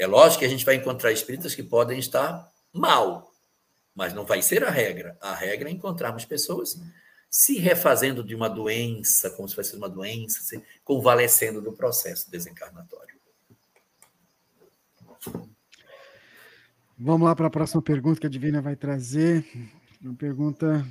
[0.00, 3.34] É lógico que a gente vai encontrar espíritas que podem estar mal,
[3.94, 5.14] mas não vai ser a regra.
[5.20, 6.80] A regra é encontrarmos pessoas
[7.28, 13.14] se refazendo de uma doença, como se fosse uma doença, se convalescendo do processo desencarnatório.
[16.98, 19.46] Vamos lá para a próxima pergunta que a Divina vai trazer.
[20.00, 20.82] Uma pergunta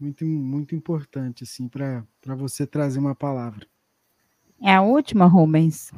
[0.00, 2.04] muito, muito importante, assim, para
[2.34, 3.64] você trazer uma palavra.
[4.60, 5.92] É a última, Rubens?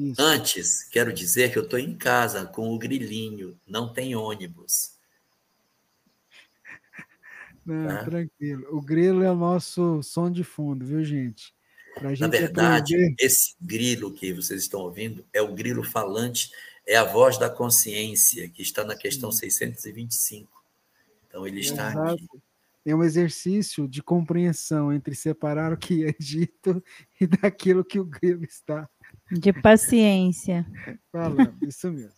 [0.00, 0.22] Isso.
[0.22, 4.92] Antes, quero dizer que eu estou em casa com o grilinho, não tem ônibus.
[7.66, 8.04] Não, tá?
[8.04, 8.66] Tranquilo.
[8.70, 11.52] O grilo é o nosso som de fundo, viu, gente?
[12.00, 13.14] gente Na verdade, aprender...
[13.18, 16.50] esse grilo que vocês estão ouvindo é o grilo falante,
[16.86, 20.50] é a voz da consciência, que está na questão 625.
[21.28, 22.14] Então, ele está Exato.
[22.14, 22.42] aqui
[22.84, 26.82] é um exercício de compreensão entre separar o que é dito
[27.20, 28.88] e daquilo que o grego está.
[29.30, 30.66] De paciência.
[31.12, 32.12] Falando, isso mesmo.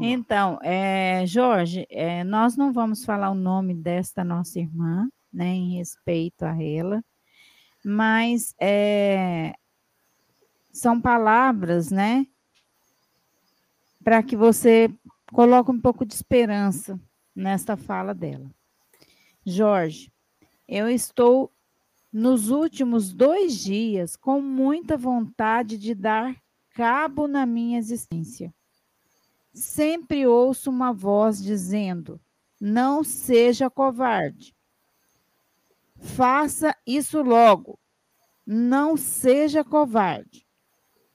[0.00, 5.76] Então, é, Jorge, é, nós não vamos falar o nome desta nossa irmã, né, em
[5.76, 7.04] respeito a ela,
[7.84, 9.54] mas é,
[10.72, 12.26] são palavras, né,
[14.02, 14.90] para que você
[15.32, 16.98] coloque um pouco de esperança
[17.34, 18.50] nesta fala dela.
[19.44, 20.10] Jorge,
[20.66, 21.52] eu estou
[22.12, 26.36] nos últimos dois dias com muita vontade de dar
[26.70, 28.52] cabo na minha existência.
[29.52, 32.20] Sempre ouço uma voz dizendo:
[32.60, 34.54] não seja covarde.
[35.96, 37.78] Faça isso logo.
[38.46, 40.46] Não seja covarde.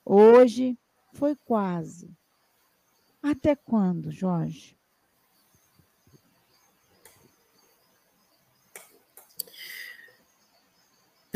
[0.04, 0.78] Hoje
[1.12, 2.10] foi quase.
[3.22, 4.75] Até quando, Jorge?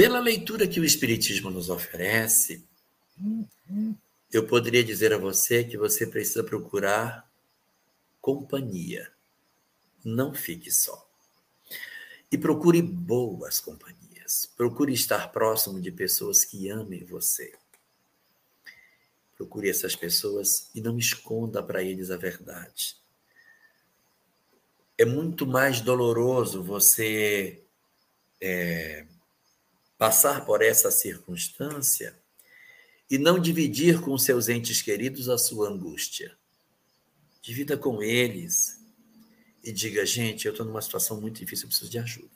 [0.00, 2.64] Pela leitura que o Espiritismo nos oferece,
[4.32, 7.30] eu poderia dizer a você que você precisa procurar
[8.18, 9.12] companhia.
[10.02, 11.06] Não fique só.
[12.32, 14.50] E procure boas companhias.
[14.56, 17.52] Procure estar próximo de pessoas que amem você.
[19.36, 22.96] Procure essas pessoas e não esconda para eles a verdade.
[24.96, 27.62] É muito mais doloroso você
[28.40, 29.04] é,
[30.00, 32.18] passar por essa circunstância
[33.10, 36.34] e não dividir com seus entes queridos a sua angústia.
[37.42, 38.82] Divida com eles
[39.62, 42.30] e diga: gente, eu estou numa situação muito difícil, eu preciso de ajuda.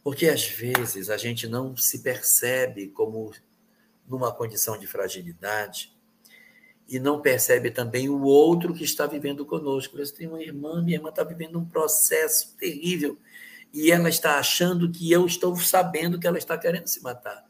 [0.00, 3.34] Porque às vezes a gente não se percebe como
[4.06, 5.92] numa condição de fragilidade
[6.88, 9.98] e não percebe também o outro que está vivendo conosco.
[9.98, 13.18] Eu tenho uma irmã, minha irmã está vivendo um processo terrível
[13.74, 17.44] e ela está achando que eu estou sabendo que ela está querendo se matar.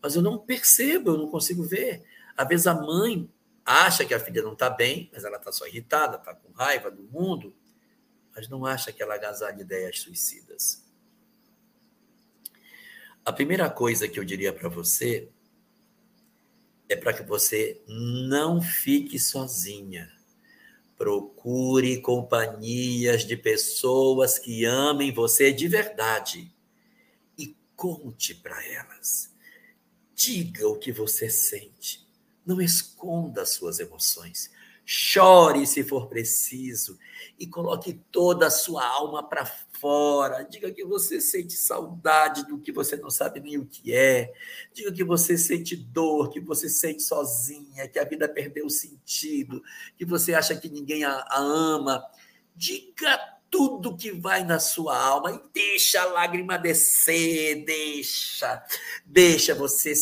[0.00, 2.04] Mas eu não percebo, eu não consigo ver.
[2.36, 3.28] Às vezes a mãe
[3.64, 6.88] acha que a filha não está bem, mas ela está só irritada, está com raiva
[6.88, 7.52] do mundo,
[8.32, 10.86] mas não acha que ela agasalha ideias suicidas.
[13.24, 15.28] A primeira coisa que eu diria para você
[16.88, 20.15] é para que você não fique sozinha.
[20.96, 26.54] Procure companhias de pessoas que amem você de verdade
[27.36, 29.34] e conte para elas.
[30.14, 32.06] Diga o que você sente.
[32.44, 34.50] Não esconda suas emoções.
[34.84, 36.96] Chore se for preciso
[37.38, 39.44] e coloque toda a sua alma para
[39.80, 40.42] fora.
[40.44, 44.32] Diga que você sente saudade do que você não sabe nem o que é.
[44.72, 49.62] Diga que você sente dor, que você sente sozinha, que a vida perdeu sentido,
[49.96, 52.04] que você acha que ninguém a, a ama.
[52.54, 53.18] Diga
[53.50, 58.62] tudo que vai na sua alma e deixa a lágrima descer, deixa,
[59.04, 59.92] deixa você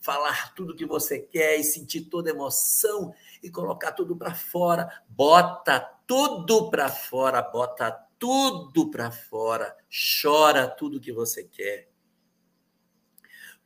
[0.00, 5.02] falar tudo que você quer e sentir toda emoção e colocar tudo para fora.
[5.08, 7.90] Bota tudo para fora, bota
[8.22, 11.88] tudo para fora, chora tudo que você quer.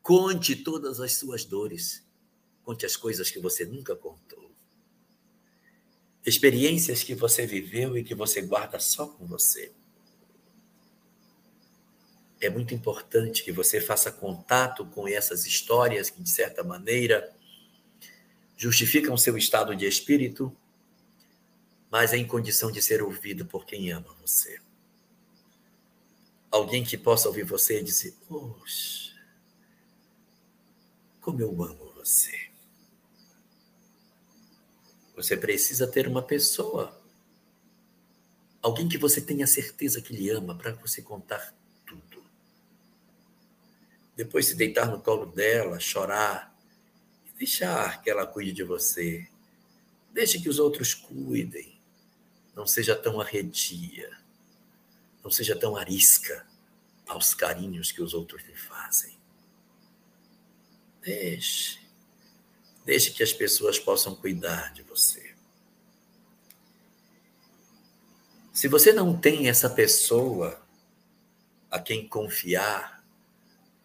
[0.01, 2.03] Conte todas as suas dores.
[2.65, 4.51] Conte as coisas que você nunca contou.
[6.25, 9.75] Experiências que você viveu e que você guarda só com você.
[12.41, 17.31] É muito importante que você faça contato com essas histórias que, de certa maneira,
[18.57, 20.51] justificam seu estado de espírito,
[21.91, 24.61] mas é em condição de ser ouvido por quem ama você.
[26.51, 29.15] Alguém que possa ouvir você e dizer: Poxa,
[31.21, 32.51] como eu amo você.
[35.17, 37.01] Você precisa ter uma pessoa,
[38.63, 41.55] alguém que você tenha certeza que lhe ama, para você contar
[41.87, 42.23] tudo.
[44.15, 46.55] Depois se deitar no colo dela, chorar,
[47.39, 49.27] deixar que ela cuide de você.
[50.13, 51.76] Deixe que os outros cuidem.
[52.57, 54.11] Não seja tão arredia.
[55.23, 56.47] Não seja tão arisca
[57.07, 59.17] aos carinhos que os outros lhe fazem.
[61.03, 61.79] Deixe.
[62.85, 65.37] Deixe que as pessoas possam cuidar de você.
[68.53, 70.65] Se você não tem essa pessoa
[71.71, 73.05] a quem confiar,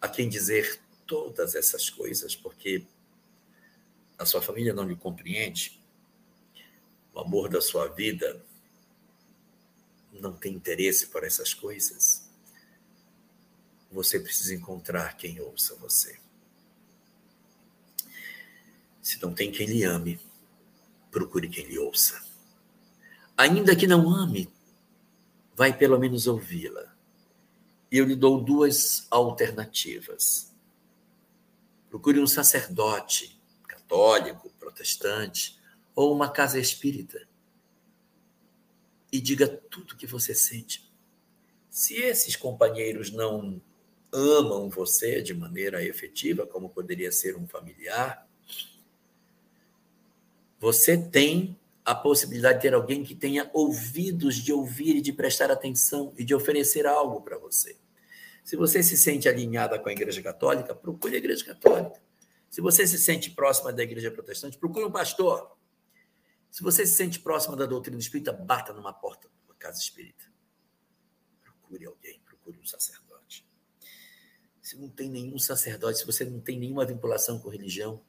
[0.00, 2.86] a quem dizer todas essas coisas, porque
[4.18, 5.78] a sua família não lhe compreende,
[7.12, 8.42] o amor da sua vida
[10.22, 12.30] não tem interesse por essas coisas,
[13.90, 16.18] você precisa encontrar quem ouça você.
[19.02, 20.20] Se não tem quem lhe ame,
[21.10, 22.24] procure quem lhe ouça.
[23.36, 24.48] Ainda que não ame,
[25.56, 26.94] vai pelo menos ouvi-la.
[27.90, 30.54] E eu lhe dou duas alternativas.
[31.90, 35.60] Procure um sacerdote católico, protestante,
[35.94, 37.28] ou uma casa espírita.
[39.12, 40.90] E diga tudo o que você sente.
[41.70, 43.60] Se esses companheiros não
[44.10, 48.26] amam você de maneira efetiva, como poderia ser um familiar,
[50.58, 55.50] você tem a possibilidade de ter alguém que tenha ouvidos de ouvir e de prestar
[55.50, 57.76] atenção e de oferecer algo para você.
[58.44, 62.00] Se você se sente alinhada com a Igreja Católica, procure a Igreja Católica.
[62.50, 65.56] Se você se sente próxima da Igreja Protestante, procure um pastor.
[66.52, 70.30] Se você se sente próxima da doutrina espírita, bata numa porta de uma casa espírita.
[71.40, 73.48] Procure alguém, procure um sacerdote.
[74.60, 78.04] Se não tem nenhum sacerdote, se você não tem nenhuma vinculação com religião,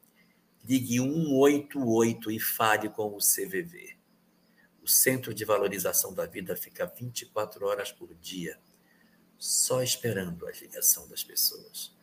[0.62, 3.96] ligue 188 e fale com o CVV.
[4.82, 8.60] O Centro de Valorização da Vida fica 24 horas por dia,
[9.38, 11.96] só esperando a ligação das pessoas,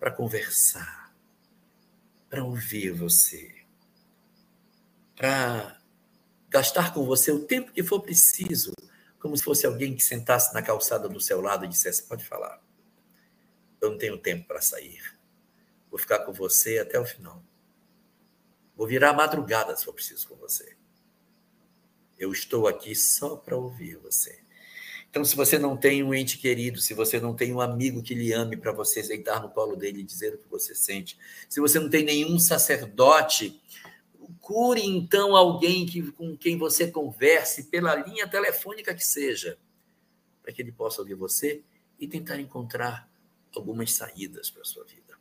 [0.00, 1.16] para conversar,
[2.28, 3.55] para ouvir você,
[5.16, 5.80] para
[6.48, 8.72] gastar com você o tempo que for preciso,
[9.18, 12.62] como se fosse alguém que sentasse na calçada do seu lado e dissesse: Pode falar,
[13.80, 15.02] eu não tenho tempo para sair,
[15.90, 17.42] vou ficar com você até o final.
[18.76, 20.76] Vou virar madrugada se for preciso com você.
[22.18, 24.38] Eu estou aqui só para ouvir você.
[25.08, 28.14] Então, se você não tem um ente querido, se você não tem um amigo que
[28.14, 31.18] lhe ame para você deitar no colo dele e dizer o que você sente,
[31.48, 33.58] se você não tem nenhum sacerdote,
[34.46, 39.58] procure então alguém que, com quem você converse, pela linha telefônica que seja,
[40.40, 41.64] para que ele possa ouvir você
[41.98, 43.10] e tentar encontrar
[43.52, 45.18] algumas saídas para a sua vida.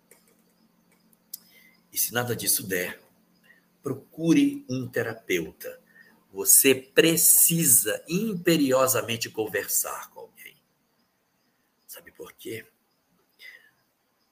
[1.92, 3.02] E se nada disso der,
[3.82, 5.82] procure um terapeuta.
[6.32, 10.56] Você precisa imperiosamente conversar com alguém.
[11.88, 12.64] Sabe por quê?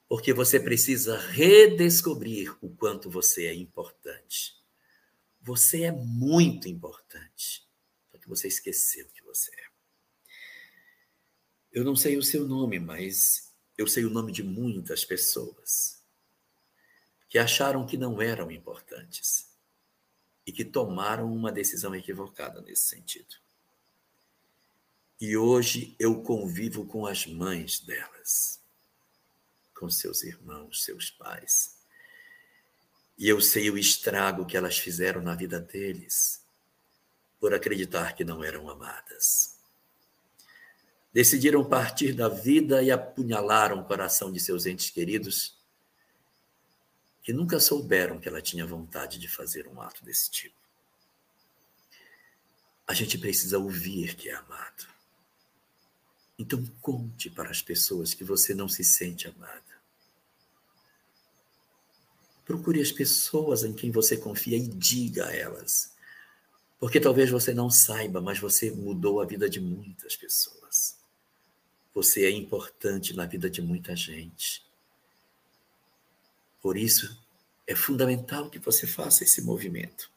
[0.08, 4.63] Porque você precisa redescobrir o quanto você é importante.
[5.44, 7.68] Você é muito importante.
[8.10, 9.64] Só que você esqueceu que você é.
[11.70, 16.02] Eu não sei o seu nome, mas eu sei o nome de muitas pessoas
[17.28, 19.52] que acharam que não eram importantes
[20.46, 23.36] e que tomaram uma decisão equivocada nesse sentido.
[25.20, 28.62] E hoje eu convivo com as mães delas,
[29.78, 31.83] com seus irmãos, seus pais.
[33.16, 36.44] E eu sei o estrago que elas fizeram na vida deles
[37.38, 39.54] por acreditar que não eram amadas.
[41.12, 45.56] Decidiram partir da vida e apunhalaram o coração de seus entes queridos
[47.22, 50.56] que nunca souberam que ela tinha vontade de fazer um ato desse tipo.
[52.86, 54.86] A gente precisa ouvir que é amado.
[56.38, 59.73] Então conte para as pessoas que você não se sente amada.
[62.44, 65.94] Procure as pessoas em quem você confia e diga a elas.
[66.78, 70.98] Porque talvez você não saiba, mas você mudou a vida de muitas pessoas.
[71.94, 74.62] Você é importante na vida de muita gente.
[76.60, 77.18] Por isso,
[77.66, 80.10] é fundamental que você faça esse movimento.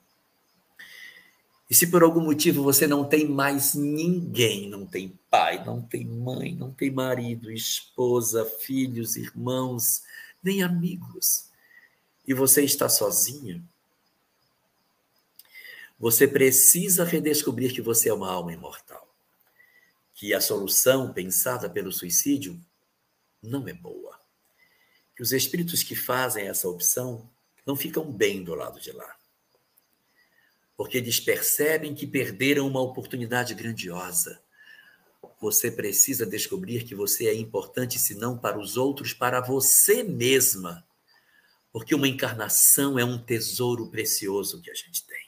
[1.70, 6.06] E se por algum motivo você não tem mais ninguém, não tem pai, não tem
[6.06, 10.04] mãe, não tem marido, esposa, filhos, irmãos,
[10.41, 11.47] nem amigos,
[12.28, 13.68] e você está sozinho,
[15.98, 19.08] você precisa redescobrir que você é uma alma imortal.
[20.14, 22.60] Que a solução pensada pelo suicídio
[23.41, 24.08] não é boa
[25.18, 27.28] que os espíritos que fazem essa opção
[27.66, 29.18] não ficam bem do lado de lá.
[30.78, 34.40] Porque eles percebem que perderam uma oportunidade grandiosa.
[35.41, 40.87] Você precisa descobrir que você é importante, se não para os outros, para você mesma.
[41.72, 45.27] Porque uma encarnação é um tesouro precioso que a gente tem.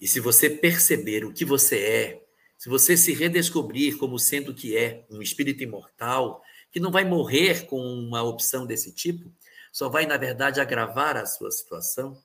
[0.00, 2.24] E se você perceber o que você é,
[2.58, 7.66] se você se redescobrir como sendo que é um espírito imortal, que não vai morrer
[7.66, 9.30] com uma opção desse tipo,
[9.72, 12.22] só vai, na verdade, agravar a sua situação,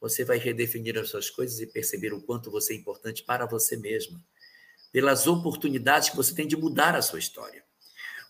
[0.00, 3.76] você vai redefinir as suas coisas e perceber o quanto você é importante para você
[3.76, 4.22] mesma,
[4.90, 7.64] pelas oportunidades que você tem de mudar a sua história.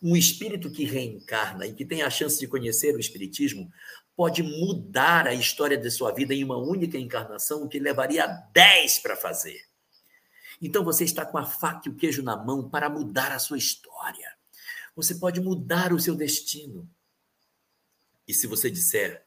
[0.02, 3.70] Um espírito que reencarna e que tem a chance de conhecer o espiritismo
[4.16, 8.98] pode mudar a história de sua vida em uma única encarnação, o que levaria 10
[8.98, 9.60] para fazer.
[10.60, 13.56] Então você está com a faca e o queijo na mão para mudar a sua
[13.56, 14.36] história.
[14.94, 16.88] Você pode mudar o seu destino.
[18.28, 19.24] E se você disser,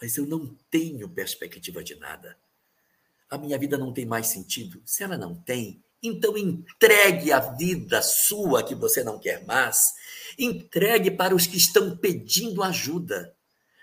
[0.00, 2.36] mas eu não tenho perspectiva de nada,
[3.30, 8.02] a minha vida não tem mais sentido, se ela não tem, então entregue a vida
[8.02, 9.94] sua que você não quer mais,
[10.38, 13.34] entregue para os que estão pedindo ajuda.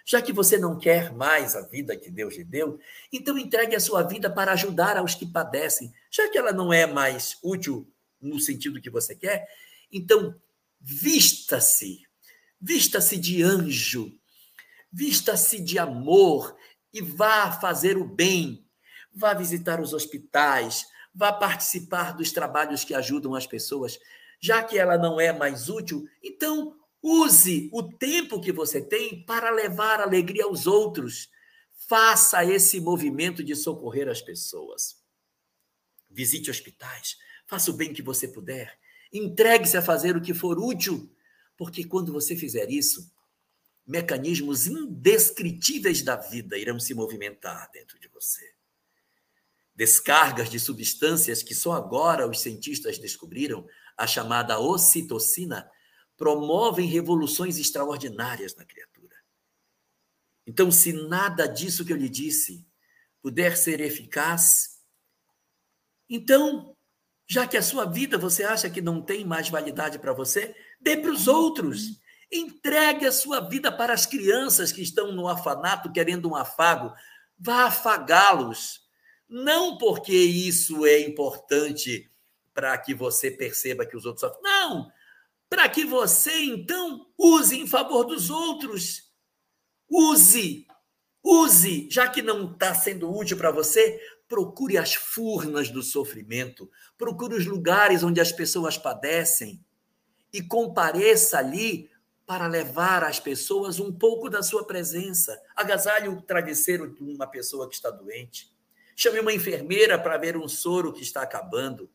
[0.05, 2.79] Já que você não quer mais a vida que Deus lhe deu,
[3.13, 5.93] então entregue a sua vida para ajudar aos que padecem.
[6.09, 7.87] Já que ela não é mais útil
[8.19, 9.47] no sentido que você quer,
[9.91, 10.35] então
[10.79, 12.05] vista-se,
[12.59, 14.11] vista-se de anjo,
[14.91, 16.55] vista-se de amor
[16.93, 18.65] e vá fazer o bem.
[19.13, 23.99] Vá visitar os hospitais, vá participar dos trabalhos que ajudam as pessoas.
[24.41, 29.51] Já que ela não é mais útil, então use o tempo que você tem para
[29.51, 31.29] levar alegria aos outros.
[31.87, 34.99] Faça esse movimento de socorrer as pessoas.
[36.09, 38.77] Visite hospitais, faça o bem que você puder.
[39.13, 41.13] Entregue-se a fazer o que for útil,
[41.57, 43.11] porque quando você fizer isso,
[43.85, 48.53] mecanismos indescritíveis da vida irão se movimentar dentro de você.
[49.75, 55.69] Descargas de substâncias que só agora os cientistas descobriram, a chamada ocitocina,
[56.17, 59.15] promovem revoluções extraordinárias na criatura.
[60.45, 62.65] Então, se nada disso que eu lhe disse
[63.21, 64.79] puder ser eficaz,
[66.09, 66.75] então
[67.31, 70.97] já que a sua vida você acha que não tem mais validade para você, dê
[70.97, 72.01] para os outros.
[72.29, 76.93] Entregue a sua vida para as crianças que estão no afanato querendo um afago.
[77.39, 78.81] Vá afagá-los.
[79.29, 82.10] Não porque isso é importante
[82.61, 84.43] para que você perceba que os outros sofrem.
[84.43, 84.91] Não!
[85.49, 89.11] Para que você, então, use em favor dos outros.
[89.89, 90.67] Use.
[91.23, 91.89] Use.
[91.89, 96.69] Já que não está sendo útil para você, procure as furnas do sofrimento,
[96.99, 99.65] procure os lugares onde as pessoas padecem
[100.31, 101.89] e compareça ali
[102.27, 105.35] para levar às pessoas um pouco da sua presença.
[105.55, 108.55] Agasalhe o travesseiro de uma pessoa que está doente.
[108.95, 111.89] Chame uma enfermeira para ver um soro que está acabando.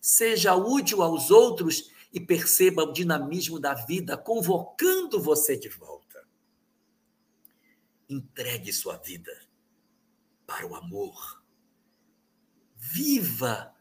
[0.00, 6.24] Seja útil aos outros e perceba o dinamismo da vida convocando você de volta.
[8.08, 9.32] Entregue sua vida
[10.46, 11.44] para o amor
[12.92, 13.74] Viva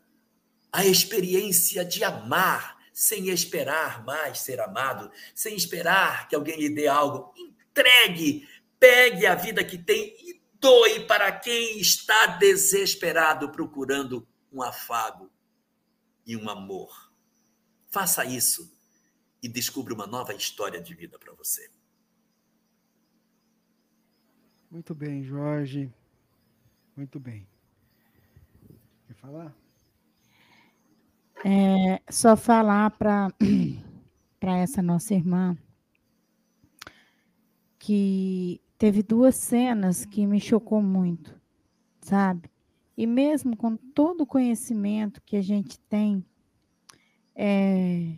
[0.72, 6.88] a experiência de amar sem esperar mais ser amado, sem esperar que alguém lhe dê
[6.88, 7.34] algo.
[7.38, 8.48] Entregue,
[8.80, 15.30] pegue a vida que tem e doe para quem está desesperado procurando um afago
[16.26, 17.12] e um amor.
[17.90, 18.74] Faça isso
[19.42, 21.70] e descubra uma nova história de vida para você.
[24.70, 25.94] Muito bem, Jorge.
[26.96, 27.48] Muito bem
[29.26, 29.56] falar?
[31.44, 33.30] É, só falar para
[34.42, 35.58] essa nossa irmã
[37.80, 41.40] que teve duas cenas que me chocou muito,
[42.02, 42.50] sabe?
[42.98, 46.24] E mesmo com todo o conhecimento que a gente tem,
[47.36, 48.18] é,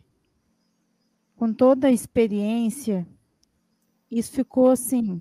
[1.35, 3.07] com toda a experiência,
[4.09, 5.19] isso ficou assim,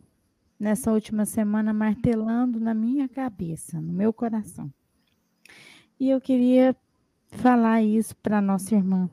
[0.58, 4.72] nessa última semana, martelando na minha cabeça, no meu coração.
[5.98, 6.76] E eu queria
[7.30, 9.08] falar isso para nossa irmã.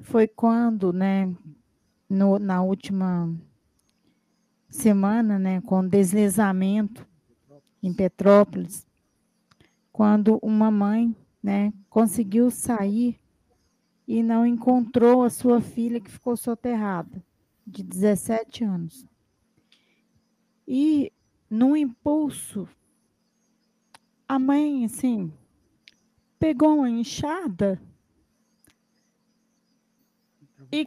[0.00, 1.32] Foi quando, né,
[2.08, 3.32] no, na última
[4.68, 7.06] semana, né, com deslizamento
[7.82, 8.86] em Petrópolis,
[9.90, 13.18] quando uma mãe, né, conseguiu sair
[14.06, 17.22] e não encontrou a sua filha que ficou soterrada,
[17.66, 19.06] de 17 anos.
[20.66, 21.12] E
[21.50, 22.68] num impulso
[24.28, 25.30] a mãe, assim,
[26.38, 27.80] pegou uma enxada
[30.70, 30.86] e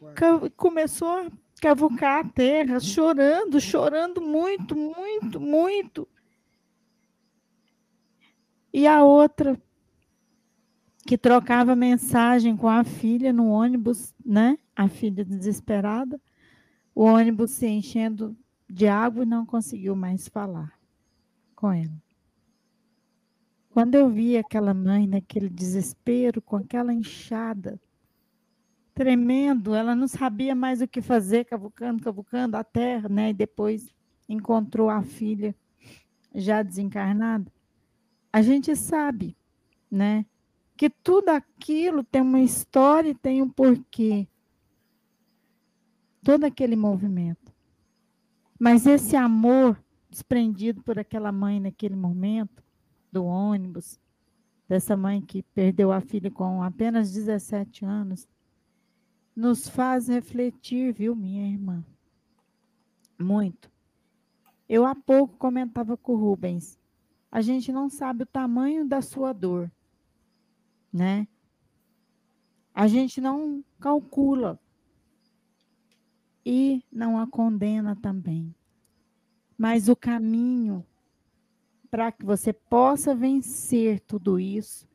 [0.55, 1.31] começou a
[1.61, 6.07] cavucar a terra, chorando, chorando muito, muito, muito.
[8.77, 9.57] E a outra,
[11.07, 14.57] que trocava mensagem com a filha no ônibus, né?
[14.75, 16.19] A filha desesperada,
[16.93, 18.35] o ônibus se enchendo
[18.69, 20.77] de água e não conseguiu mais falar
[21.55, 22.03] com ela.
[23.69, 27.79] Quando eu vi aquela mãe naquele desespero, com aquela enxada,
[28.93, 33.29] tremendo, ela não sabia mais o que fazer, cavucando, cavucando a terra, né?
[33.29, 33.87] E depois
[34.27, 35.55] encontrou a filha
[36.33, 37.54] já desencarnada.
[38.35, 39.33] A gente sabe,
[39.89, 40.25] né?
[40.75, 44.27] Que tudo aquilo tem uma história e tem um porquê.
[46.21, 47.53] Todo aquele movimento.
[48.59, 52.61] Mas esse amor desprendido por aquela mãe naquele momento,
[53.09, 53.97] do ônibus,
[54.67, 58.27] dessa mãe que perdeu a filha com apenas 17 anos,
[59.33, 61.85] nos faz refletir, viu, minha irmã?
[63.17, 63.71] Muito.
[64.67, 66.77] Eu há pouco comentava com o Rubens.
[67.35, 69.69] A gente não sabe o tamanho da sua dor,
[70.89, 71.27] né?
[72.73, 74.57] A gente não calcula
[76.45, 78.55] e não a condena também.
[79.57, 80.85] Mas o caminho
[81.91, 84.87] para que você possa vencer tudo isso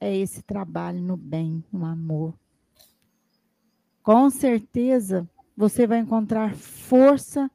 [0.00, 2.32] é esse trabalho no bem, no amor,
[4.02, 7.50] com certeza você vai encontrar força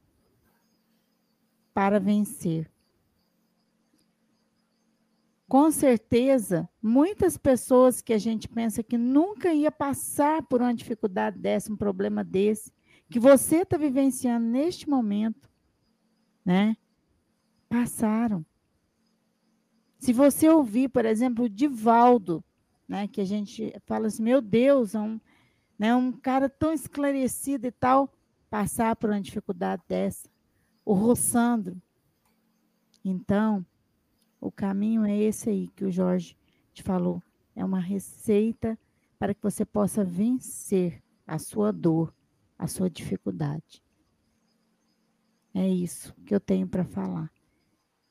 [1.73, 2.69] para vencer.
[5.47, 11.37] Com certeza, muitas pessoas que a gente pensa que nunca ia passar por uma dificuldade
[11.37, 12.73] dessa, um problema desse,
[13.09, 15.47] que você está vivenciando neste momento,
[16.43, 16.75] né?
[17.69, 18.43] Passaram.
[19.99, 22.43] Se você ouvir, por exemplo, o Divaldo,
[22.87, 25.19] né, que a gente fala assim, meu Deus, é um,
[25.77, 28.11] né, um cara tão esclarecido e tal,
[28.49, 30.27] passar por uma dificuldade dessa.
[30.83, 31.79] O Rossandro.
[33.03, 33.65] Então,
[34.39, 36.37] o caminho é esse aí que o Jorge
[36.73, 37.21] te falou.
[37.55, 38.77] É uma receita
[39.17, 42.13] para que você possa vencer a sua dor,
[42.57, 43.81] a sua dificuldade.
[45.53, 47.31] É isso que eu tenho para falar.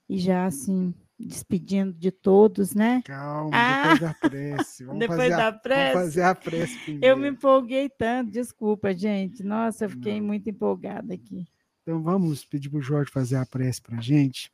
[0.09, 3.02] E já assim, despedindo de todos, né?
[3.05, 4.84] Calma, ah, depois da prece.
[4.86, 5.92] Vamos depois da a, prece.
[5.92, 7.06] Vamos fazer a prece primeiro.
[7.06, 9.42] Eu me empolguei tanto, desculpa, gente.
[9.42, 10.26] Nossa, eu fiquei Não.
[10.26, 11.46] muito empolgada aqui.
[11.82, 14.51] Então vamos pedir para o Jorge fazer a prece para a gente.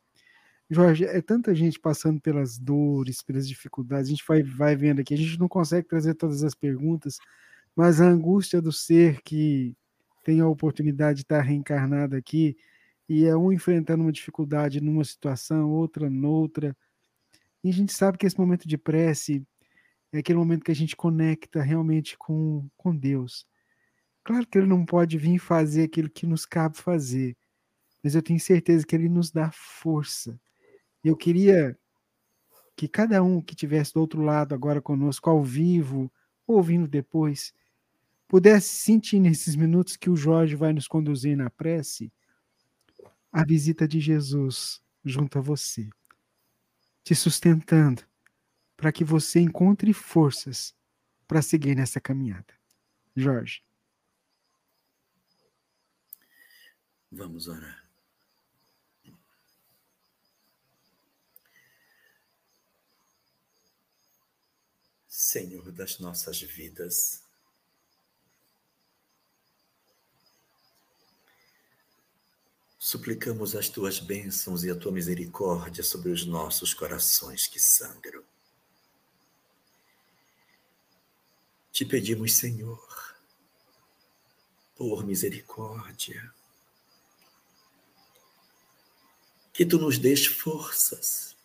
[0.73, 5.13] Jorge, é tanta gente passando pelas dores, pelas dificuldades, a gente vai, vai vendo aqui,
[5.13, 7.17] a gente não consegue trazer todas as perguntas,
[7.75, 9.75] mas a angústia do ser que
[10.23, 12.55] tem a oportunidade de estar reencarnado aqui,
[13.09, 16.73] e é um enfrentando uma dificuldade numa situação, outra noutra.
[17.61, 19.45] E a gente sabe que esse momento de prece
[20.13, 23.45] é aquele momento que a gente conecta realmente com, com Deus.
[24.23, 27.35] Claro que Ele não pode vir fazer aquilo que nos cabe fazer,
[28.01, 30.39] mas eu tenho certeza que Ele nos dá força.
[31.03, 31.77] Eu queria
[32.75, 36.11] que cada um que estivesse do outro lado agora conosco, ao vivo,
[36.47, 37.53] ouvindo depois,
[38.27, 42.11] pudesse sentir nesses minutos que o Jorge vai nos conduzir na prece
[43.31, 45.89] a visita de Jesus junto a você,
[47.03, 48.03] te sustentando
[48.75, 50.75] para que você encontre forças
[51.27, 52.53] para seguir nessa caminhada.
[53.15, 53.63] Jorge.
[57.11, 57.90] Vamos orar.
[65.21, 67.23] Senhor das nossas vidas,
[72.79, 78.23] Suplicamos as tuas bênçãos e a tua misericórdia sobre os nossos corações que sangram.
[81.71, 83.15] Te pedimos, Senhor,
[84.75, 86.33] por misericórdia,
[89.53, 91.37] que tu nos dês forças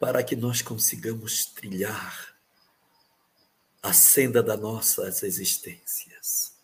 [0.00, 2.34] para que nós consigamos trilhar
[3.80, 6.58] a senda das nossas existências.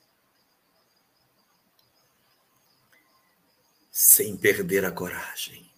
[3.99, 5.73] sem perder a coragem,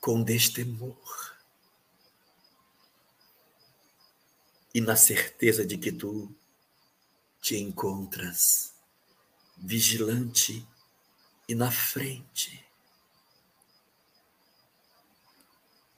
[0.00, 1.36] com destemor
[4.74, 6.34] e na certeza de que tu
[7.42, 8.72] te encontras
[9.58, 10.66] vigilante
[11.46, 12.64] e na frente,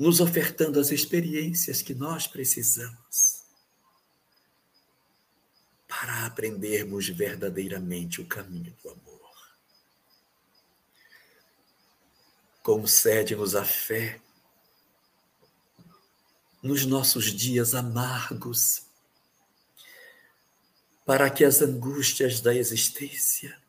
[0.02, 3.44] nos ofertando as experiências que nós precisamos
[5.86, 9.60] para aprendermos verdadeiramente o caminho do amor.
[12.64, 14.20] Concede-nos a fé
[16.60, 18.82] nos nossos dias amargos,
[21.06, 23.61] para que as angústias da existência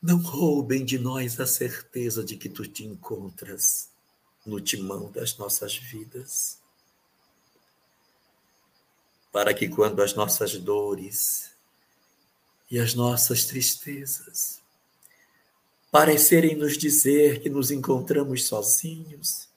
[0.00, 3.90] não roubem de nós a certeza de que tu te encontras
[4.46, 6.58] no timão das nossas vidas.
[9.32, 11.50] Para que quando as nossas dores
[12.70, 14.60] e as nossas tristezas
[15.90, 19.48] parecerem nos dizer que nos encontramos sozinhos,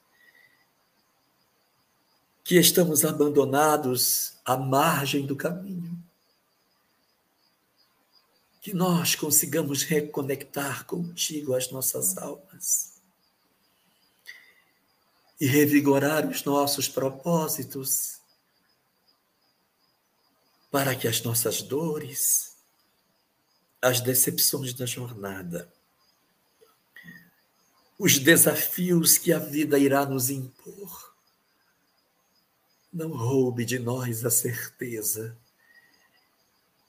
[2.43, 6.01] que estamos abandonados à margem do caminho,
[8.61, 13.01] que nós consigamos reconectar contigo as nossas almas
[15.39, 18.21] e revigorar os nossos propósitos
[20.69, 22.55] para que as nossas dores,
[23.81, 25.67] as decepções da jornada,
[27.97, 31.15] os desafios que a vida irá nos impor,
[32.93, 35.35] não roube de nós a certeza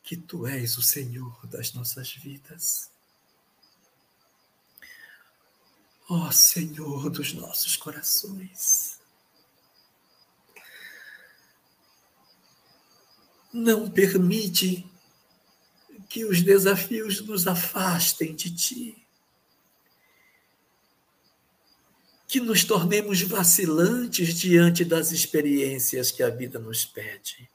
[0.02, 2.90] que tu és o Senhor das nossas vidas.
[6.08, 9.00] Ó oh, Senhor dos nossos corações.
[13.52, 14.86] Não permite
[16.08, 19.06] que os desafios nos afastem de ti.
[22.26, 27.48] Que nos tornemos vacilantes diante das experiências que a vida nos pede.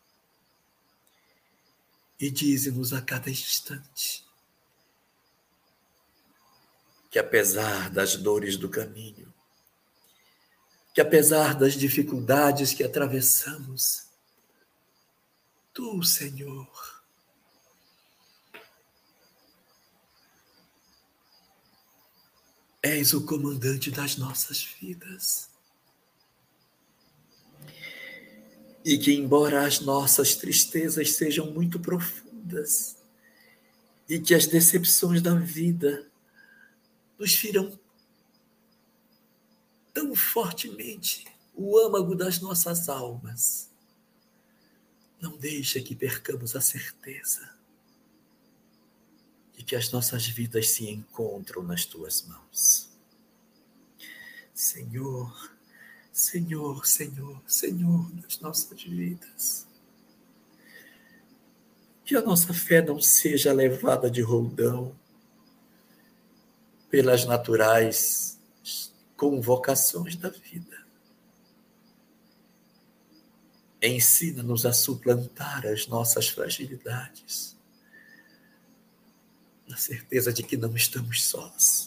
[2.19, 4.26] E dize-nos a cada instante
[7.10, 9.34] que, apesar das dores do caminho,
[10.94, 14.07] que apesar das dificuldades que atravessamos,
[15.73, 17.03] Tu, Senhor,
[22.81, 25.49] és o comandante das nossas vidas.
[28.89, 32.95] E que, embora as nossas tristezas sejam muito profundas,
[34.07, 36.09] e que as decepções da vida
[37.19, 37.77] nos firam
[39.93, 43.69] tão fortemente o âmago das nossas almas,
[45.19, 47.57] não deixa que percamos a certeza
[49.53, 52.89] de que as nossas vidas se encontram nas tuas mãos.
[54.53, 55.56] Senhor,
[56.18, 59.68] Senhor, Senhor, Senhor das nossas vidas.
[62.06, 64.95] Que a nossa fé não seja levada de roldão
[66.89, 68.39] pelas naturais
[69.15, 70.88] convocações da vida
[73.81, 77.56] Ensina-nos a suplantar as nossas fragilidades,
[79.68, 81.86] na certeza de que não estamos sós.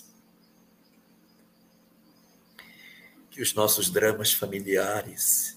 [3.31, 5.57] Que os nossos dramas familiares,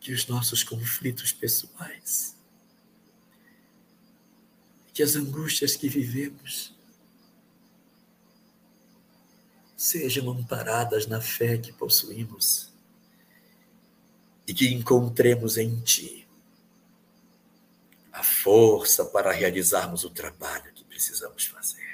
[0.00, 2.36] que os nossos conflitos pessoais,
[4.92, 6.74] que as angústias que vivemos
[9.76, 12.72] sejam amparadas na fé que possuímos
[14.46, 16.26] e que encontremos em Ti
[18.12, 21.85] a força para realizarmos o trabalho que precisamos fazer.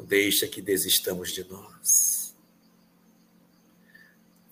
[0.00, 2.34] Não deixa que desistamos de nós.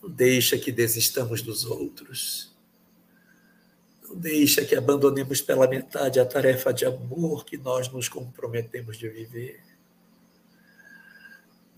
[0.02, 2.54] Não deixa que desistamos dos outros.
[4.02, 9.08] Não deixa que abandonemos pela metade a tarefa de amor que nós nos comprometemos de
[9.08, 9.62] viver.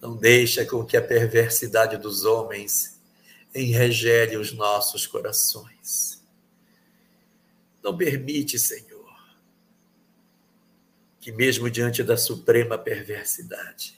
[0.01, 2.99] Não deixa com que a perversidade dos homens
[3.55, 6.21] enregele os nossos corações.
[7.81, 8.90] Não permite, Senhor,
[11.21, 13.97] que mesmo diante da suprema perversidade,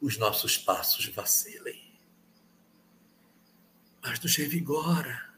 [0.00, 1.80] os nossos passos vacilem.
[4.02, 5.28] Mas nos revigora.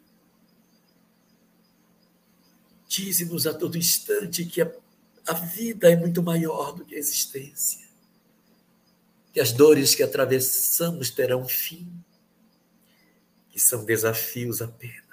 [2.88, 4.72] Dize-nos a todo instante que a,
[5.26, 7.86] a vida é muito maior do que a existência,
[9.32, 12.02] que as dores que atravessamos terão fim
[13.50, 15.09] que são desafios apenas.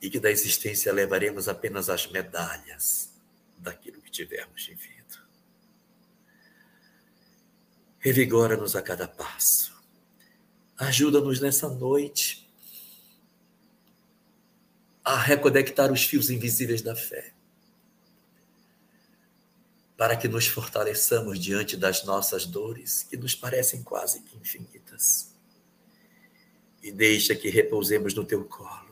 [0.00, 3.10] E que da existência levaremos apenas as medalhas
[3.58, 5.18] daquilo que tivermos vivido.
[7.98, 9.78] Revigora-nos a cada passo.
[10.78, 12.48] Ajuda-nos nessa noite
[15.04, 17.32] a reconectar os fios invisíveis da fé
[20.00, 25.34] para que nos fortaleçamos diante das nossas dores, que nos parecem quase que infinitas.
[26.82, 28.89] E deixa que repousemos no teu colo.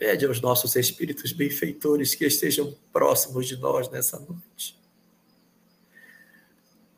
[0.00, 4.74] Pede aos nossos espíritos benfeitores que estejam próximos de nós nessa noite,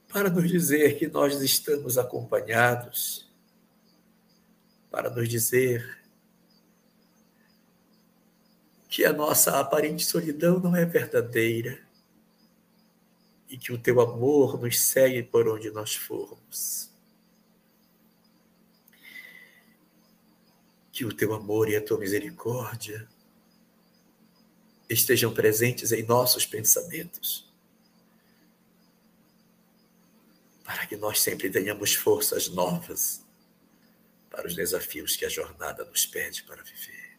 [0.09, 3.29] para nos dizer que nós estamos acompanhados,
[4.89, 5.99] para nos dizer
[8.89, 11.81] que a nossa aparente solidão não é verdadeira.
[13.49, 16.92] E que o teu amor nos segue por onde nós formos.
[21.03, 23.09] Que o teu amor e a tua misericórdia
[24.89, 27.53] estejam presentes em nossos pensamentos,
[30.63, 33.21] para que nós sempre tenhamos forças novas
[34.31, 37.19] para os desafios que a jornada nos pede para viver.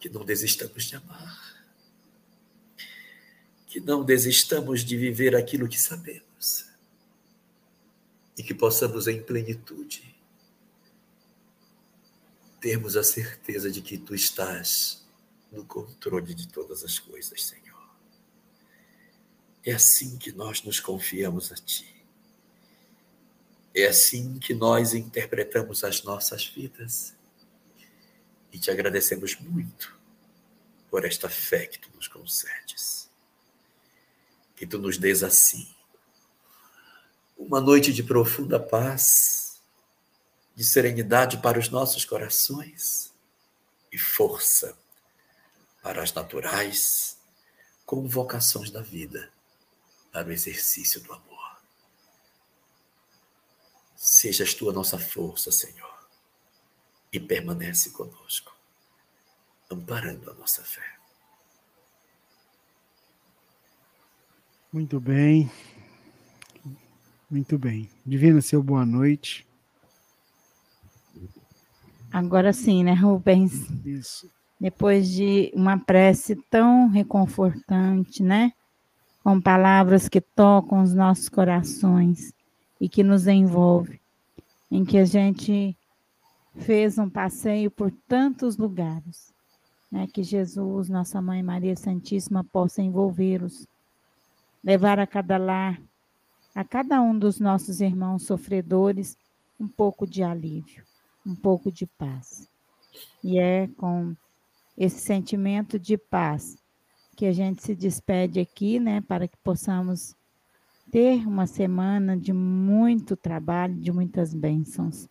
[0.00, 1.62] Que não desistamos de amar,
[3.66, 6.64] que não desistamos de viver aquilo que sabemos.
[8.34, 10.16] E que possamos em plenitude
[12.60, 15.06] termos a certeza de que tu estás
[15.50, 17.88] no controle de todas as coisas, Senhor.
[19.64, 21.94] É assim que nós nos confiamos a Ti.
[23.74, 27.14] É assim que nós interpretamos as nossas vidas.
[28.52, 29.96] E te agradecemos muito
[30.90, 33.08] por esta fé que tu nos concedes.
[34.56, 35.68] Que tu nos des assim
[37.38, 39.47] uma noite de profunda paz,
[40.58, 43.14] de serenidade para os nossos corações
[43.92, 44.76] e força
[45.80, 47.16] para as naturais
[47.86, 49.32] convocações da vida
[50.10, 51.62] para o exercício do amor.
[53.94, 56.08] Sejas tu a nossa força, Senhor,
[57.12, 58.52] e permanece conosco,
[59.70, 60.98] amparando a nossa fé.
[64.72, 65.48] Muito bem.
[67.30, 67.88] Muito bem.
[68.04, 69.47] Divina, seu boa noite.
[72.12, 73.68] Agora sim, né, Rubens?
[73.84, 74.28] Isso
[74.60, 78.52] depois de uma prece tão reconfortante, né?
[79.22, 82.32] Com palavras que tocam os nossos corações
[82.80, 84.00] e que nos envolve,
[84.70, 85.76] em que a gente
[86.56, 89.32] fez um passeio por tantos lugares,
[89.90, 90.08] né?
[90.12, 93.66] Que Jesus, nossa Mãe Maria Santíssima, possa envolvê-los,
[94.64, 95.80] levar a cada lar,
[96.54, 99.16] a cada um dos nossos irmãos sofredores,
[99.60, 100.82] um pouco de alívio,
[101.28, 102.48] um pouco de paz.
[103.22, 104.16] E é com
[104.76, 106.56] esse sentimento de paz
[107.16, 110.16] que a gente se despede aqui, né, para que possamos
[110.90, 115.08] ter uma semana de muito trabalho, de muitas bênçãos.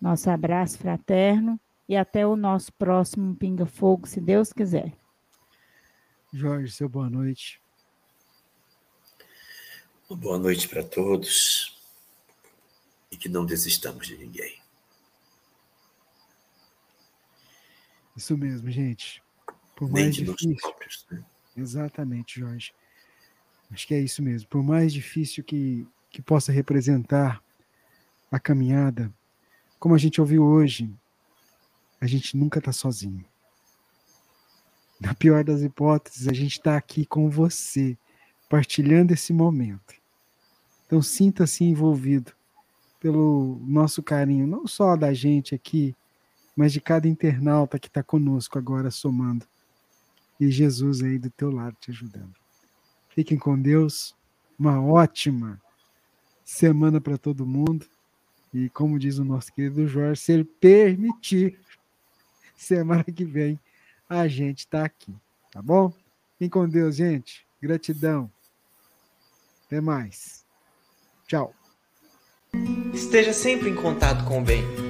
[0.00, 4.96] Nosso abraço fraterno e até o nosso próximo Pinga Fogo, se Deus quiser.
[6.32, 7.60] Jorge, seu boa noite.
[10.08, 11.78] boa noite para todos
[13.10, 14.59] e que não desistamos de ninguém.
[18.20, 19.22] Isso mesmo, gente.
[19.74, 20.54] Por mais difícil.
[20.60, 21.24] Próprios, né?
[21.56, 22.74] Exatamente, Jorge.
[23.70, 24.46] Acho que é isso mesmo.
[24.46, 27.42] Por mais difícil que, que possa representar
[28.30, 29.10] a caminhada,
[29.78, 30.92] como a gente ouviu hoje,
[31.98, 33.24] a gente nunca está sozinho.
[35.00, 37.96] Na pior das hipóteses, a gente está aqui com você,
[38.50, 39.94] partilhando esse momento.
[40.84, 42.32] Então, sinta-se envolvido
[43.00, 45.96] pelo nosso carinho, não só da gente aqui,
[46.56, 49.46] mas de cada internauta que está conosco agora somando.
[50.38, 52.34] E Jesus aí do teu lado te ajudando.
[53.10, 54.14] Fiquem com Deus.
[54.58, 55.60] Uma ótima
[56.44, 57.86] semana para todo mundo.
[58.52, 61.58] E como diz o nosso querido Jorge, se ele permitir,
[62.56, 63.58] semana que vem
[64.08, 65.14] a gente está aqui.
[65.52, 65.92] Tá bom?
[66.32, 67.46] Fiquem com Deus, gente.
[67.62, 68.30] Gratidão.
[69.66, 70.44] Até mais.
[71.26, 71.54] Tchau.
[72.92, 74.89] Esteja sempre em contato com o bem.